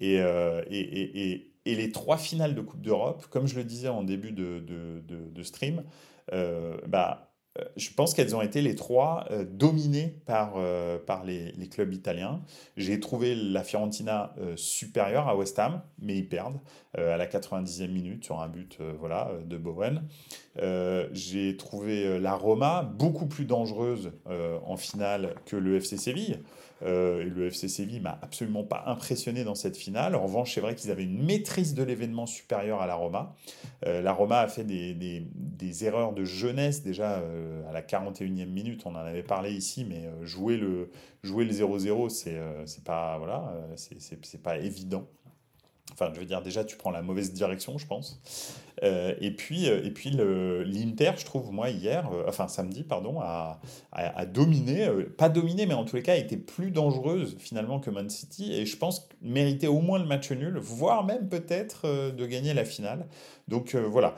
Et, 0.00 1.44
les 1.66 1.92
trois 1.92 2.16
finales 2.16 2.54
de 2.54 2.62
Coupe 2.62 2.80
d'Europe, 2.80 3.26
comme 3.28 3.46
je 3.46 3.56
le 3.56 3.62
disais 3.62 3.88
en 3.88 4.02
début 4.02 4.32
de, 4.32 4.58
de, 4.58 5.42
stream, 5.42 5.84
bah, 6.32 7.27
je 7.76 7.90
pense 7.90 8.14
qu'elles 8.14 8.34
ont 8.36 8.42
été 8.42 8.62
les 8.62 8.74
trois 8.74 9.26
euh, 9.30 9.44
dominées 9.44 10.16
par, 10.26 10.54
euh, 10.56 10.98
par 10.98 11.24
les, 11.24 11.52
les, 11.52 11.68
clubs 11.68 11.92
italiens. 11.92 12.40
J'ai 12.76 13.00
trouvé 13.00 13.34
la 13.34 13.62
Fiorentina 13.62 14.34
supérieure 14.56 15.28
à 15.28 15.36
West 15.36 15.58
Ham, 15.58 15.82
mais 16.00 16.16
ils 16.16 16.28
perdent 16.28 16.60
à 16.94 17.16
la 17.16 17.26
90e 17.26 17.88
minute 17.88 18.24
sur 18.24 18.40
un 18.40 18.48
but 18.48 18.78
voilà, 18.98 19.30
de 19.44 19.56
Bowen. 19.56 20.02
J'ai 21.12 21.56
trouvé 21.56 22.18
la 22.18 22.34
Roma 22.34 22.82
beaucoup 22.82 23.26
plus 23.26 23.44
dangereuse 23.44 24.12
en 24.26 24.76
finale 24.76 25.34
que 25.44 25.56
le 25.56 25.76
FC 25.76 25.96
Séville. 25.96 26.40
Euh, 26.82 27.24
le 27.24 27.46
FC 27.46 27.68
Séville 27.68 28.00
m'a 28.00 28.18
absolument 28.22 28.64
pas 28.64 28.84
impressionné 28.86 29.44
dans 29.44 29.54
cette 29.54 29.76
finale. 29.76 30.14
En 30.14 30.22
revanche, 30.22 30.54
c'est 30.54 30.60
vrai 30.60 30.74
qu'ils 30.74 30.90
avaient 30.90 31.04
une 31.04 31.24
maîtrise 31.24 31.74
de 31.74 31.82
l'événement 31.82 32.26
supérieure 32.26 32.80
à 32.80 32.86
la 32.86 32.94
Roma. 32.94 33.34
Euh, 33.86 34.00
la 34.00 34.12
Roma 34.12 34.40
a 34.40 34.48
fait 34.48 34.64
des, 34.64 34.94
des, 34.94 35.84
erreurs 35.84 36.12
de 36.12 36.24
jeunesse 36.24 36.82
déjà 36.82 37.18
euh, 37.18 37.68
à 37.68 37.72
la 37.72 37.82
41e 37.82 38.46
minute. 38.46 38.82
On 38.86 38.90
en 38.90 38.96
avait 38.96 39.22
parlé 39.22 39.52
ici, 39.52 39.84
mais 39.84 40.08
jouer 40.22 40.56
le 40.56 40.90
jouer 41.22 41.44
le 41.44 41.52
0-0, 41.52 42.08
c'est 42.08 42.40
c'est 42.66 42.84
pas 42.84 43.18
voilà, 43.18 43.52
pas 44.42 44.58
évident. 44.58 45.06
Enfin, 45.92 46.10
je 46.14 46.20
veux 46.20 46.26
dire, 46.26 46.42
déjà, 46.42 46.64
tu 46.64 46.76
prends 46.76 46.90
la 46.90 47.02
mauvaise 47.02 47.32
direction, 47.32 47.78
je 47.78 47.86
pense. 47.86 48.20
Euh, 48.82 49.14
et 49.20 49.30
puis, 49.30 49.68
euh, 49.68 49.84
et 49.84 49.90
puis 49.90 50.10
l'Inter, 50.10 51.12
je 51.16 51.24
trouve, 51.24 51.52
moi, 51.52 51.70
hier, 51.70 52.10
euh, 52.12 52.24
enfin 52.28 52.48
samedi, 52.48 52.84
pardon, 52.84 53.20
a, 53.20 53.60
dominé, 54.26 54.88
pas 55.16 55.28
dominé, 55.28 55.66
mais 55.66 55.74
en 55.74 55.84
tous 55.84 55.96
les 55.96 56.02
cas, 56.02 56.16
été 56.16 56.36
plus 56.36 56.70
dangereuse 56.70 57.36
finalement 57.38 57.80
que 57.80 57.90
Man 57.90 58.08
City. 58.08 58.52
Et 58.52 58.66
je 58.66 58.76
pense 58.76 59.08
méritait 59.22 59.66
au 59.66 59.80
moins 59.80 59.98
le 59.98 60.06
match 60.06 60.30
nul, 60.30 60.58
voire 60.58 61.04
même 61.04 61.28
peut-être 61.28 62.12
de 62.12 62.26
gagner 62.26 62.54
la 62.54 62.64
finale. 62.64 63.06
Donc 63.48 63.74
voilà. 63.74 64.14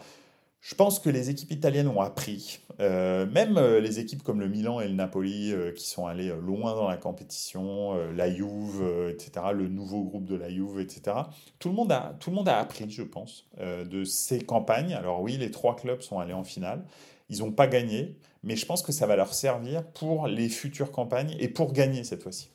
Je 0.61 0.75
pense 0.75 0.99
que 0.99 1.09
les 1.09 1.31
équipes 1.31 1.53
italiennes 1.53 1.89
ont 1.89 2.03
appris, 2.03 2.61
euh, 2.81 3.25
même 3.25 3.57
euh, 3.57 3.81
les 3.81 3.99
équipes 3.99 4.23
comme 4.23 4.41
le 4.41 4.49
Milan 4.49 4.79
et 4.81 4.89
le 4.89 4.95
Napoli 4.95 5.53
euh, 5.53 5.73
qui 5.73 5.89
sont 5.89 6.07
allés 6.07 6.31
loin 6.43 6.75
dans 6.75 6.87
la 6.87 6.99
compétition, 6.99 7.95
la 8.13 8.31
Juve, 8.31 8.85
etc., 9.09 9.47
le 9.55 9.69
nouveau 9.69 10.03
groupe 10.03 10.27
de 10.27 10.37
la 10.37 10.51
Juve, 10.51 10.79
etc. 10.81 11.17
Tout 11.59 11.71
le 11.71 11.75
monde 11.75 11.91
a, 11.93 12.15
tout 12.21 12.29
le 12.29 12.37
monde 12.37 12.49
a 12.49 12.59
appris, 12.59 12.91
je 12.91 13.03
pense, 13.03 13.49
de 13.59 14.05
ces 14.05 14.41
campagnes. 14.41 14.93
Alors 14.93 15.23
oui, 15.23 15.39
les 15.39 15.51
trois 15.51 15.77
clubs 15.77 16.03
sont 16.03 16.19
allés 16.19 16.35
en 16.35 16.45
finale. 16.45 16.85
Ils 17.31 17.39
n'ont 17.39 17.53
pas 17.53 17.67
gagné, 17.67 18.17
mais 18.43 18.57
je 18.57 18.67
pense 18.67 18.83
que 18.83 18.93
ça 18.93 19.07
va 19.07 19.17
leur 19.17 19.33
servir 19.33 19.85
pour 19.85 20.27
les 20.27 20.49
futures 20.51 20.91
campagnes 20.93 21.37
et 21.39 21.49
pour 21.49 21.73
gagner 21.73 22.05
cette 22.05 22.23
fois-ci. 22.23 22.51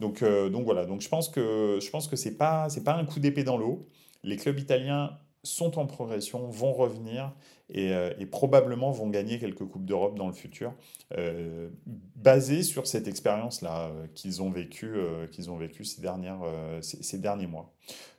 Donc, 0.00 0.24
donc 0.24 0.64
voilà, 0.64 0.86
donc 0.86 1.02
je 1.02 1.08
pense 1.08 1.28
que 1.28 1.78
je 1.80 1.90
pense 1.90 2.08
que 2.08 2.16
c'est 2.16 2.36
pas 2.36 2.68
c'est 2.70 2.84
pas 2.84 2.94
un 2.94 3.04
coup 3.04 3.20
d'épée 3.20 3.44
dans 3.44 3.58
l'eau. 3.58 3.86
Les 4.22 4.36
clubs 4.36 4.58
italiens 4.58 5.18
sont 5.42 5.78
en 5.78 5.86
progression, 5.86 6.46
vont 6.48 6.72
revenir 6.72 7.32
euh, 7.76 8.12
et, 8.18 8.26
probablement 8.26 8.90
vont 8.90 9.08
gagner 9.08 9.38
quelques 9.38 9.64
Coupes 9.64 9.84
d'Europe 9.84 10.16
dans 10.16 10.26
le 10.26 10.32
futur, 10.32 10.74
euh, 11.16 11.68
basées 11.86 12.62
sur 12.62 12.86
cette 12.86 13.06
expérience-là 13.06 13.88
euh, 13.88 14.06
qu'ils 14.14 14.42
ont 14.42 14.50
vécue 14.50 14.92
vécu 15.58 15.84
ces, 15.84 17.02
ces, 17.02 17.18
derniers 17.18 17.46
mois. 17.46 17.72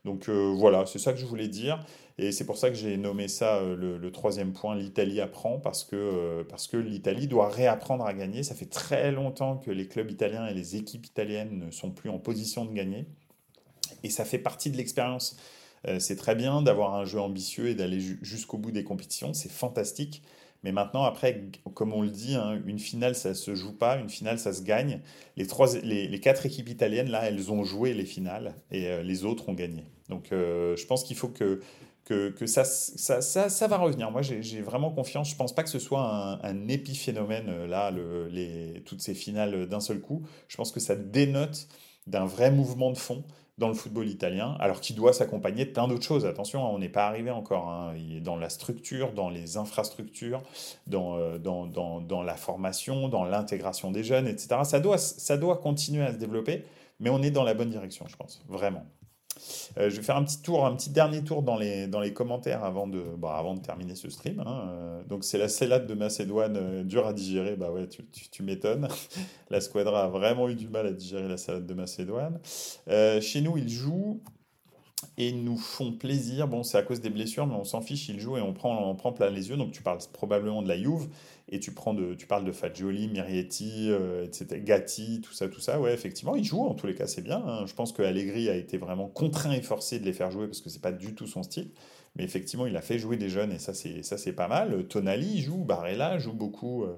Donc 0.05 0.29
voilà, 0.29 0.85
c'est 0.85 0.99
ça 0.99 1.13
que 1.13 1.19
je 1.19 1.25
voulais 1.25 1.47
dire. 1.47 1.83
Et 2.17 2.31
c'est 2.31 2.45
pour 2.45 2.57
ça 2.57 2.69
que 2.69 2.75
j'ai 2.75 2.97
nommé 2.97 3.27
ça 3.27 3.61
le, 3.61 4.11
troisième 4.11 4.53
point, 4.53 4.75
l'Italie 4.75 5.21
apprend, 5.21 5.59
parce 5.59 5.83
que, 5.83 6.43
parce 6.49 6.67
que 6.67 6.77
l'Italie 6.77 7.27
doit 7.27 7.49
réapprendre 7.49 8.05
à 8.05 8.13
gagner. 8.13 8.43
Ça 8.43 8.55
fait 8.55 8.69
très 8.69 9.11
longtemps 9.11 9.57
que 9.57 9.71
les 9.71 9.87
clubs 9.87 10.09
italiens 10.09 10.47
et 10.47 10.53
les 10.53 10.75
équipes 10.75 11.05
italiennes 11.05 11.57
ne 11.65 11.71
sont 11.71 11.91
plus 11.91 12.09
en 12.09 12.19
position 12.19 12.65
de 12.65 12.73
gagner. 12.73 13.05
Et 14.03 14.09
ça 14.09 14.25
fait 14.25 14.39
partie 14.39 14.71
de 14.71 14.77
l'expérience. 14.77 15.37
Euh, 15.87 15.99
c'est 15.99 16.15
très 16.15 16.35
bien 16.35 16.61
d'avoir 16.61 16.95
un 16.95 17.05
jeu 17.05 17.19
ambitieux 17.19 17.69
et 17.69 17.75
d'aller 17.75 17.99
jusqu'au 18.21 18.57
bout 18.57 18.71
des 18.71 18.83
compétitions, 18.83 19.33
c'est 19.33 19.51
fantastique. 19.51 20.21
Mais 20.63 20.71
maintenant, 20.71 21.03
après, 21.03 21.43
comme 21.73 21.91
on 21.91 22.03
le 22.03 22.09
dit, 22.09 22.35
hein, 22.35 22.61
une 22.67 22.77
finale, 22.77 23.15
ça 23.15 23.33
se 23.33 23.55
joue 23.55 23.73
pas, 23.73 23.97
une 23.97 24.09
finale, 24.09 24.37
ça 24.37 24.53
se 24.53 24.61
gagne. 24.61 25.01
Les, 25.35 25.47
trois, 25.47 25.75
les, 25.81 26.19
quatre 26.19 26.45
équipes 26.45 26.69
italiennes, 26.69 27.09
là, 27.09 27.25
elles 27.25 27.51
ont 27.51 27.63
joué 27.63 27.95
les 27.95 28.05
finales 28.05 28.53
et 28.69 28.87
euh, 28.87 29.01
les 29.01 29.25
autres 29.25 29.49
ont 29.49 29.53
gagné. 29.53 29.85
Donc, 30.09 30.31
euh, 30.31 30.75
je 30.75 30.85
pense 30.85 31.03
qu'il 31.03 31.15
faut 31.15 31.29
que, 31.29 31.61
que, 32.05 32.45
ça, 32.45 32.63
ça, 32.63 33.21
ça, 33.21 33.67
va 33.67 33.77
revenir. 33.77 34.11
Moi, 34.11 34.21
j'ai 34.21 34.61
vraiment 34.61 34.91
confiance. 34.91 35.29
Je 35.31 35.35
pense 35.35 35.55
pas 35.55 35.63
que 35.63 35.69
ce 35.69 35.79
soit 35.79 36.39
un, 36.43 36.67
épiphénomène, 36.67 37.65
là, 37.65 37.89
le, 37.89 38.27
les, 38.27 38.83
toutes 38.85 39.01
ces 39.01 39.15
finales 39.15 39.67
d'un 39.67 39.79
seul 39.79 39.99
coup. 39.99 40.21
Je 40.47 40.57
pense 40.57 40.71
que 40.71 40.81
ça 40.81 40.95
dénote 40.95 41.67
d'un 42.07 42.25
vrai 42.25 42.51
mouvement 42.51 42.91
de 42.91 42.97
fond 42.97 43.23
dans 43.57 43.67
le 43.67 43.73
football 43.73 44.07
italien, 44.07 44.55
alors 44.59 44.81
qu'il 44.81 44.95
doit 44.95 45.13
s'accompagner 45.13 45.65
de 45.65 45.71
plein 45.71 45.87
d'autres 45.87 46.05
choses. 46.05 46.25
Attention, 46.25 46.63
on 46.73 46.79
n'est 46.79 46.89
pas 46.89 47.05
arrivé 47.05 47.31
encore. 47.31 47.69
Hein. 47.69 47.93
Il 47.97 48.17
est 48.17 48.21
dans 48.21 48.35
la 48.35 48.49
structure, 48.49 49.13
dans 49.13 49.29
les 49.29 49.57
infrastructures, 49.57 50.41
dans, 50.87 51.17
euh, 51.17 51.37
dans, 51.37 51.67
dans, 51.67 52.01
dans 52.01 52.23
la 52.23 52.35
formation, 52.35 53.07
dans 53.07 53.23
l'intégration 53.23 53.91
des 53.91 54.03
jeunes, 54.03 54.27
etc. 54.27 54.61
Ça 54.63 54.79
doit, 54.79 54.97
ça 54.97 55.37
doit 55.37 55.57
continuer 55.57 56.03
à 56.03 56.13
se 56.13 56.17
développer, 56.17 56.65
mais 56.99 57.09
on 57.09 57.21
est 57.21 57.31
dans 57.31 57.43
la 57.43 57.53
bonne 57.53 57.69
direction, 57.69 58.05
je 58.07 58.15
pense, 58.15 58.43
vraiment. 58.47 58.85
Euh, 59.77 59.89
je 59.89 59.97
vais 59.97 60.03
faire 60.03 60.17
un 60.17 60.23
petit 60.23 60.41
tour, 60.41 60.65
un 60.65 60.75
petit 60.75 60.89
dernier 60.89 61.23
tour 61.23 61.43
dans 61.43 61.57
les, 61.57 61.87
dans 61.87 61.99
les 61.99 62.13
commentaires 62.13 62.63
avant 62.63 62.87
de, 62.87 63.01
bah, 63.17 63.35
avant 63.37 63.55
de 63.55 63.61
terminer 63.61 63.95
ce 63.95 64.09
stream. 64.09 64.41
Hein. 64.45 64.69
Euh, 64.69 65.03
donc 65.05 65.23
c'est 65.23 65.37
la 65.37 65.49
salade 65.49 65.87
de 65.87 65.93
Macédoine, 65.93 66.57
euh, 66.57 66.83
dure 66.83 67.07
à 67.07 67.13
digérer. 67.13 67.55
Bah 67.55 67.71
ouais, 67.71 67.87
tu, 67.87 68.05
tu, 68.05 68.43
m'étonnes. 68.43 68.87
la 69.49 69.61
squadra 69.61 70.05
a 70.05 70.07
vraiment 70.07 70.49
eu 70.49 70.55
du 70.55 70.67
mal 70.67 70.87
à 70.87 70.91
digérer 70.91 71.27
la 71.27 71.37
salade 71.37 71.65
de 71.65 71.73
Macédoine. 71.73 72.39
chez 73.21 73.41
nous, 73.41 73.57
ils 73.57 73.69
jouent 73.69 74.21
et 75.17 75.31
nous 75.31 75.57
font 75.57 75.91
plaisir. 75.91 76.47
Bon, 76.47 76.63
c'est 76.63 76.77
à 76.77 76.83
cause 76.83 77.01
des 77.01 77.09
blessures, 77.09 77.47
mais 77.47 77.55
on 77.55 77.63
s'en 77.63 77.81
fiche, 77.81 78.09
ils 78.09 78.19
jouent 78.19 78.37
et 78.37 78.41
on 78.41 78.53
prend, 78.53 78.89
on 78.89 78.95
prend 78.95 79.11
plein 79.11 79.29
les 79.29 79.49
yeux. 79.49 79.57
Donc 79.57 79.71
tu 79.71 79.81
parles 79.81 79.99
probablement 80.13 80.61
de 80.61 80.67
la 80.67 80.77
Juve 80.77 81.07
et 81.49 81.59
tu, 81.59 81.71
prends 81.71 81.93
de, 81.93 82.13
tu 82.13 82.27
parles 82.27 82.45
de 82.45 82.51
Fagioli, 82.51 83.07
Mirietti, 83.07 83.89
euh, 83.89 84.25
etc., 84.25 84.61
Gatti, 84.63 85.21
tout 85.21 85.33
ça, 85.33 85.47
tout 85.49 85.59
ça. 85.59 85.79
Ouais, 85.79 85.93
effectivement, 85.93 86.35
ils 86.35 86.45
jouent, 86.45 86.65
en 86.65 86.73
tous 86.73 86.87
les 86.87 86.95
cas, 86.95 87.07
c'est 87.07 87.21
bien. 87.21 87.43
Hein. 87.45 87.65
Je 87.65 87.73
pense 87.73 87.91
que 87.91 88.01
Allegri 88.01 88.49
a 88.49 88.55
été 88.55 88.77
vraiment 88.77 89.07
contraint 89.07 89.51
et 89.51 89.61
forcé 89.61 89.99
de 89.99 90.05
les 90.05 90.13
faire 90.13 90.31
jouer 90.31 90.47
parce 90.47 90.61
que 90.61 90.69
c'est 90.69 90.81
pas 90.81 90.93
du 90.93 91.13
tout 91.13 91.27
son 91.27 91.43
style. 91.43 91.71
Mais 92.15 92.23
effectivement, 92.23 92.65
il 92.65 92.75
a 92.75 92.81
fait 92.81 92.99
jouer 92.99 93.17
des 93.17 93.29
jeunes 93.29 93.51
et 93.51 93.59
ça, 93.59 93.73
c'est, 93.73 94.03
ça, 94.03 94.17
c'est 94.17 94.33
pas 94.33 94.47
mal. 94.47 94.87
Tonali 94.87 95.41
joue, 95.41 95.63
Barella 95.63 96.17
joue 96.19 96.33
beaucoup. 96.33 96.83
Euh, 96.83 96.97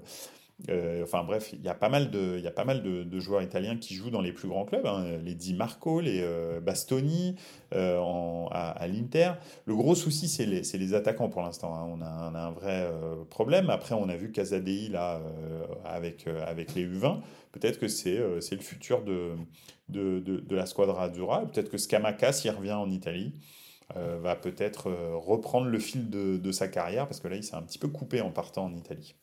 euh, 0.70 1.02
enfin 1.02 1.24
bref, 1.24 1.52
il 1.52 1.60
y 1.62 1.68
a 1.68 1.74
pas 1.74 1.88
mal, 1.88 2.10
de, 2.10 3.20
joueurs 3.20 3.42
italiens 3.42 3.76
qui 3.76 3.94
jouent 3.94 4.10
dans 4.10 4.20
les 4.20 4.32
plus 4.32 4.48
grands 4.48 4.64
clubs, 4.64 4.86
hein. 4.86 5.18
les 5.22 5.34
Di 5.34 5.52
Marco, 5.52 6.00
les 6.00 6.20
euh, 6.22 6.60
Bastoni 6.60 7.36
euh, 7.74 8.00
à, 8.50 8.86
l'Inter. 8.86 9.32
Le 9.66 9.74
gros 9.74 9.94
souci, 9.94 10.28
c'est 10.28 10.46
les, 10.46 10.94
attaquants 10.94 11.28
pour 11.28 11.42
l'instant. 11.42 11.74
Hein. 11.74 11.86
On, 11.90 12.00
a, 12.00 12.06
un 12.06 12.50
vrai 12.52 12.88
problème. 13.30 13.68
Après, 13.68 13.94
on 13.94 14.08
a 14.08 14.16
vu 14.16 14.30
Casadei 14.30 14.88
là, 14.88 15.20
avec, 15.84 16.26
les 16.74 16.86
U20. 16.86 17.20
Peut-être 17.52 17.78
que 17.78 17.88
c'est 17.88 18.16
le 18.16 18.40
futur 18.60 19.02
de, 19.02 19.36
la 20.50 20.66
squadra 20.66 21.04
Azzurra. 21.04 21.46
Peut-être 21.46 21.70
que 21.70 21.78
Scamacca, 21.78 22.32
s'il 22.32 22.52
revient 22.52 22.72
en 22.72 22.90
Italie, 22.90 23.34
va 23.94 24.36
peut-être 24.36 24.90
reprendre 25.14 25.66
le 25.66 25.78
fil 25.78 26.08
de, 26.10 26.36
de 26.36 26.52
sa 26.52 26.68
carrière, 26.68 27.06
parce 27.06 27.20
que 27.20 27.28
là, 27.28 27.36
il 27.36 27.44
s'est 27.44 27.56
un 27.56 27.62
petit 27.62 27.78
peu 27.78 27.88
coupé 27.88 28.20
en 28.20 28.30
partant 28.30 28.66
en 28.66 28.74
Italie. 28.74 29.14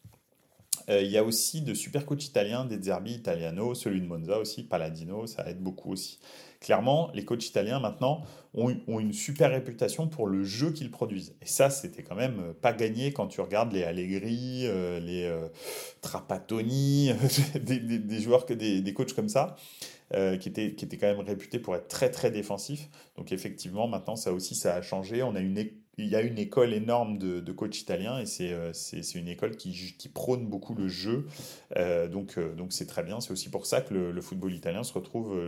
Euh, 0.89 1.01
il 1.01 1.11
y 1.11 1.17
a 1.17 1.23
aussi 1.23 1.61
de 1.61 1.73
super 1.73 2.05
coachs 2.05 2.25
italiens, 2.25 2.65
des 2.65 2.81
Zerbi 2.81 3.13
Italiano, 3.13 3.73
celui 3.75 4.01
de 4.01 4.05
Monza 4.05 4.37
aussi, 4.39 4.63
Paladino, 4.63 5.27
ça 5.27 5.47
aide 5.49 5.61
beaucoup 5.61 5.91
aussi. 5.91 6.19
Clairement, 6.59 7.09
les 7.13 7.25
coachs 7.25 7.45
italiens 7.47 7.79
maintenant 7.79 8.23
ont, 8.53 8.69
une 8.87 9.13
super 9.13 9.49
réputation 9.49 10.07
pour 10.07 10.27
le 10.27 10.43
jeu 10.43 10.71
qu'ils 10.71 10.91
produisent. 10.91 11.35
Et 11.41 11.47
ça, 11.47 11.69
c'était 11.69 12.03
quand 12.03 12.15
même 12.15 12.39
euh, 12.39 12.53
pas 12.53 12.73
gagné 12.73 13.13
quand 13.13 13.27
tu 13.27 13.41
regardes 13.41 13.73
les 13.73 13.83
Allegri, 13.83 14.65
euh, 14.65 14.99
les 14.99 15.31
Trapattoni, 16.01 17.11
des, 17.55 18.19
joueurs, 18.19 18.45
des, 18.45 18.81
des 18.81 18.93
coachs 18.93 19.13
comme 19.13 19.29
ça. 19.29 19.55
qui, 20.11 20.49
étaient, 20.49 20.73
qui 20.75 20.85
étaient 20.85 20.97
quand 20.97 21.07
même 21.07 21.25
réputés 21.25 21.57
pour 21.57 21.75
être 21.75 21.87
très 21.87 22.11
très 22.11 22.31
défensifs. 22.31 22.89
Donc 23.17 23.31
effectivement, 23.31 23.87
maintenant, 23.87 24.15
ça 24.15 24.33
aussi, 24.33 24.55
ça 24.55 24.75
a 24.75 24.81
changé. 24.81 25.23
On 25.23 25.35
a 25.35 25.39
une, 25.39 25.57
il 26.01 26.09
y 26.09 26.15
a 26.15 26.21
une 26.21 26.37
école 26.37 26.73
énorme 26.73 27.17
de, 27.17 27.51
coachs 27.51 27.79
italiens 27.79 28.19
et 28.19 28.25
c'est 28.25 28.51
euh, 28.53 28.71
une 29.15 29.27
école 29.27 29.55
qui, 29.55 29.93
prône 30.13 30.45
beaucoup 30.47 30.75
le 30.75 30.87
jeu. 30.87 31.27
Euh, 31.77 32.07
donc 32.07 32.37
euh, 32.37 32.53
donc 32.55 32.73
c'est 32.73 32.85
très 32.85 33.03
bien. 33.03 33.21
C'est 33.21 33.31
aussi 33.31 33.49
pour 33.49 33.65
ça 33.65 33.81
que 33.81 33.93
le 33.93 34.21
football 34.21 34.53
italien 34.53 34.83
se 34.83 34.93
retrouve 34.93 35.39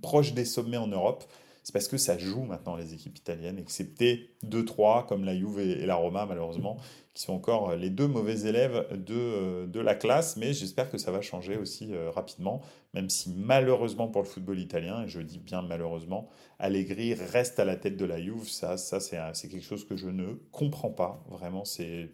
proche 0.00 0.32
des 0.32 0.44
sommets 0.44 0.76
en 0.76 0.86
Europe 0.86 1.24
c'est 1.62 1.72
parce 1.72 1.88
que 1.88 1.96
ça 1.96 2.16
joue 2.18 2.42
maintenant 2.42 2.76
les 2.76 2.94
équipes 2.94 3.18
italiennes, 3.18 3.58
excepté 3.58 4.30
2-3 4.46 5.06
comme 5.06 5.24
la 5.24 5.36
Juve 5.36 5.60
et 5.60 5.86
la 5.86 5.94
Roma 5.94 6.26
malheureusement, 6.26 6.78
qui 7.14 7.22
sont 7.22 7.32
encore 7.32 7.74
les 7.76 7.90
deux 7.90 8.06
mauvais 8.06 8.40
élèves 8.42 8.86
de, 8.92 9.14
euh, 9.14 9.66
de 9.66 9.80
la 9.80 9.94
classe, 9.94 10.36
mais 10.36 10.52
j'espère 10.52 10.90
que 10.90 10.98
ça 10.98 11.10
va 11.10 11.20
changer 11.20 11.56
aussi 11.56 11.92
euh, 11.92 12.10
rapidement, 12.10 12.62
même 12.94 13.10
si 13.10 13.30
malheureusement 13.30 14.08
pour 14.08 14.22
le 14.22 14.28
football 14.28 14.58
italien, 14.58 15.02
et 15.04 15.08
je 15.08 15.20
dis 15.20 15.38
bien 15.38 15.62
malheureusement, 15.62 16.28
Allegri 16.58 17.14
reste 17.14 17.58
à 17.58 17.64
la 17.64 17.76
tête 17.76 17.96
de 17.96 18.04
la 18.04 18.20
Juve, 18.20 18.48
ça, 18.48 18.76
ça 18.76 19.00
c'est 19.00 19.48
quelque 19.48 19.64
chose 19.64 19.86
que 19.86 19.96
je 19.96 20.08
ne 20.08 20.34
comprends 20.52 20.90
pas, 20.90 21.22
vraiment 21.28 21.64
c'est 21.64 22.10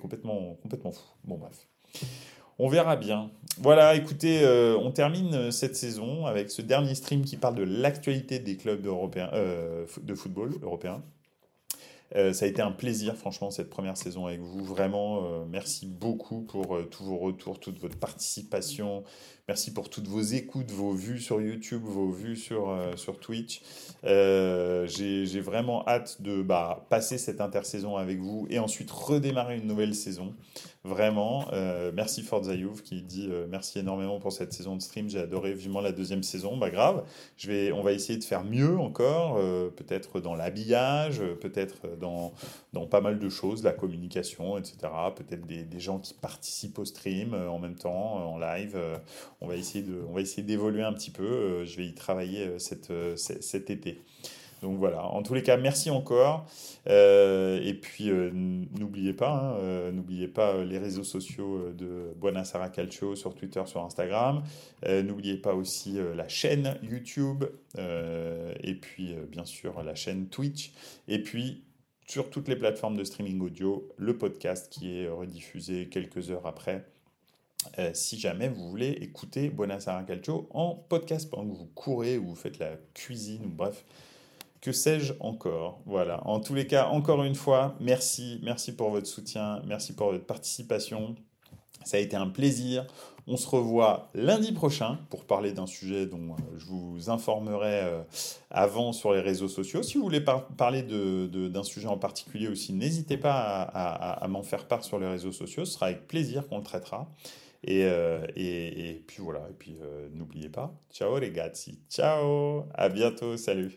complètement, 0.00 0.54
complètement 0.62 0.92
fou. 0.92 1.06
Bon 1.24 1.36
bref. 1.36 1.66
On 2.60 2.68
verra 2.68 2.96
bien. 2.96 3.30
Voilà, 3.60 3.94
écoutez, 3.94 4.42
euh, 4.42 4.76
on 4.78 4.90
termine 4.90 5.32
euh, 5.34 5.50
cette 5.52 5.76
saison 5.76 6.26
avec 6.26 6.50
ce 6.50 6.60
dernier 6.60 6.96
stream 6.96 7.24
qui 7.24 7.36
parle 7.36 7.54
de 7.54 7.62
l'actualité 7.62 8.40
des 8.40 8.56
clubs 8.56 8.84
européens, 8.84 9.30
euh, 9.32 9.86
de 10.02 10.14
football 10.14 10.54
européens. 10.62 11.02
ça 12.14 12.44
a 12.44 12.48
été 12.48 12.62
un 12.62 12.72
plaisir, 12.72 13.16
franchement, 13.16 13.50
cette 13.50 13.70
première 13.70 13.96
saison 13.96 14.26
avec 14.26 14.40
vous. 14.40 14.64
Vraiment, 14.64 15.44
merci 15.46 15.86
beaucoup 15.86 16.40
pour 16.40 16.78
tous 16.90 17.04
vos 17.04 17.18
retours, 17.18 17.60
toute 17.60 17.78
votre 17.80 17.98
participation. 17.98 19.04
Merci 19.48 19.72
pour 19.72 19.88
toutes 19.88 20.06
vos 20.06 20.20
écoutes, 20.20 20.70
vos 20.70 20.92
vues 20.92 21.18
sur 21.18 21.40
YouTube, 21.40 21.82
vos 21.82 22.10
vues 22.10 22.36
sur, 22.36 22.76
sur 22.96 23.18
Twitch. 23.18 23.62
J'ai 24.04 25.40
vraiment 25.40 25.88
hâte 25.88 26.20
de 26.20 26.42
bah, 26.42 26.86
passer 26.90 27.16
cette 27.16 27.40
intersaison 27.40 27.96
avec 27.96 28.18
vous 28.18 28.46
et 28.50 28.58
ensuite 28.58 28.90
redémarrer 28.90 29.56
une 29.56 29.66
nouvelle 29.66 29.94
saison. 29.94 30.34
Vraiment, 30.84 31.48
euh, 31.52 31.90
merci 31.92 32.22
Forza 32.22 32.54
Youth 32.54 32.82
qui 32.82 33.02
dit 33.02 33.26
euh, 33.28 33.46
merci 33.46 33.80
énormément 33.80 34.20
pour 34.20 34.32
cette 34.32 34.52
saison 34.52 34.76
de 34.76 34.80
stream. 34.80 35.10
J'ai 35.10 35.18
adoré 35.18 35.52
vivement 35.52 35.80
la 35.80 35.92
deuxième 35.92 36.22
saison. 36.22 36.56
Bah 36.56 36.70
grave, 36.70 37.04
je 37.36 37.48
vais, 37.48 37.72
on 37.72 37.82
va 37.82 37.92
essayer 37.92 38.18
de 38.18 38.24
faire 38.24 38.44
mieux 38.44 38.78
encore, 38.78 39.36
euh, 39.38 39.70
peut-être 39.70 40.20
dans 40.20 40.34
l'habillage, 40.34 41.20
peut-être 41.40 41.96
dans, 42.00 42.32
dans 42.72 42.86
pas 42.86 43.00
mal 43.00 43.18
de 43.18 43.28
choses, 43.28 43.64
la 43.64 43.72
communication, 43.72 44.56
etc. 44.56 44.76
Peut-être 45.14 45.46
des, 45.46 45.64
des, 45.64 45.80
gens 45.80 45.98
qui 45.98 46.14
participent 46.14 46.78
au 46.78 46.84
stream 46.84 47.34
en 47.34 47.58
même 47.58 47.74
temps, 47.74 48.32
en 48.32 48.38
live. 48.38 48.78
On 49.40 49.46
va 49.46 49.56
essayer 49.56 49.84
de, 49.84 50.02
on 50.08 50.12
va 50.12 50.20
essayer 50.20 50.42
d'évoluer 50.42 50.82
un 50.82 50.92
petit 50.92 51.10
peu. 51.10 51.64
je 51.64 51.76
vais 51.76 51.86
y 51.86 51.94
travailler 51.94 52.58
cette, 52.58 52.92
cet 53.16 53.70
été. 53.70 54.02
Donc 54.62 54.78
voilà, 54.78 55.04
en 55.04 55.22
tous 55.22 55.34
les 55.34 55.42
cas, 55.42 55.56
merci 55.56 55.90
encore. 55.90 56.46
Euh, 56.88 57.60
et 57.62 57.74
puis, 57.74 58.10
euh, 58.10 58.30
n'oubliez 58.32 59.12
pas, 59.12 59.30
hein, 59.30 59.58
euh, 59.60 59.92
n'oubliez 59.92 60.28
pas 60.28 60.64
les 60.64 60.78
réseaux 60.78 61.04
sociaux 61.04 61.72
de 61.72 62.12
Buonasera 62.16 62.68
Calcio 62.68 63.14
sur 63.14 63.34
Twitter, 63.34 63.62
sur 63.66 63.84
Instagram. 63.84 64.42
n'oubliez 64.86 65.36
pas 65.36 65.54
aussi 65.54 65.98
la 66.16 66.28
chaîne 66.28 66.78
YouTube. 66.82 67.44
et 67.76 68.74
puis, 68.74 69.14
bien 69.30 69.44
sûr, 69.44 69.82
la 69.82 69.94
chaîne 69.94 70.28
Twitch. 70.28 70.72
Et 71.06 71.22
puis, 71.22 71.64
sur 72.06 72.30
toutes 72.30 72.48
les 72.48 72.56
plateformes 72.56 72.96
de 72.96 73.04
streaming 73.04 73.40
audio, 73.40 73.88
le 73.96 74.16
podcast 74.16 74.72
qui 74.72 74.98
est 74.98 75.08
rediffusé 75.08 75.88
quelques 75.88 76.30
heures 76.30 76.46
après. 76.46 76.84
Si 77.92 78.18
jamais 78.18 78.48
vous 78.48 78.68
voulez 78.68 78.90
écouter 78.90 79.50
Buonasera 79.50 80.02
Calcio 80.04 80.48
en 80.50 80.74
podcast 80.74 81.30
pendant 81.30 81.52
que 81.52 81.58
vous 81.58 81.70
courez 81.74 82.18
ou 82.18 82.28
vous 82.28 82.34
faites 82.34 82.58
la 82.58 82.76
cuisine 82.94 83.46
ou 83.46 83.50
bref, 83.50 83.84
que 84.60 84.72
sais-je 84.72 85.14
encore 85.20 85.80
Voilà. 85.86 86.26
En 86.26 86.40
tous 86.40 86.54
les 86.54 86.66
cas, 86.66 86.88
encore 86.88 87.22
une 87.22 87.34
fois, 87.34 87.76
merci, 87.80 88.40
merci 88.42 88.74
pour 88.74 88.90
votre 88.90 89.06
soutien, 89.06 89.62
merci 89.66 89.94
pour 89.94 90.10
votre 90.10 90.26
participation. 90.26 91.14
Ça 91.84 91.96
a 91.96 92.00
été 92.00 92.16
un 92.16 92.28
plaisir. 92.28 92.86
On 93.28 93.36
se 93.36 93.46
revoit 93.46 94.10
lundi 94.14 94.52
prochain 94.52 94.98
pour 95.10 95.24
parler 95.24 95.52
d'un 95.52 95.66
sujet 95.66 96.06
dont 96.06 96.32
euh, 96.32 96.58
je 96.58 96.64
vous 96.66 97.10
informerai 97.10 97.82
euh, 97.82 98.02
avant 98.50 98.92
sur 98.92 99.12
les 99.12 99.20
réseaux 99.20 99.48
sociaux. 99.48 99.82
Si 99.82 99.96
vous 99.96 100.02
voulez 100.02 100.24
parler 100.56 100.82
d'un 100.82 101.62
sujet 101.62 101.88
en 101.88 101.98
particulier 101.98 102.48
aussi, 102.48 102.72
n'hésitez 102.72 103.18
pas 103.18 103.62
à, 103.62 104.26
m'en 104.28 104.42
faire 104.42 104.66
part 104.66 104.82
sur 104.82 104.98
les 104.98 105.06
réseaux 105.06 105.32
sociaux. 105.32 105.66
Ce 105.66 105.74
sera 105.74 105.86
avec 105.86 106.08
plaisir 106.08 106.48
qu'on 106.48 106.58
le 106.58 106.64
traitera. 106.64 107.08
Et, 107.64 107.84
euh, 107.84 108.26
et, 108.36 109.02
puis 109.06 109.22
voilà. 109.22 109.46
Et 109.50 109.54
puis 109.54 109.76
n'oubliez 110.12 110.48
pas. 110.48 110.72
Ciao 110.90 111.18
les 111.18 111.30
gars. 111.30 111.52
Ciao. 111.88 112.64
À 112.74 112.88
bientôt. 112.88 113.36
Salut. 113.36 113.76